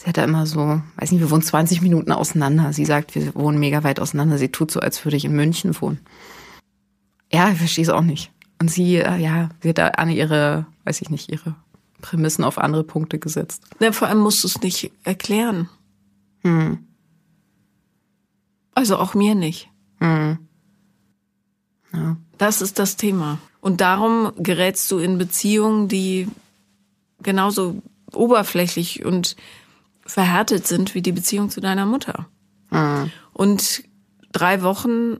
Sie 0.00 0.06
hat 0.06 0.16
da 0.16 0.24
immer 0.24 0.46
so, 0.46 0.80
weiß 0.96 1.12
nicht, 1.12 1.20
wir 1.20 1.30
wohnen 1.30 1.42
20 1.42 1.82
Minuten 1.82 2.10
auseinander. 2.10 2.72
Sie 2.72 2.86
sagt, 2.86 3.14
wir 3.14 3.34
wohnen 3.34 3.60
mega 3.60 3.84
weit 3.84 4.00
auseinander. 4.00 4.38
Sie 4.38 4.48
tut 4.48 4.70
so, 4.70 4.80
als 4.80 5.04
würde 5.04 5.18
ich 5.18 5.26
in 5.26 5.36
München 5.36 5.78
wohnen. 5.78 6.00
Ja, 7.30 7.50
ich 7.50 7.58
verstehe 7.58 7.84
es 7.84 7.90
auch 7.90 8.00
nicht. 8.00 8.32
Und 8.58 8.70
sie, 8.70 8.96
äh, 8.96 9.18
ja, 9.18 9.50
sie 9.62 9.68
hat 9.68 9.76
da 9.76 9.88
an 9.88 10.08
ihre, 10.08 10.64
weiß 10.84 11.02
ich 11.02 11.10
nicht, 11.10 11.30
ihre 11.30 11.54
Prämissen 12.00 12.44
auf 12.44 12.56
andere 12.56 12.82
Punkte 12.82 13.18
gesetzt. 13.18 13.62
Ja, 13.78 13.92
vor 13.92 14.08
allem 14.08 14.20
musst 14.20 14.42
du 14.42 14.48
es 14.48 14.62
nicht 14.62 14.90
erklären. 15.04 15.68
Hm. 16.44 16.78
Also 18.74 18.96
auch 18.96 19.12
mir 19.12 19.34
nicht. 19.34 19.68
Hm. 19.98 20.38
Ja. 21.92 22.16
Das 22.38 22.62
ist 22.62 22.78
das 22.78 22.96
Thema. 22.96 23.38
Und 23.60 23.82
darum 23.82 24.32
gerätst 24.38 24.90
du 24.90 24.98
in 24.98 25.18
Beziehungen, 25.18 25.88
die 25.88 26.26
genauso 27.22 27.82
oberflächlich 28.14 29.04
und 29.04 29.36
verhärtet 30.10 30.66
sind 30.66 30.94
wie 30.94 31.02
die 31.02 31.12
Beziehung 31.12 31.50
zu 31.50 31.60
deiner 31.60 31.86
Mutter. 31.86 32.26
Mhm. 32.70 33.10
Und 33.32 33.84
drei 34.32 34.62
Wochen 34.62 35.18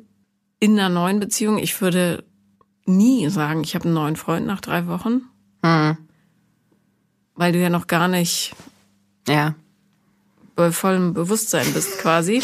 in 0.59 0.79
einer 0.79 0.88
neuen 0.88 1.20
Beziehung, 1.20 1.59
ich 1.59 1.81
würde 1.81 2.24
nie 2.87 3.29
sagen, 3.31 3.62
ich 3.62 3.74
habe 3.74 3.87
einen 3.87 3.94
neuen 3.94 4.16
Freund 4.16 4.46
nach 4.46 4.61
drei 4.61 4.87
Wochen. 4.87 5.22
Mhm. 5.62 5.96
Weil 7.35 7.53
du 7.53 7.61
ja 7.61 7.70
noch 7.70 7.87
gar 7.87 8.09
nicht 8.09 8.55
ja. 9.26 9.55
bei 10.57 10.72
vollem 10.72 11.14
Bewusstsein 11.14 11.72
bist 11.72 11.98
quasi. 11.98 12.42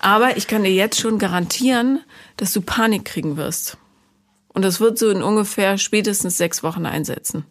Aber 0.00 0.36
ich 0.36 0.46
kann 0.46 0.62
dir 0.62 0.72
jetzt 0.72 0.98
schon 0.98 1.18
garantieren, 1.18 2.00
dass 2.36 2.52
du 2.52 2.62
Panik 2.62 3.04
kriegen 3.04 3.36
wirst. 3.36 3.76
Und 4.48 4.62
das 4.62 4.80
wird 4.80 4.98
so 4.98 5.10
in 5.10 5.22
ungefähr 5.22 5.78
spätestens 5.78 6.36
sechs 6.38 6.62
Wochen 6.62 6.86
einsetzen 6.86 7.44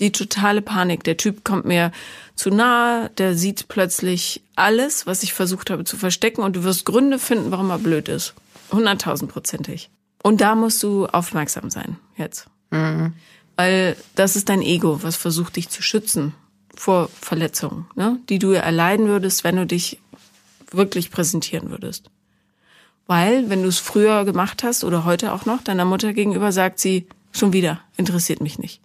die 0.00 0.12
totale 0.12 0.62
Panik. 0.62 1.04
Der 1.04 1.16
Typ 1.16 1.44
kommt 1.44 1.64
mir 1.64 1.92
zu 2.34 2.50
nahe, 2.50 3.10
der 3.18 3.34
sieht 3.34 3.68
plötzlich 3.68 4.42
alles, 4.56 5.06
was 5.06 5.22
ich 5.22 5.32
versucht 5.32 5.70
habe 5.70 5.84
zu 5.84 5.96
verstecken 5.96 6.42
und 6.42 6.56
du 6.56 6.64
wirst 6.64 6.84
Gründe 6.84 7.18
finden, 7.18 7.50
warum 7.50 7.70
er 7.70 7.78
blöd 7.78 8.08
ist. 8.08 8.34
Hunderttausendprozentig. 8.72 9.90
Und 10.22 10.40
da 10.40 10.54
musst 10.54 10.82
du 10.82 11.06
aufmerksam 11.06 11.70
sein 11.70 11.96
jetzt. 12.16 12.46
Mhm. 12.70 13.14
Weil 13.56 13.96
das 14.14 14.36
ist 14.36 14.48
dein 14.48 14.62
Ego, 14.62 15.02
was 15.02 15.16
versucht 15.16 15.56
dich 15.56 15.68
zu 15.68 15.82
schützen 15.82 16.34
vor 16.74 17.10
Verletzungen, 17.20 17.86
ne? 17.94 18.18
die 18.28 18.38
du 18.38 18.52
erleiden 18.52 19.08
würdest, 19.08 19.44
wenn 19.44 19.56
du 19.56 19.66
dich 19.66 19.98
wirklich 20.70 21.10
präsentieren 21.10 21.70
würdest. 21.70 22.10
Weil, 23.06 23.50
wenn 23.50 23.62
du 23.62 23.68
es 23.68 23.78
früher 23.78 24.24
gemacht 24.24 24.62
hast 24.62 24.84
oder 24.84 25.04
heute 25.04 25.32
auch 25.32 25.44
noch, 25.44 25.62
deiner 25.62 25.84
Mutter 25.84 26.12
gegenüber 26.12 26.52
sagt 26.52 26.78
sie, 26.78 27.08
schon 27.32 27.52
wieder, 27.52 27.80
interessiert 27.96 28.40
mich 28.40 28.58
nicht. 28.58 28.80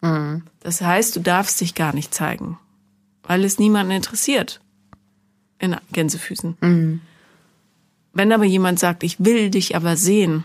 Mhm. 0.00 0.44
Das 0.60 0.80
heißt, 0.80 1.16
du 1.16 1.20
darfst 1.20 1.60
dich 1.60 1.74
gar 1.74 1.94
nicht 1.94 2.14
zeigen, 2.14 2.58
weil 3.22 3.44
es 3.44 3.58
niemanden 3.58 3.92
interessiert. 3.92 4.60
In 5.58 5.76
Gänsefüßen. 5.92 6.56
Mhm. 6.60 7.00
Wenn 8.12 8.32
aber 8.32 8.44
jemand 8.44 8.78
sagt, 8.78 9.02
ich 9.02 9.22
will 9.22 9.50
dich 9.50 9.76
aber 9.76 9.96
sehen, 9.96 10.44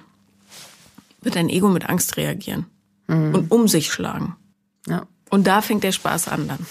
wird 1.21 1.35
dein 1.35 1.49
Ego 1.49 1.69
mit 1.69 1.89
Angst 1.89 2.17
reagieren 2.17 2.65
mhm. 3.07 3.33
und 3.33 3.51
um 3.51 3.67
sich 3.67 3.91
schlagen. 3.91 4.35
Ja. 4.87 5.07
Und 5.29 5.47
da 5.47 5.61
fängt 5.61 5.83
der 5.83 5.91
Spaß 5.91 6.27
an 6.27 6.47
dann. 6.47 6.65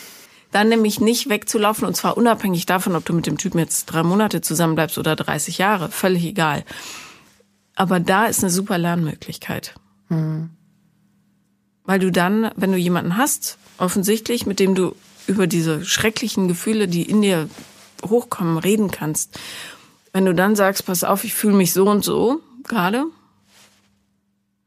Dann 0.53 0.68
nämlich 0.68 1.01
nicht 1.01 1.29
wegzulaufen 1.29 1.87
und 1.87 1.97
zwar 1.97 2.16
unabhängig 2.16 2.64
davon, 2.64 2.94
ob 2.94 3.05
du 3.05 3.12
mit 3.12 3.27
dem 3.27 3.38
Typen 3.38 3.59
jetzt 3.59 3.87
drei 3.87 4.05
Monate 4.05 4.40
zusammenbleibst 4.40 4.99
oder 4.99 5.16
30 5.16 5.59
Jahre, 5.59 5.90
völlig 5.90 6.25
egal. 6.25 6.64
Aber 7.75 7.99
da 7.99 8.27
ist 8.27 8.44
eine 8.44 8.51
super 8.51 8.79
Lernmöglichkeit. 8.79 9.75
Mhm. 10.09 10.51
Weil 11.85 11.99
du 11.99 12.11
dann, 12.11 12.51
wenn 12.57 12.73
du 12.73 12.79
jemanden 12.79 13.16
hast, 13.16 13.59
offensichtlich, 13.79 14.47
mit 14.47 14.59
dem 14.59 14.75
du 14.75 14.94
über 15.27 15.47
diese 15.47 15.85
schrecklichen 15.85 16.49
Gefühle, 16.49 16.88
die 16.88 17.03
in 17.03 17.23
dir 17.23 17.49
hochkommen, 18.05 18.59
reden 18.59 18.90
kannst. 18.90 19.38
Wenn 20.12 20.25
du 20.25 20.35
dann 20.35 20.57
sagst, 20.57 20.87
pass 20.87 21.05
auf, 21.05 21.25
ich 21.25 21.35
fühle 21.35 21.55
mich 21.55 21.73
so 21.73 21.88
und 21.88 22.05
so 22.05 22.40
gerade 22.64 23.05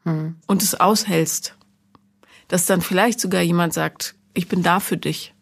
hm. 0.04 0.36
und 0.46 0.64
es 0.64 0.80
aushältst, 0.80 1.56
dass 2.48 2.66
dann 2.66 2.82
vielleicht 2.82 3.20
sogar 3.20 3.42
jemand 3.42 3.74
sagt, 3.74 4.16
ich 4.34 4.48
bin 4.48 4.64
da 4.64 4.80
für 4.80 4.98
dich. 4.98 5.34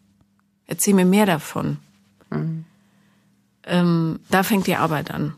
Erzähl 0.66 0.94
mir 0.94 1.04
mehr 1.04 1.26
davon. 1.26 1.78
Hm. 2.30 2.64
Ähm, 3.64 4.20
da 4.30 4.42
fängt 4.42 4.66
die 4.66 4.76
Arbeit 4.76 5.10
an. 5.10 5.34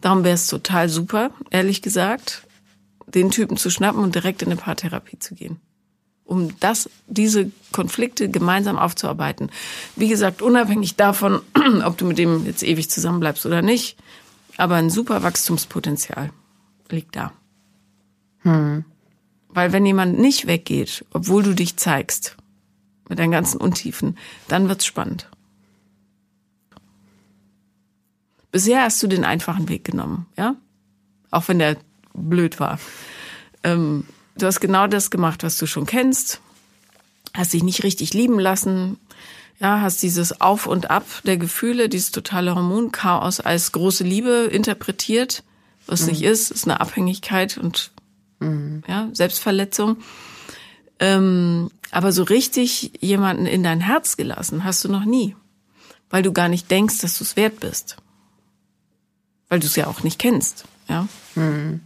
Darum 0.00 0.24
wäre 0.24 0.34
es 0.34 0.46
total 0.46 0.88
super, 0.88 1.30
ehrlich 1.50 1.80
gesagt, 1.80 2.46
den 3.06 3.30
Typen 3.30 3.56
zu 3.56 3.70
schnappen 3.70 4.02
und 4.02 4.14
direkt 4.14 4.42
in 4.42 4.48
eine 4.48 4.60
Paartherapie 4.60 5.18
zu 5.18 5.34
gehen 5.34 5.60
um 6.24 6.58
das, 6.60 6.88
diese 7.06 7.50
Konflikte 7.72 8.28
gemeinsam 8.28 8.78
aufzuarbeiten. 8.78 9.50
Wie 9.96 10.08
gesagt, 10.08 10.42
unabhängig 10.42 10.96
davon, 10.96 11.40
ob 11.84 11.98
du 11.98 12.06
mit 12.06 12.18
dem 12.18 12.46
jetzt 12.46 12.62
ewig 12.62 12.90
zusammenbleibst 12.90 13.44
oder 13.46 13.62
nicht, 13.62 13.96
aber 14.56 14.76
ein 14.76 14.90
super 14.90 15.22
Wachstumspotenzial 15.22 16.30
liegt 16.90 17.16
da. 17.16 17.32
Hm. 18.42 18.84
Weil 19.48 19.72
wenn 19.72 19.84
jemand 19.84 20.18
nicht 20.18 20.46
weggeht, 20.46 21.04
obwohl 21.12 21.42
du 21.42 21.54
dich 21.54 21.76
zeigst, 21.76 22.36
mit 23.08 23.18
deinen 23.18 23.32
ganzen 23.32 23.60
Untiefen, 23.60 24.16
dann 24.48 24.68
wird's 24.68 24.86
spannend. 24.86 25.28
Bisher 28.50 28.82
hast 28.82 29.02
du 29.02 29.06
den 29.06 29.24
einfachen 29.24 29.68
Weg 29.68 29.84
genommen, 29.84 30.26
ja? 30.36 30.56
Auch 31.30 31.48
wenn 31.48 31.58
der 31.58 31.76
blöd 32.14 32.60
war. 32.60 32.78
Ähm, 33.64 34.04
du 34.36 34.46
hast 34.46 34.60
genau 34.60 34.86
das 34.86 35.10
gemacht, 35.10 35.42
was 35.42 35.58
du 35.58 35.66
schon 35.66 35.86
kennst, 35.86 36.40
hast 37.34 37.52
dich 37.52 37.62
nicht 37.62 37.84
richtig 37.84 38.14
lieben 38.14 38.38
lassen, 38.38 38.98
ja, 39.60 39.80
hast 39.80 40.02
dieses 40.02 40.40
Auf 40.40 40.66
und 40.66 40.90
Ab 40.90 41.06
der 41.24 41.36
Gefühle, 41.36 41.88
dieses 41.88 42.10
totale 42.10 42.54
Hormonchaos 42.54 43.40
als 43.40 43.72
große 43.72 44.04
Liebe 44.04 44.48
interpretiert, 44.50 45.44
was 45.86 46.02
mhm. 46.02 46.08
nicht 46.08 46.22
ist, 46.22 46.50
ist 46.50 46.64
eine 46.64 46.80
Abhängigkeit 46.80 47.58
und 47.58 47.92
mhm. 48.40 48.82
ja, 48.88 49.08
Selbstverletzung. 49.12 49.98
Ähm, 50.98 51.70
aber 51.90 52.12
so 52.12 52.22
richtig 52.22 52.92
jemanden 53.00 53.46
in 53.46 53.62
dein 53.62 53.80
Herz 53.80 54.16
gelassen 54.16 54.64
hast 54.64 54.84
du 54.84 54.88
noch 54.88 55.04
nie, 55.04 55.36
weil 56.10 56.22
du 56.22 56.32
gar 56.32 56.48
nicht 56.48 56.70
denkst, 56.70 56.98
dass 56.98 57.18
du 57.18 57.24
es 57.24 57.36
wert 57.36 57.60
bist, 57.60 57.96
weil 59.48 59.60
du 59.60 59.66
es 59.66 59.76
ja 59.76 59.86
auch 59.86 60.02
nicht 60.02 60.18
kennst, 60.18 60.64
ja. 60.88 61.06
Mhm. 61.34 61.80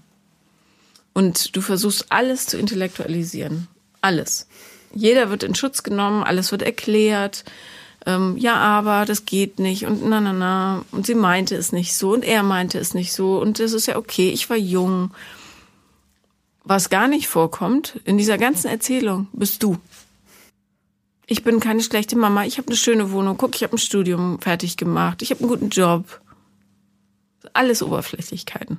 Und 1.17 1.57
du 1.57 1.61
versuchst 1.61 2.07
alles 2.11 2.47
zu 2.47 2.59
intellektualisieren, 2.59 3.69
alles 4.01 4.47
jeder 4.97 5.31
wird 5.31 5.43
in 5.43 5.55
Schutz 5.55 5.83
genommen, 5.83 6.25
alles 6.25 6.51
wird 6.51 6.63
erklärt. 6.63 7.45
Ähm, 8.07 8.37
ja, 8.39 8.55
aber 8.57 9.05
das 9.05 9.25
geht 9.27 9.59
nicht 9.59 9.87
und 9.87 10.09
na, 10.09 10.21
na, 10.21 10.33
na. 10.33 10.85
Und 10.91 11.07
sie 11.07 11.15
meinte 11.15 11.57
es 11.57 11.73
nicht 11.73 11.97
so 11.97 12.13
und 12.13 12.25
er 12.25 12.43
meinte 12.43 12.79
es 12.79 12.95
nicht 12.95 13.13
so 13.13 13.41
und 13.41 13.59
das 13.59 13.73
ist 13.73 13.87
ja 13.87 13.97
okay, 13.97 14.31
ich 14.31 14.49
war 14.49 14.57
jung. 14.57 15.13
Was 16.65 16.91
gar 16.91 17.07
nicht 17.07 17.29
vorkommt 17.29 18.01
in 18.05 18.19
dieser 18.19 18.39
ganzen 18.39 18.69
Erzählung, 18.69 19.29
bist 19.33 19.63
du. 19.63 19.79
Ich 21.27 21.45
bin 21.45 21.61
keine 21.61 21.83
schlechte 21.83 22.17
Mama, 22.17 22.45
ich 22.45 22.59
habe 22.59 22.69
eine 22.69 22.77
schöne 22.77 23.13
Wohnung, 23.13 23.37
guck, 23.37 23.55
ich 23.55 23.63
habe 23.63 23.77
ein 23.77 23.79
Studium 23.79 24.41
fertig 24.41 24.77
gemacht, 24.77 25.23
ich 25.23 25.31
habe 25.31 25.41
einen 25.41 25.49
guten 25.49 25.69
Job. 25.71 26.21
Alles 27.53 27.83
Oberflächlichkeiten. 27.83 28.79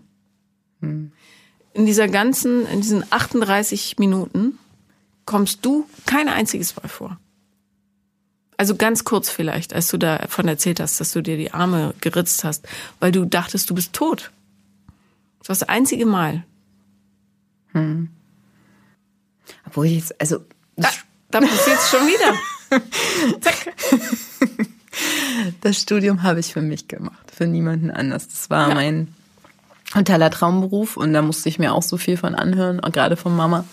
In 1.78 1.86
dieser 1.86 2.08
ganzen, 2.08 2.66
in 2.66 2.82
diesen 2.82 3.06
38 3.12 4.00
Minuten 4.00 4.58
kommst 5.26 5.64
du 5.64 5.88
kein 6.08 6.28
einziges 6.28 6.76
Mal 6.76 6.88
vor. 6.88 7.20
Also 8.58 8.76
ganz 8.76 9.04
kurz 9.04 9.30
vielleicht, 9.30 9.76
als 9.76 9.88
du 9.90 10.00
davon 10.00 10.48
erzählt 10.48 10.80
hast, 10.80 11.00
dass 11.00 11.12
du 11.12 11.22
dir 11.22 11.38
die 11.38 11.54
Arme 11.54 11.94
geritzt 12.02 12.44
hast, 12.44 12.68
weil 13.00 13.12
du 13.12 13.26
dachtest, 13.26 13.70
du 13.70 13.76
bist 13.76 13.94
tot. 13.94 14.32
Das 15.38 15.50
war 15.50 15.56
das 15.56 15.70
einzige 15.70 16.08
Mal. 16.08 16.44
Hm. 17.74 18.10
Obwohl 19.68 19.86
ich 19.86 19.98
jetzt, 19.98 20.20
also. 20.20 20.40
Da, 20.78 20.90
da 21.30 21.42
passiert 21.42 21.78
es 21.78 21.90
schon 21.92 22.08
wieder. 22.08 23.40
Zack. 23.42 23.76
Das 25.62 25.80
Studium 25.80 26.24
habe 26.24 26.40
ich 26.40 26.54
für 26.54 26.64
mich 26.64 26.88
gemacht, 26.88 27.32
für 27.32 27.46
niemanden 27.46 27.92
anders. 27.92 28.28
Das 28.28 28.50
war 28.50 28.70
ja. 28.70 28.74
mein 28.74 29.14
totaler 30.06 30.30
Traumberuf 30.30 30.98
und 30.98 31.14
da 31.14 31.22
musste 31.22 31.50
ich 31.50 31.60
mir 31.60 31.74
auch 31.74 31.84
so 31.84 31.98
viel 31.98 32.18
von 32.18 32.36
anhören, 32.36 32.80
und 32.80 32.94
gerade 32.94 33.18
von 33.18 33.36
Mama 33.36 33.66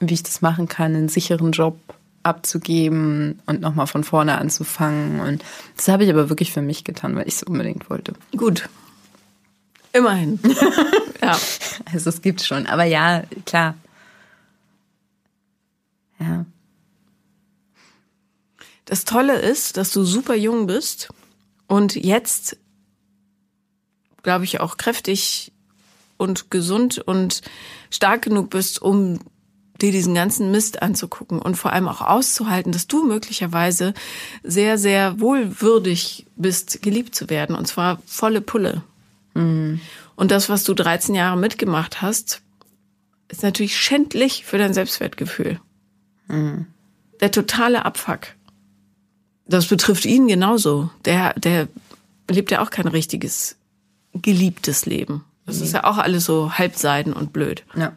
wie 0.00 0.14
ich 0.14 0.22
das 0.22 0.42
machen 0.42 0.68
kann, 0.68 0.94
einen 0.94 1.08
sicheren 1.08 1.52
Job 1.52 1.78
abzugeben 2.22 3.40
und 3.46 3.60
nochmal 3.60 3.86
von 3.86 4.04
vorne 4.04 4.38
anzufangen. 4.38 5.20
Und 5.20 5.44
das 5.76 5.88
habe 5.88 6.04
ich 6.04 6.10
aber 6.10 6.28
wirklich 6.28 6.52
für 6.52 6.62
mich 6.62 6.84
getan, 6.84 7.14
weil 7.16 7.28
ich 7.28 7.34
es 7.34 7.42
unbedingt 7.42 7.88
wollte. 7.88 8.14
Gut. 8.36 8.68
Immerhin. 9.92 10.38
ja. 11.22 11.38
Also 11.90 12.10
es 12.10 12.20
gibt 12.20 12.42
schon. 12.42 12.66
Aber 12.66 12.84
ja, 12.84 13.22
klar. 13.44 13.74
Ja. 16.18 16.44
Das 18.84 19.04
Tolle 19.04 19.38
ist, 19.38 19.76
dass 19.76 19.92
du 19.92 20.04
super 20.04 20.34
jung 20.34 20.66
bist 20.66 21.08
und 21.66 21.94
jetzt, 21.94 22.56
glaube 24.22 24.44
ich, 24.44 24.60
auch 24.60 24.76
kräftig 24.76 25.52
und 26.16 26.50
gesund 26.50 26.98
und 26.98 27.42
stark 27.90 28.22
genug 28.22 28.50
bist, 28.50 28.80
um 28.80 29.18
dir 29.80 29.92
diesen 29.92 30.14
ganzen 30.14 30.50
Mist 30.50 30.82
anzugucken 30.82 31.38
und 31.38 31.56
vor 31.56 31.72
allem 31.72 31.88
auch 31.88 32.00
auszuhalten, 32.00 32.72
dass 32.72 32.86
du 32.86 33.04
möglicherweise 33.04 33.94
sehr, 34.42 34.78
sehr 34.78 35.20
wohlwürdig 35.20 36.26
bist, 36.36 36.82
geliebt 36.82 37.14
zu 37.14 37.28
werden. 37.28 37.54
Und 37.54 37.66
zwar 37.66 38.00
volle 38.06 38.40
Pulle. 38.40 38.82
Mhm. 39.34 39.80
Und 40.14 40.30
das, 40.30 40.48
was 40.48 40.64
du 40.64 40.74
13 40.74 41.14
Jahre 41.14 41.36
mitgemacht 41.36 42.00
hast, 42.00 42.40
ist 43.28 43.42
natürlich 43.42 43.76
schändlich 43.76 44.44
für 44.44 44.58
dein 44.58 44.72
Selbstwertgefühl. 44.72 45.60
Mhm. 46.28 46.66
Der 47.20 47.30
totale 47.30 47.84
Abfuck. 47.84 48.28
Das 49.46 49.66
betrifft 49.66 50.06
ihn 50.06 50.26
genauso. 50.26 50.90
Der, 51.04 51.34
der 51.34 51.68
lebt 52.30 52.50
ja 52.50 52.62
auch 52.62 52.70
kein 52.70 52.88
richtiges, 52.88 53.56
geliebtes 54.14 54.86
Leben. 54.86 55.24
Das 55.46 55.60
ist 55.60 55.72
ja 55.72 55.84
auch 55.84 55.98
alles 55.98 56.24
so 56.24 56.52
halbseiden 56.52 57.12
und 57.12 57.32
blöd. 57.32 57.64
Ja. 57.74 57.92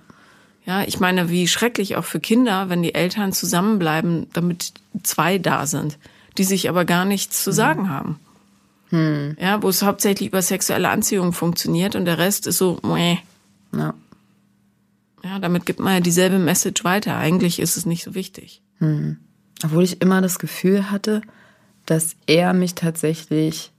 Ja, 0.65 0.83
ich 0.83 0.99
meine, 0.99 1.29
wie 1.29 1.47
schrecklich 1.47 1.95
auch 1.95 2.05
für 2.05 2.19
Kinder, 2.19 2.69
wenn 2.69 2.83
die 2.83 2.93
Eltern 2.93 3.33
zusammenbleiben, 3.33 4.27
damit 4.33 4.73
zwei 5.01 5.39
da 5.39 5.65
sind, 5.65 5.97
die 6.37 6.43
sich 6.43 6.69
aber 6.69 6.85
gar 6.85 7.05
nichts 7.05 7.43
zu 7.43 7.51
sagen 7.51 7.85
hm. 7.85 7.89
haben. 7.89 8.19
Hm. 8.89 9.37
Ja, 9.39 9.63
wo 9.63 9.69
es 9.69 9.81
hauptsächlich 9.81 10.29
über 10.29 10.41
sexuelle 10.43 10.89
Anziehung 10.89 11.33
funktioniert 11.33 11.95
und 11.95 12.05
der 12.05 12.19
Rest 12.19 12.45
ist 12.45 12.59
so, 12.59 12.79
meh. 12.83 13.17
Ja. 13.75 13.93
Ja, 15.23 15.39
damit 15.39 15.65
gibt 15.65 15.79
man 15.79 15.95
ja 15.95 15.99
dieselbe 15.99 16.39
Message 16.39 16.83
weiter. 16.83 17.17
Eigentlich 17.17 17.59
ist 17.59 17.75
es 17.75 17.85
nicht 17.85 18.03
so 18.03 18.13
wichtig. 18.15 18.61
Hm. 18.77 19.17
Obwohl 19.63 19.83
ich 19.83 20.01
immer 20.01 20.21
das 20.21 20.39
Gefühl 20.39 20.91
hatte, 20.91 21.21
dass 21.85 22.15
er 22.27 22.53
mich 22.53 22.75
tatsächlich 22.75 23.71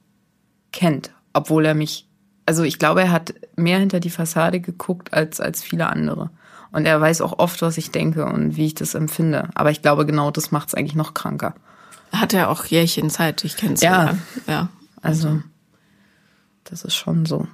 kennt, 0.73 1.12
obwohl 1.33 1.64
er 1.64 1.75
mich, 1.75 2.07
also 2.51 2.64
ich 2.64 2.80
glaube, 2.80 3.03
er 3.03 3.12
hat 3.12 3.32
mehr 3.55 3.78
hinter 3.78 4.01
die 4.01 4.11
Fassade 4.11 4.59
geguckt 4.59 5.14
als, 5.14 5.40
als 5.40 5.62
viele 5.62 5.86
andere. 5.86 6.30
Und 6.72 6.84
er 6.84 7.01
weiß 7.01 7.20
auch 7.20 7.38
oft, 7.38 7.62
was 7.62 7.78
ich 7.78 7.92
denke 7.92 8.26
und 8.26 8.57
wie 8.57 8.66
ich 8.66 8.74
das 8.74 8.96
empfinde. 8.96 9.51
Aber 9.55 9.70
ich 9.70 9.82
glaube, 9.82 10.05
genau 10.05 10.32
das 10.32 10.51
macht 10.51 10.66
es 10.66 10.74
eigentlich 10.74 10.96
noch 10.96 11.14
kranker. 11.14 11.55
Hat 12.11 12.34
er 12.34 12.51
auch 12.51 12.64
Jährchen 12.64 13.09
Zeit, 13.09 13.44
ich 13.44 13.57
kenne 13.57 13.74
es 13.74 13.82
ja. 13.82 14.16
ja. 14.48 14.68
Also, 15.01 15.40
das 16.64 16.82
ist 16.82 16.96
schon 16.96 17.24
so. 17.24 17.46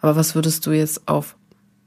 Aber 0.00 0.16
was 0.16 0.34
würdest 0.34 0.66
du 0.66 0.72
jetzt 0.72 1.06
auf 1.06 1.36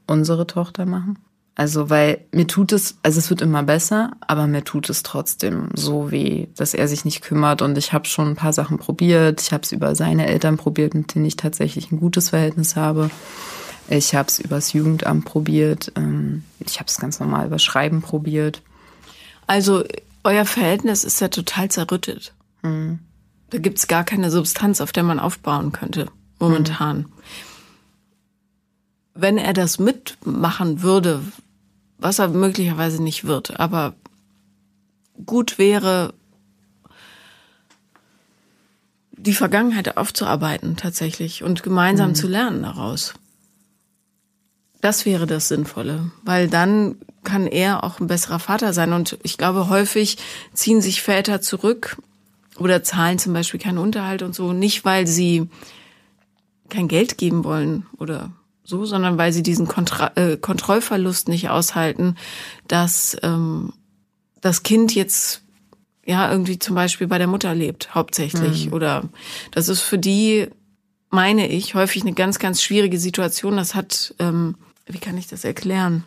unsere 0.06 0.46
Tochter 0.46 0.86
machen? 0.86 1.18
Also, 1.58 1.88
weil 1.88 2.20
mir 2.32 2.46
tut 2.46 2.70
es, 2.72 2.98
also 3.02 3.18
es 3.18 3.30
wird 3.30 3.40
immer 3.40 3.62
besser, 3.62 4.12
aber 4.20 4.46
mir 4.46 4.62
tut 4.62 4.90
es 4.90 5.02
trotzdem 5.02 5.70
so 5.74 6.10
weh, 6.10 6.48
dass 6.54 6.74
er 6.74 6.86
sich 6.86 7.06
nicht 7.06 7.22
kümmert. 7.22 7.62
Und 7.62 7.78
ich 7.78 7.94
habe 7.94 8.04
schon 8.04 8.28
ein 8.28 8.36
paar 8.36 8.52
Sachen 8.52 8.76
probiert. 8.78 9.40
Ich 9.40 9.52
habe 9.52 9.62
es 9.62 9.72
über 9.72 9.94
seine 9.94 10.26
Eltern 10.26 10.58
probiert, 10.58 10.92
mit 10.92 11.14
denen 11.14 11.24
ich 11.24 11.36
tatsächlich 11.36 11.90
ein 11.90 11.98
gutes 11.98 12.28
Verhältnis 12.28 12.76
habe. 12.76 13.10
Ich 13.88 14.14
habe 14.14 14.28
es 14.28 14.38
übers 14.38 14.74
Jugendamt 14.74 15.24
probiert. 15.24 15.92
Ähm, 15.96 16.44
ich 16.60 16.78
habe 16.78 16.88
es 16.88 16.98
ganz 16.98 17.20
normal 17.20 17.46
über 17.46 17.58
Schreiben 17.58 18.02
probiert. 18.02 18.60
Also 19.46 19.82
euer 20.24 20.44
Verhältnis 20.44 21.04
ist 21.04 21.20
ja 21.20 21.28
total 21.28 21.70
zerrüttet. 21.70 22.34
Mhm. 22.60 22.98
Da 23.48 23.58
gibt's 23.58 23.86
gar 23.86 24.04
keine 24.04 24.30
Substanz, 24.30 24.82
auf 24.82 24.92
der 24.92 25.04
man 25.04 25.20
aufbauen 25.20 25.72
könnte, 25.72 26.08
momentan. 26.38 26.98
Mhm. 26.98 27.06
Wenn 29.14 29.38
er 29.38 29.54
das 29.54 29.78
mitmachen 29.78 30.82
würde, 30.82 31.22
was 31.98 32.18
er 32.18 32.28
möglicherweise 32.28 33.02
nicht 33.02 33.24
wird, 33.24 33.58
aber 33.58 33.94
gut 35.24 35.58
wäre, 35.58 36.14
die 39.12 39.32
Vergangenheit 39.32 39.96
aufzuarbeiten 39.96 40.76
tatsächlich 40.76 41.42
und 41.42 41.62
gemeinsam 41.62 42.10
mhm. 42.10 42.14
zu 42.14 42.28
lernen 42.28 42.62
daraus. 42.62 43.14
Das 44.80 45.06
wäre 45.06 45.26
das 45.26 45.48
Sinnvolle, 45.48 46.10
weil 46.22 46.48
dann 46.48 46.96
kann 47.24 47.46
er 47.46 47.82
auch 47.82 47.98
ein 47.98 48.06
besserer 48.06 48.38
Vater 48.38 48.72
sein. 48.72 48.92
Und 48.92 49.18
ich 49.22 49.36
glaube, 49.36 49.68
häufig 49.68 50.18
ziehen 50.52 50.80
sich 50.80 51.02
Väter 51.02 51.40
zurück 51.40 51.96
oder 52.58 52.82
zahlen 52.82 53.18
zum 53.18 53.32
Beispiel 53.32 53.58
keinen 53.58 53.78
Unterhalt 53.78 54.22
und 54.22 54.34
so, 54.34 54.52
nicht 54.52 54.84
weil 54.84 55.06
sie 55.06 55.48
kein 56.68 56.88
Geld 56.88 57.18
geben 57.18 57.42
wollen 57.42 57.86
oder 57.98 58.30
so, 58.66 58.84
sondern 58.84 59.16
weil 59.16 59.32
sie 59.32 59.42
diesen 59.42 59.68
Kontra 59.68 60.12
äh, 60.16 60.36
Kontrollverlust 60.36 61.28
nicht 61.28 61.48
aushalten, 61.48 62.16
dass 62.68 63.16
ähm, 63.22 63.72
das 64.40 64.62
Kind 64.62 64.94
jetzt 64.94 65.42
ja 66.04 66.30
irgendwie 66.30 66.58
zum 66.58 66.74
Beispiel 66.74 67.06
bei 67.06 67.18
der 67.18 67.26
Mutter 67.26 67.54
lebt, 67.54 67.94
hauptsächlich. 67.94 68.66
Mhm. 68.66 68.72
Oder 68.72 69.04
das 69.52 69.68
ist 69.68 69.80
für 69.80 69.98
die, 69.98 70.48
meine 71.10 71.48
ich, 71.48 71.74
häufig 71.74 72.02
eine 72.02 72.12
ganz, 72.12 72.38
ganz 72.38 72.62
schwierige 72.62 72.98
Situation. 72.98 73.56
Das 73.56 73.74
hat 73.74 74.14
ähm, 74.18 74.56
wie 74.86 74.98
kann 74.98 75.18
ich 75.18 75.26
das 75.26 75.44
erklären? 75.44 76.04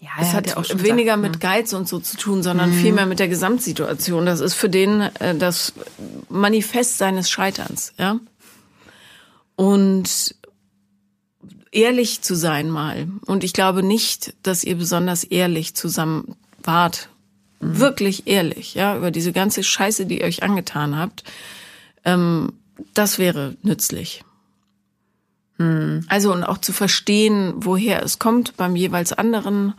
Ja, 0.00 0.10
es 0.20 0.32
hat, 0.32 0.46
ja 0.48 0.56
auch 0.58 0.64
weniger 0.74 1.16
mit 1.16 1.32
ne? 1.32 1.38
Geiz 1.38 1.72
und 1.72 1.88
so 1.88 1.98
zu 1.98 2.16
tun, 2.16 2.42
sondern 2.42 2.70
mhm. 2.70 2.74
vielmehr 2.74 3.06
mit 3.06 3.18
der 3.18 3.28
Gesamtsituation. 3.28 4.26
Das 4.26 4.40
ist 4.40 4.54
für 4.54 4.68
den 4.68 5.00
äh, 5.00 5.34
das 5.34 5.72
Manifest 6.28 6.98
seines 6.98 7.30
Scheiterns, 7.30 7.94
ja. 7.98 8.18
Und 9.56 10.36
ehrlich 11.76 12.22
zu 12.22 12.34
sein 12.34 12.70
mal. 12.70 13.08
Und 13.26 13.44
ich 13.44 13.52
glaube 13.52 13.82
nicht, 13.82 14.34
dass 14.42 14.64
ihr 14.64 14.76
besonders 14.76 15.24
ehrlich 15.24 15.74
zusammen 15.74 16.34
wart. 16.62 17.10
Mhm. 17.60 17.78
Wirklich 17.78 18.26
ehrlich, 18.26 18.74
ja, 18.74 18.96
über 18.96 19.10
diese 19.10 19.32
ganze 19.32 19.62
Scheiße, 19.62 20.06
die 20.06 20.20
ihr 20.20 20.26
euch 20.26 20.42
angetan 20.42 20.98
habt. 20.98 21.22
Ähm, 22.04 22.54
das 22.94 23.18
wäre 23.18 23.56
nützlich. 23.62 24.24
Hm. 25.58 26.04
Also 26.08 26.32
und 26.32 26.44
auch 26.44 26.58
zu 26.58 26.72
verstehen, 26.72 27.54
woher 27.56 28.02
es 28.02 28.18
kommt 28.18 28.56
beim 28.56 28.76
jeweils 28.76 29.12
anderen. 29.12 29.74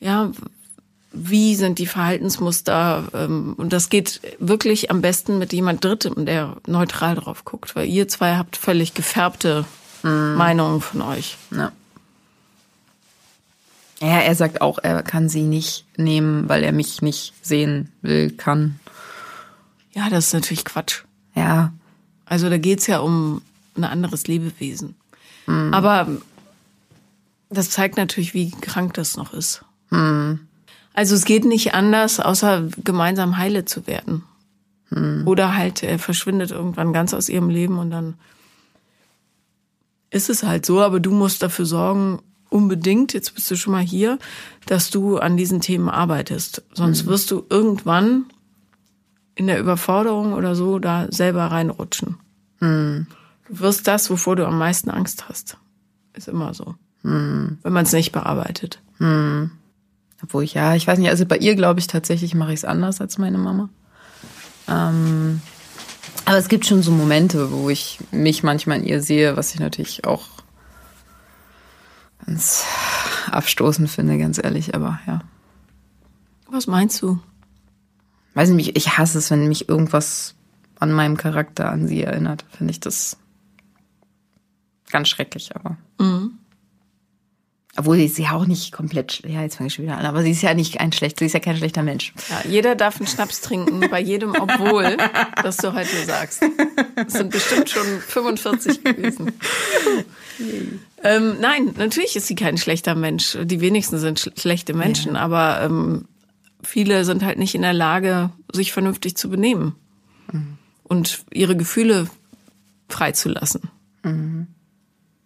Ja, 0.00 0.32
wie 1.12 1.54
sind 1.56 1.78
die 1.78 1.86
Verhaltensmuster? 1.86 3.08
Ähm, 3.14 3.54
und 3.56 3.72
das 3.72 3.90
geht 3.90 4.20
wirklich 4.38 4.90
am 4.90 5.00
besten 5.00 5.38
mit 5.38 5.52
jemand 5.52 5.84
Drittem, 5.84 6.26
der 6.26 6.56
neutral 6.66 7.14
drauf 7.14 7.44
guckt, 7.44 7.76
weil 7.76 7.88
ihr 7.88 8.08
zwei 8.08 8.36
habt 8.36 8.56
völlig 8.56 8.94
gefärbte 8.94 9.64
hm. 10.02 10.34
Meinungen 10.34 10.80
von 10.80 11.02
euch. 11.02 11.36
Ja. 11.50 11.72
Ja, 14.00 14.18
er 14.18 14.34
sagt 14.34 14.60
auch, 14.60 14.78
er 14.82 15.02
kann 15.04 15.28
sie 15.28 15.42
nicht 15.42 15.86
nehmen, 15.96 16.48
weil 16.48 16.64
er 16.64 16.72
mich 16.72 17.02
nicht 17.02 17.34
sehen 17.40 17.92
will, 18.02 18.32
kann. 18.32 18.80
Ja, 19.92 20.10
das 20.10 20.26
ist 20.26 20.32
natürlich 20.32 20.64
Quatsch. 20.64 21.04
Ja. 21.36 21.72
Also 22.26 22.50
da 22.50 22.58
geht's 22.58 22.88
ja 22.88 22.98
um 22.98 23.42
ein 23.76 23.84
anderes 23.84 24.26
Lebewesen. 24.26 24.96
Mhm. 25.46 25.72
Aber 25.72 26.08
das 27.48 27.70
zeigt 27.70 27.96
natürlich, 27.96 28.34
wie 28.34 28.50
krank 28.50 28.94
das 28.94 29.16
noch 29.16 29.32
ist. 29.32 29.64
Mhm. 29.90 30.40
Also 30.94 31.14
es 31.14 31.24
geht 31.24 31.44
nicht 31.44 31.74
anders, 31.74 32.20
außer 32.20 32.68
gemeinsam 32.78 33.36
heile 33.38 33.64
zu 33.64 33.86
werden. 33.86 34.24
Mhm. 34.90 35.22
Oder 35.26 35.56
halt, 35.56 35.82
er 35.82 35.98
verschwindet 35.98 36.50
irgendwann 36.50 36.92
ganz 36.92 37.14
aus 37.14 37.28
ihrem 37.28 37.48
Leben 37.48 37.78
und 37.78 37.90
dann 37.90 38.14
ist 40.12 40.30
es 40.30 40.42
halt 40.42 40.64
so, 40.64 40.80
aber 40.80 41.00
du 41.00 41.10
musst 41.10 41.42
dafür 41.42 41.66
sorgen, 41.66 42.20
unbedingt, 42.50 43.14
jetzt 43.14 43.34
bist 43.34 43.50
du 43.50 43.56
schon 43.56 43.72
mal 43.72 43.82
hier, 43.82 44.18
dass 44.66 44.90
du 44.90 45.16
an 45.16 45.36
diesen 45.36 45.60
Themen 45.60 45.88
arbeitest. 45.88 46.62
Sonst 46.74 47.04
mhm. 47.04 47.10
wirst 47.10 47.30
du 47.30 47.44
irgendwann 47.48 48.26
in 49.34 49.46
der 49.46 49.58
Überforderung 49.58 50.34
oder 50.34 50.54
so 50.54 50.78
da 50.78 51.06
selber 51.10 51.46
reinrutschen. 51.46 52.18
Mhm. 52.60 53.06
Du 53.48 53.60
wirst 53.60 53.88
das, 53.88 54.10
wovor 54.10 54.36
du 54.36 54.46
am 54.46 54.58
meisten 54.58 54.90
Angst 54.90 55.28
hast. 55.28 55.56
Ist 56.12 56.28
immer 56.28 56.52
so. 56.52 56.74
Mhm. 57.02 57.58
Wenn 57.62 57.72
man 57.72 57.86
es 57.86 57.92
nicht 57.92 58.12
bearbeitet. 58.12 58.82
Mhm. 58.98 59.52
Obwohl 60.22 60.44
ich, 60.44 60.54
ja, 60.54 60.74
ich 60.74 60.86
weiß 60.86 60.98
nicht, 60.98 61.08
also 61.08 61.24
bei 61.24 61.38
ihr 61.38 61.56
glaube 61.56 61.80
ich 61.80 61.86
tatsächlich 61.86 62.34
mache 62.34 62.52
ich 62.52 62.60
es 62.60 62.64
anders 62.66 63.00
als 63.00 63.16
meine 63.16 63.38
Mama. 63.38 63.70
Ähm, 64.68 65.40
aber 66.24 66.38
es 66.38 66.48
gibt 66.48 66.66
schon 66.66 66.82
so 66.82 66.90
Momente, 66.90 67.50
wo 67.50 67.68
ich 67.70 67.98
mich 68.10 68.42
manchmal 68.42 68.78
in 68.78 68.84
ihr 68.84 69.02
sehe, 69.02 69.36
was 69.36 69.54
ich 69.54 69.60
natürlich 69.60 70.04
auch 70.04 70.28
ganz 72.24 72.64
abstoßend 73.30 73.90
finde, 73.90 74.18
ganz 74.18 74.38
ehrlich, 74.42 74.74
aber 74.74 75.00
ja. 75.06 75.20
Was 76.48 76.66
meinst 76.66 77.00
du? 77.02 77.18
Weiß 78.34 78.50
nicht, 78.50 78.76
ich 78.76 78.98
hasse 78.98 79.18
es, 79.18 79.30
wenn 79.30 79.48
mich 79.48 79.68
irgendwas 79.68 80.34
an 80.78 80.92
meinem 80.92 81.16
Charakter 81.16 81.70
an 81.70 81.86
sie 81.86 82.02
erinnert. 82.02 82.44
Finde 82.50 82.72
ich 82.72 82.80
das 82.80 83.16
ganz 84.90 85.08
schrecklich, 85.08 85.54
aber. 85.54 85.76
Mhm. 85.98 86.38
Obwohl 87.74 87.96
sie 87.96 88.04
ist 88.04 88.18
ja 88.18 88.32
auch 88.32 88.46
nicht 88.46 88.70
komplett, 88.70 89.22
ja, 89.26 89.40
jetzt 89.40 89.56
fange 89.56 89.68
ich 89.68 89.74
schon 89.74 89.86
wieder 89.86 89.96
an, 89.96 90.04
aber 90.04 90.22
sie 90.22 90.32
ist 90.32 90.42
ja 90.42 90.52
nicht 90.52 90.80
ein 90.80 90.92
schlechter, 90.92 91.20
sie 91.20 91.26
ist 91.26 91.32
ja 91.32 91.40
kein 91.40 91.56
schlechter 91.56 91.82
Mensch. 91.82 92.12
Ja, 92.28 92.50
jeder 92.50 92.74
darf 92.74 92.98
einen 92.98 93.06
Schnaps 93.06 93.40
trinken, 93.40 93.80
bei 93.90 93.98
jedem, 93.98 94.34
obwohl, 94.38 94.98
dass 95.42 95.56
du 95.56 95.72
heute 95.72 96.04
sagst. 96.04 96.42
Das 96.96 97.14
sind 97.14 97.30
bestimmt 97.30 97.70
schon 97.70 97.86
45 97.86 98.84
gewesen. 98.84 99.32
ähm, 101.02 101.36
nein, 101.40 101.72
natürlich 101.78 102.14
ist 102.14 102.26
sie 102.26 102.34
kein 102.34 102.58
schlechter 102.58 102.94
Mensch. 102.94 103.38
Die 103.42 103.62
wenigsten 103.62 103.98
sind 103.98 104.20
sch 104.20 104.28
schlechte 104.36 104.74
Menschen, 104.74 105.14
ja. 105.14 105.22
aber 105.22 105.62
ähm, 105.62 106.04
viele 106.62 107.06
sind 107.06 107.24
halt 107.24 107.38
nicht 107.38 107.54
in 107.54 107.62
der 107.62 107.72
Lage, 107.72 108.30
sich 108.52 108.72
vernünftig 108.72 109.16
zu 109.16 109.30
benehmen 109.30 109.76
mhm. 110.30 110.58
und 110.84 111.24
ihre 111.32 111.56
Gefühle 111.56 112.06
freizulassen. 112.90 113.62
Mhm 114.02 114.48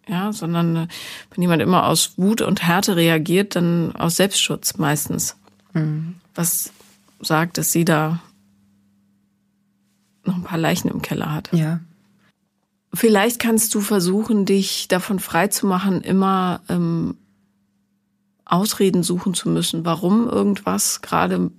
ja, 0.07 0.31
sondern 0.33 0.75
äh, 0.75 0.87
wenn 1.31 1.41
jemand 1.41 1.61
immer 1.61 1.87
aus 1.87 2.13
Wut 2.17 2.41
und 2.41 2.63
Härte 2.63 2.95
reagiert, 2.95 3.55
dann 3.55 3.95
aus 3.95 4.15
Selbstschutz 4.15 4.77
meistens. 4.77 5.35
Mhm. 5.73 6.15
Was 6.35 6.71
sagt, 7.19 7.57
dass 7.57 7.71
sie 7.71 7.85
da 7.85 8.19
noch 10.27 10.35
ein 10.35 10.43
paar 10.43 10.57
Leichen 10.57 10.89
im 10.89 11.01
Keller 11.01 11.33
hat. 11.33 11.49
Ja. 11.53 11.79
Vielleicht 12.93 13.39
kannst 13.39 13.73
du 13.73 13.81
versuchen, 13.81 14.45
dich 14.45 14.87
davon 14.87 15.19
frei 15.19 15.47
zu 15.47 15.67
machen, 15.67 16.01
immer 16.01 16.61
ähm, 16.69 17.15
Ausreden 18.45 19.03
suchen 19.03 19.33
zu 19.33 19.49
müssen, 19.49 19.85
warum 19.85 20.27
irgendwas 20.29 21.01
gerade 21.01 21.51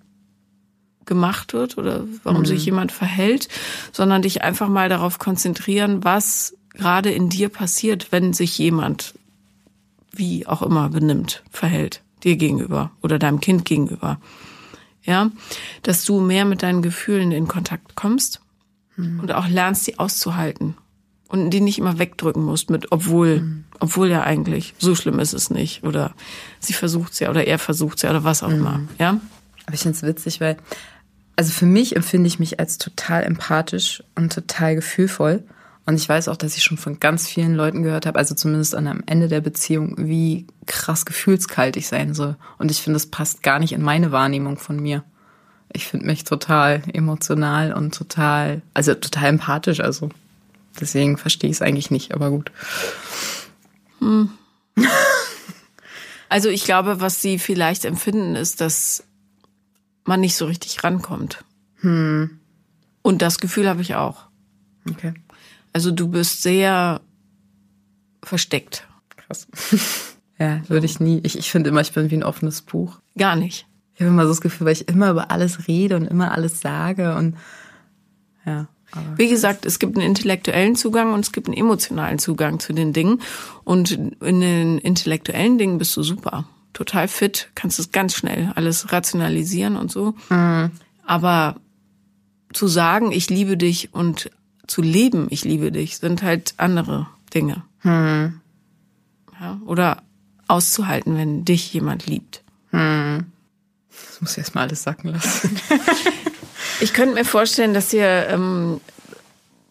gemacht 1.05 1.55
wird 1.55 1.79
oder 1.79 2.05
warum 2.23 2.43
mhm. 2.43 2.47
sich 2.47 2.65
jemand 2.65 2.93
verhält, 2.93 3.49
sondern 3.93 4.23
dich 4.23 4.43
einfach 4.43 4.69
mal 4.69 4.89
darauf 4.89 5.19
konzentrieren, 5.19 6.05
was 6.05 6.55
gerade 6.79 7.11
in 7.11 7.29
dir 7.29 7.51
passiert, 7.51 8.11
wenn 8.11 8.33
sich 8.33 8.57
jemand 8.57 9.15
wie 10.13 10.47
auch 10.47 10.63
immer 10.63 10.89
benimmt, 10.89 11.43
verhält, 11.51 12.03
dir 12.25 12.37
gegenüber 12.37 12.91
oder 13.03 13.19
deinem 13.19 13.41
Kind 13.41 13.65
gegenüber. 13.65 14.19
Ja, 15.03 15.31
dass 15.83 16.05
du 16.05 16.21
mehr 16.21 16.45
mit 16.45 16.63
deinen 16.63 16.83
Gefühlen 16.83 17.33
in 17.33 17.49
Kontakt 17.49 17.95
kommst 17.95 18.41
mhm. 18.97 19.21
und 19.21 19.33
auch 19.33 19.49
lernst, 19.49 19.87
die 19.87 19.99
auszuhalten 19.99 20.77
und 21.29 21.51
die 21.51 21.61
nicht 21.61 21.79
immer 21.79 21.99
wegdrücken 21.99 22.43
musst 22.43 22.69
mit, 22.69 22.91
obwohl, 22.91 23.41
mhm. 23.41 23.65
obwohl 23.81 24.09
ja 24.09 24.23
eigentlich 24.23 24.75
so 24.79 24.95
schlimm 24.95 25.19
ist 25.19 25.33
es 25.33 25.51
nicht 25.51 25.85
oder 25.85 26.15
sie 26.59 26.73
versucht's 26.73 27.21
ja 27.21 27.31
oder 27.31 27.47
er 27.47 27.59
versucht's 27.59 28.03
ja 28.03 28.11
oder 28.11 28.25
was 28.25 28.43
auch 28.43 28.49
mhm. 28.49 28.55
immer. 28.55 28.81
Ja. 28.99 29.21
Aber 29.67 29.75
ich 29.75 29.81
finde 29.81 29.97
es 29.97 30.03
witzig, 30.03 30.41
weil 30.41 30.57
also 31.37 31.53
für 31.53 31.67
mich 31.67 31.95
empfinde 31.95 32.27
ich 32.27 32.39
mich 32.39 32.59
als 32.59 32.79
total 32.79 33.23
empathisch 33.23 34.03
und 34.17 34.33
total 34.33 34.75
gefühlvoll. 34.75 35.45
Und 35.89 35.95
ich 35.95 36.07
weiß 36.07 36.29
auch, 36.29 36.37
dass 36.37 36.55
ich 36.55 36.63
schon 36.63 36.77
von 36.77 37.01
ganz 37.01 37.27
vielen 37.27 37.55
Leuten 37.55 37.83
gehört 37.83 38.05
habe, 38.05 38.19
also 38.19 38.35
zumindest 38.35 38.75
an 38.75 38.87
am 38.89 39.03
Ende 39.07 39.27
der 39.27 39.41
Beziehung, 39.41 39.95
wie 39.97 40.47
krass 40.67 41.07
gefühlskalt 41.07 41.79
ich 41.79 41.89
sein 41.89 42.13
soll. 42.13 42.37
Und 42.59 42.71
ich 42.71 42.83
finde, 42.83 42.97
das 42.97 43.07
passt 43.07 43.43
gar 43.43 43.59
nicht 43.59 43.73
in 43.73 43.81
meine 43.81 44.13
Wahrnehmung 44.13 44.59
von 44.59 44.79
mir. 44.79 45.03
Ich 45.73 45.87
finde 45.87 46.05
mich 46.05 46.25
total 46.25 46.83
emotional 46.93 47.73
und 47.73 47.95
total, 47.95 48.61
also 48.75 48.93
total 48.97 49.31
empathisch. 49.31 49.81
Also 49.81 50.11
deswegen 50.79 51.17
verstehe 51.17 51.49
ich 51.49 51.57
es 51.57 51.63
eigentlich 51.63 51.91
nicht, 51.91 52.13
aber 52.13 52.29
gut. 52.29 52.53
Hm. 54.01 54.29
Also 56.31 56.51
ich 56.51 56.65
glaube, 56.65 57.01
was 57.01 57.23
sie 57.23 57.39
vielleicht 57.39 57.87
empfinden, 57.87 58.37
ist, 58.37 58.61
dass 58.61 59.05
man 60.05 60.21
nicht 60.21 60.37
so 60.37 60.45
richtig 60.45 60.85
rankommt. 60.85 61.43
Hm. 61.77 62.39
Und 63.01 63.23
das 63.23 63.39
Gefühl 63.39 63.67
habe 63.67 63.81
ich 63.81 63.95
auch. 63.95 64.27
Okay. 64.91 65.15
Also 65.73 65.91
du 65.91 66.09
bist 66.09 66.43
sehr 66.43 67.01
versteckt. 68.23 68.87
Krass. 69.17 69.47
ja, 70.39 70.61
würde 70.69 70.87
ich 70.87 71.01
nie. 71.01 71.21
Ich, 71.23 71.39
ich 71.39 71.51
finde 71.51 71.71
immer, 71.71 71.81
ich 71.81 71.93
bin 71.93 72.11
wie 72.11 72.17
ein 72.17 72.25
offenes 72.25 72.63
Buch. 72.63 73.01
Gar 73.17 73.37
nicht. 73.37 73.67
Ich 73.95 74.01
habe 74.01 74.11
immer 74.11 74.25
so 74.25 74.29
das 74.31 74.41
Gefühl, 74.41 74.67
weil 74.67 74.75
ich 74.75 74.89
immer 74.89 75.11
über 75.11 75.31
alles 75.31 75.67
rede 75.67 75.97
und 75.97 76.07
immer 76.07 76.33
alles 76.33 76.61
sage 76.61 77.17
und 77.17 77.37
ja. 78.47 78.69
Wie 79.17 79.29
gesagt, 79.29 79.67
es 79.67 79.79
gibt 79.79 79.97
einen 79.97 80.07
intellektuellen 80.07 80.75
Zugang 80.75 81.13
und 81.13 81.21
es 81.21 81.33
gibt 81.33 81.47
einen 81.47 81.57
emotionalen 81.57 82.19
Zugang 82.19 82.59
zu 82.59 82.73
den 82.73 82.93
Dingen. 82.93 83.21
Und 83.65 83.91
in 83.91 84.41
den 84.41 84.79
intellektuellen 84.79 85.59
Dingen 85.59 85.77
bist 85.77 85.95
du 85.97 86.03
super. 86.03 86.49
Total 86.73 87.07
fit, 87.07 87.51
kannst 87.55 87.79
es 87.79 87.93
ganz 87.93 88.15
schnell 88.15 88.53
alles 88.55 88.93
rationalisieren 88.93 89.77
und 89.77 89.93
so. 89.93 90.15
Mhm. 90.31 90.71
Aber 91.05 91.57
zu 92.53 92.67
sagen, 92.67 93.13
ich 93.13 93.29
liebe 93.29 93.57
dich 93.59 93.93
und 93.93 94.31
zu 94.69 94.83
leben, 94.83 95.27
ich 95.31 95.45
liebe 95.45 95.73
dich, 95.73 95.99
sind 95.99 96.23
halt 96.23 96.55
andere 96.59 97.09
Dinge. 97.35 97.65
Hm. 97.81 98.41
Ja, 99.41 99.61
oder 99.67 100.03
auszuhalten, 100.47 101.17
wenn 101.17 101.45
dich 101.45 101.73
jemand 101.73 102.07
liebt. 102.07 102.43
Hm. 102.71 103.27
Das 103.91 104.21
muss 104.21 104.33
ich 104.33 104.39
erst 104.39 104.55
mal 104.55 104.63
alles 104.63 104.83
sacken 104.83 105.13
lassen. 105.13 105.57
ich 106.81 106.93
könnte 106.93 107.15
mir 107.15 107.25
vorstellen, 107.25 107.75
dass 107.75 107.93
ihr, 107.93 108.29
ähm, 108.29 108.81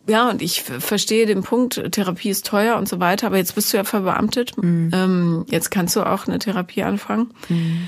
ja, 0.07 0.29
und 0.29 0.41
ich 0.41 0.63
verstehe 0.63 1.25
den 1.25 1.43
Punkt, 1.43 1.81
Therapie 1.91 2.29
ist 2.29 2.45
teuer 2.45 2.77
und 2.77 2.89
so 2.89 2.99
weiter, 2.99 3.27
aber 3.27 3.37
jetzt 3.37 3.55
bist 3.55 3.71
du 3.71 3.77
ja 3.77 3.83
verbeamtet. 3.83 4.55
Hm. 4.55 4.91
Ähm, 4.93 5.45
jetzt 5.49 5.69
kannst 5.69 5.95
du 5.95 6.03
auch 6.03 6.27
eine 6.27 6.39
Therapie 6.39 6.83
anfangen. 6.83 7.31
Hm. 7.47 7.87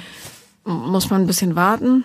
Muss 0.66 1.10
man 1.10 1.22
ein 1.22 1.28
bisschen 1.28 1.56
warten. 1.56 2.04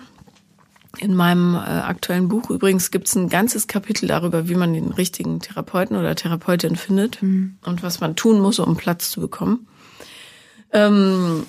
In 0.99 1.15
meinem 1.15 1.55
äh, 1.55 1.59
aktuellen 1.59 2.29
Buch 2.29 2.51
übrigens 2.51 2.91
gibt 2.91 3.09
es 3.09 3.15
ein 3.15 3.29
ganzes 3.29 3.67
Kapitel 3.67 4.07
darüber, 4.07 4.49
wie 4.49 4.55
man 4.55 4.75
den 4.75 4.93
richtigen 4.93 5.41
Therapeuten 5.41 5.97
oder 5.97 6.15
Therapeutin 6.15 6.77
findet 6.77 7.23
mhm. 7.23 7.57
und 7.65 7.83
was 7.83 8.01
man 8.01 8.17
tun 8.17 8.41
muss, 8.41 8.59
um 8.59 8.77
Platz 8.77 9.11
zu 9.11 9.21
bekommen. 9.21 9.67
Ähm, 10.73 11.47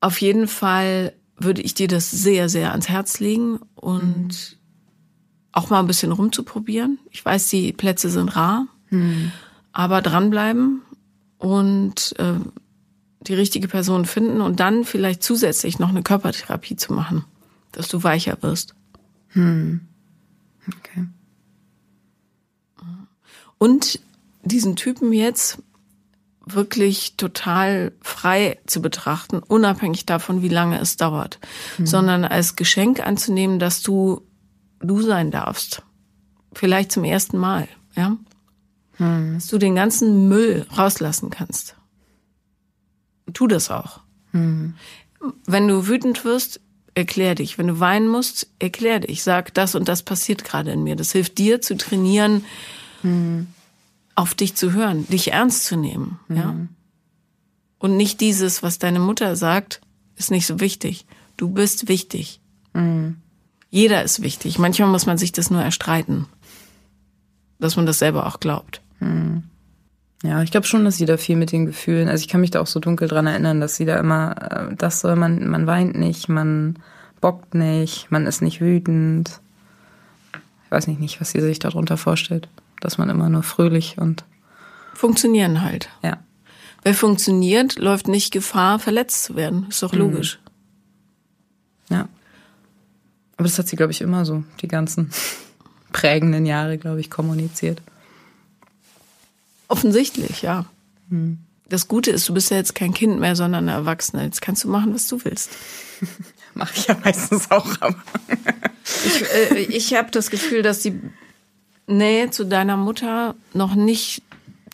auf 0.00 0.20
jeden 0.20 0.48
Fall 0.48 1.12
würde 1.36 1.62
ich 1.62 1.74
dir 1.74 1.88
das 1.88 2.10
sehr, 2.10 2.48
sehr 2.48 2.70
ans 2.70 2.88
Herz 2.88 3.20
legen 3.20 3.58
und 3.74 4.28
mhm. 4.28 4.56
auch 5.52 5.70
mal 5.70 5.80
ein 5.80 5.86
bisschen 5.86 6.12
rumzuprobieren. 6.12 6.98
Ich 7.10 7.24
weiß, 7.24 7.48
die 7.48 7.72
Plätze 7.72 8.10
sind 8.10 8.36
rar, 8.36 8.66
mhm. 8.90 9.32
aber 9.72 10.02
dranbleiben 10.02 10.82
und 11.38 12.14
äh, 12.18 12.34
die 13.22 13.34
richtige 13.34 13.68
Person 13.68 14.04
finden 14.04 14.40
und 14.40 14.60
dann 14.60 14.84
vielleicht 14.84 15.22
zusätzlich 15.22 15.78
noch 15.78 15.88
eine 15.88 16.02
Körpertherapie 16.02 16.76
zu 16.76 16.92
machen 16.92 17.24
dass 17.76 17.88
du 17.88 18.02
weicher 18.02 18.42
wirst. 18.42 18.74
Hm. 19.28 19.88
Okay. 20.66 21.06
Und 23.58 24.00
diesen 24.42 24.76
Typen 24.76 25.12
jetzt 25.12 25.58
wirklich 26.46 27.16
total 27.16 27.92
frei 28.02 28.58
zu 28.66 28.82
betrachten, 28.82 29.38
unabhängig 29.38 30.04
davon, 30.04 30.42
wie 30.42 30.48
lange 30.48 30.78
es 30.78 30.96
dauert, 30.96 31.38
mhm. 31.78 31.86
sondern 31.86 32.24
als 32.24 32.56
Geschenk 32.56 33.00
anzunehmen, 33.00 33.58
dass 33.58 33.82
du 33.82 34.22
du 34.80 35.00
sein 35.00 35.30
darfst. 35.30 35.82
Vielleicht 36.52 36.92
zum 36.92 37.04
ersten 37.04 37.38
Mal, 37.38 37.68
ja? 37.96 38.18
Mhm. 38.98 39.34
Dass 39.34 39.46
du 39.46 39.58
den 39.58 39.74
ganzen 39.74 40.28
Müll 40.28 40.66
rauslassen 40.76 41.30
kannst. 41.30 41.76
Tu 43.32 43.46
das 43.46 43.70
auch. 43.70 44.00
Mhm. 44.32 44.74
Wenn 45.46 45.66
du 45.68 45.88
wütend 45.88 46.24
wirst, 46.24 46.60
erklär 46.94 47.34
dich. 47.34 47.58
Wenn 47.58 47.66
du 47.66 47.80
weinen 47.80 48.08
musst, 48.08 48.48
erklär 48.58 49.00
dich. 49.00 49.22
Sag, 49.22 49.54
das 49.54 49.74
und 49.74 49.88
das 49.88 50.02
passiert 50.02 50.44
gerade 50.44 50.72
in 50.72 50.82
mir. 50.82 50.96
Das 50.96 51.12
hilft 51.12 51.38
dir 51.38 51.60
zu 51.60 51.76
trainieren, 51.76 52.44
mhm 53.02 53.48
auf 54.14 54.34
dich 54.34 54.54
zu 54.54 54.72
hören, 54.72 55.06
dich 55.08 55.32
ernst 55.32 55.64
zu 55.64 55.76
nehmen, 55.76 56.18
mhm. 56.28 56.36
ja. 56.36 56.56
Und 57.78 57.96
nicht 57.96 58.20
dieses, 58.20 58.62
was 58.62 58.78
deine 58.78 59.00
Mutter 59.00 59.36
sagt, 59.36 59.80
ist 60.16 60.30
nicht 60.30 60.46
so 60.46 60.58
wichtig. 60.60 61.04
Du 61.36 61.50
bist 61.50 61.88
wichtig. 61.88 62.40
Mhm. 62.72 63.16
Jeder 63.68 64.02
ist 64.02 64.22
wichtig. 64.22 64.58
Manchmal 64.58 64.88
muss 64.88 65.04
man 65.04 65.18
sich 65.18 65.32
das 65.32 65.50
nur 65.50 65.60
erstreiten, 65.60 66.26
dass 67.58 67.76
man 67.76 67.84
das 67.84 67.98
selber 67.98 68.26
auch 68.26 68.40
glaubt. 68.40 68.80
Mhm. 69.00 69.42
Ja, 70.24 70.42
ich 70.42 70.50
glaube 70.50 70.66
schon, 70.66 70.84
dass 70.84 70.96
sie 70.96 71.04
da 71.06 71.16
viel 71.16 71.36
mit 71.36 71.52
den 71.52 71.66
Gefühlen, 71.66 72.08
also 72.08 72.22
ich 72.22 72.28
kann 72.28 72.40
mich 72.40 72.50
da 72.50 72.60
auch 72.60 72.66
so 72.66 72.80
dunkel 72.80 73.06
dran 73.08 73.26
erinnern, 73.26 73.60
dass 73.60 73.76
sie 73.76 73.84
da 73.84 73.98
immer, 73.98 74.70
äh, 74.70 74.74
das 74.74 75.00
soll 75.00 75.14
man, 75.16 75.48
man 75.48 75.66
weint 75.66 75.96
nicht, 75.96 76.28
man 76.28 76.78
bockt 77.20 77.54
nicht, 77.54 78.10
man 78.10 78.26
ist 78.26 78.42
nicht 78.42 78.60
wütend. 78.60 79.40
Ich 80.64 80.70
weiß 80.70 80.86
nicht, 80.88 80.98
nicht, 80.98 81.20
was 81.20 81.30
sie 81.30 81.40
sich 81.40 81.58
darunter 81.58 81.96
vorstellt 81.96 82.48
dass 82.84 82.98
man 82.98 83.08
immer 83.08 83.30
nur 83.30 83.42
fröhlich 83.42 83.96
und 83.96 84.24
funktionieren 84.92 85.62
halt. 85.62 85.88
Ja. 86.02 86.18
Wer 86.82 86.94
funktioniert, 86.94 87.78
läuft 87.78 88.08
nicht 88.08 88.30
Gefahr, 88.30 88.78
verletzt 88.78 89.24
zu 89.24 89.36
werden. 89.36 89.66
Ist 89.70 89.82
doch 89.82 89.92
mhm. 89.92 90.00
logisch. 90.00 90.38
Ja. 91.88 92.08
Aber 93.36 93.44
das 93.44 93.58
hat 93.58 93.68
sie, 93.68 93.76
glaube 93.76 93.92
ich, 93.92 94.02
immer 94.02 94.26
so, 94.26 94.44
die 94.60 94.68
ganzen 94.68 95.10
prägenden 95.92 96.44
Jahre, 96.44 96.76
glaube 96.76 97.00
ich, 97.00 97.10
kommuniziert. 97.10 97.80
Offensichtlich, 99.68 100.42
ja. 100.42 100.66
Mhm. 101.08 101.38
Das 101.68 101.88
Gute 101.88 102.10
ist, 102.10 102.28
du 102.28 102.34
bist 102.34 102.50
ja 102.50 102.58
jetzt 102.58 102.74
kein 102.74 102.92
Kind 102.92 103.18
mehr, 103.18 103.36
sondern 103.36 103.68
eine 103.68 103.78
Erwachsene. 103.78 104.24
Jetzt 104.24 104.42
kannst 104.42 104.64
du 104.64 104.68
machen, 104.68 104.94
was 104.94 105.08
du 105.08 105.24
willst. 105.24 105.50
Mache 106.54 106.74
ich 106.76 106.86
ja 106.86 106.96
meistens 107.02 107.50
auch, 107.50 107.66
aber. 107.80 108.02
ich 109.04 109.22
äh, 109.32 109.58
ich 109.60 109.94
habe 109.94 110.10
das 110.10 110.30
Gefühl, 110.30 110.62
dass 110.62 110.80
die 110.80 111.00
Nähe 111.86 112.30
zu 112.30 112.44
deiner 112.44 112.76
Mutter 112.76 113.34
noch 113.52 113.74
nicht 113.74 114.22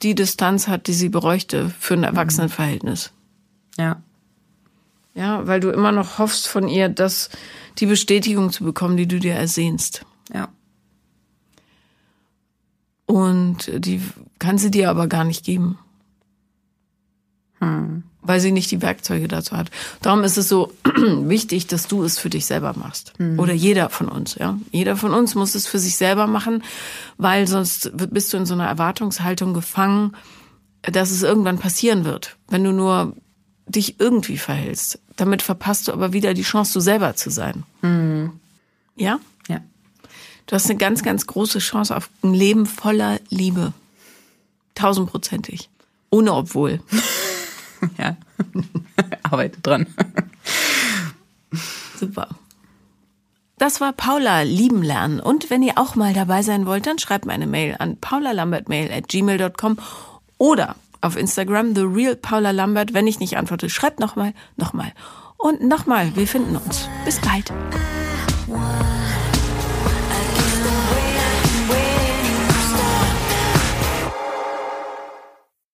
die 0.02 0.14
Distanz 0.14 0.68
hat, 0.68 0.86
die 0.86 0.92
sie 0.92 1.08
bräuchte 1.08 1.72
für 1.78 1.94
ein 1.94 2.04
Erwachsenenverhältnis. 2.04 3.12
Ja. 3.78 4.02
Ja, 5.14 5.46
weil 5.46 5.60
du 5.60 5.70
immer 5.70 5.92
noch 5.92 6.18
hoffst 6.18 6.48
von 6.48 6.68
ihr, 6.68 6.88
dass 6.88 7.30
die 7.78 7.86
Bestätigung 7.86 8.52
zu 8.52 8.64
bekommen, 8.64 8.96
die 8.96 9.08
du 9.08 9.18
dir 9.18 9.34
ersehnst. 9.34 10.04
Ja. 10.32 10.48
Und 13.10 13.70
die 13.84 14.02
kann 14.38 14.58
sie 14.58 14.70
dir 14.70 14.90
aber 14.90 15.06
gar 15.06 15.24
nicht 15.24 15.44
geben. 15.44 15.78
Hm 17.58 18.04
weil 18.22 18.40
sie 18.40 18.52
nicht 18.52 18.70
die 18.70 18.82
Werkzeuge 18.82 19.28
dazu 19.28 19.56
hat. 19.56 19.70
Darum 20.02 20.24
ist 20.24 20.36
es 20.36 20.48
so 20.48 20.72
wichtig, 20.84 21.66
dass 21.66 21.88
du 21.88 22.02
es 22.04 22.18
für 22.18 22.30
dich 22.30 22.46
selber 22.46 22.74
machst. 22.76 23.12
Mhm. 23.18 23.38
Oder 23.38 23.52
jeder 23.52 23.88
von 23.88 24.08
uns, 24.08 24.34
ja. 24.36 24.58
Jeder 24.70 24.96
von 24.96 25.14
uns 25.14 25.34
muss 25.34 25.54
es 25.54 25.66
für 25.66 25.78
sich 25.78 25.96
selber 25.96 26.26
machen, 26.26 26.62
weil 27.16 27.46
sonst 27.46 27.90
bist 28.10 28.32
du 28.32 28.36
in 28.36 28.46
so 28.46 28.54
einer 28.54 28.66
Erwartungshaltung 28.66 29.54
gefangen, 29.54 30.16
dass 30.82 31.10
es 31.10 31.22
irgendwann 31.22 31.58
passieren 31.58 32.04
wird, 32.04 32.36
wenn 32.48 32.64
du 32.64 32.72
nur 32.72 33.14
dich 33.66 34.00
irgendwie 34.00 34.38
verhältst. 34.38 35.00
Damit 35.16 35.42
verpasst 35.42 35.88
du 35.88 35.92
aber 35.92 36.12
wieder 36.12 36.34
die 36.34 36.42
Chance, 36.42 36.74
du 36.74 36.80
selber 36.80 37.14
zu 37.14 37.30
sein. 37.30 37.64
Ja? 37.82 38.32
Ja. 38.96 39.20
Du 40.50 40.56
hast 40.56 40.68
eine 40.68 40.78
ganz, 40.78 41.04
ganz 41.04 41.28
große 41.28 41.60
Chance 41.60 41.96
auf 41.96 42.10
ein 42.24 42.34
Leben 42.34 42.66
voller 42.66 43.20
Liebe. 43.28 43.72
Tausendprozentig. 44.74 45.70
Ohne 46.10 46.34
obwohl. 46.34 46.80
ja, 47.98 48.16
arbeite 49.22 49.60
dran. 49.60 49.86
Super. 51.96 52.26
Das 53.58 53.80
war 53.80 53.92
Paula 53.92 54.42
lieben 54.42 54.82
lernen. 54.82 55.20
Und 55.20 55.50
wenn 55.50 55.62
ihr 55.62 55.74
auch 55.78 55.94
mal 55.94 56.14
dabei 56.14 56.42
sein 56.42 56.66
wollt, 56.66 56.84
dann 56.84 56.98
schreibt 56.98 57.26
mir 57.26 57.32
eine 57.32 57.46
Mail 57.46 57.76
an 57.78 57.98
paulalambertmail 57.98 58.90
at 58.90 59.06
gmail.com 59.06 59.78
oder 60.36 60.74
auf 61.00 61.16
Instagram 61.16 61.76
the 61.76 61.82
real 61.82 62.16
Paula 62.16 62.50
Lambert. 62.50 62.92
Wenn 62.92 63.06
ich 63.06 63.20
nicht 63.20 63.36
antworte, 63.36 63.70
schreibt 63.70 64.00
nochmal, 64.00 64.34
nochmal 64.56 64.92
und 65.36 65.62
nochmal. 65.62 66.16
Wir 66.16 66.26
finden 66.26 66.56
uns. 66.56 66.88
Bis 67.04 67.20
bald. 67.20 67.52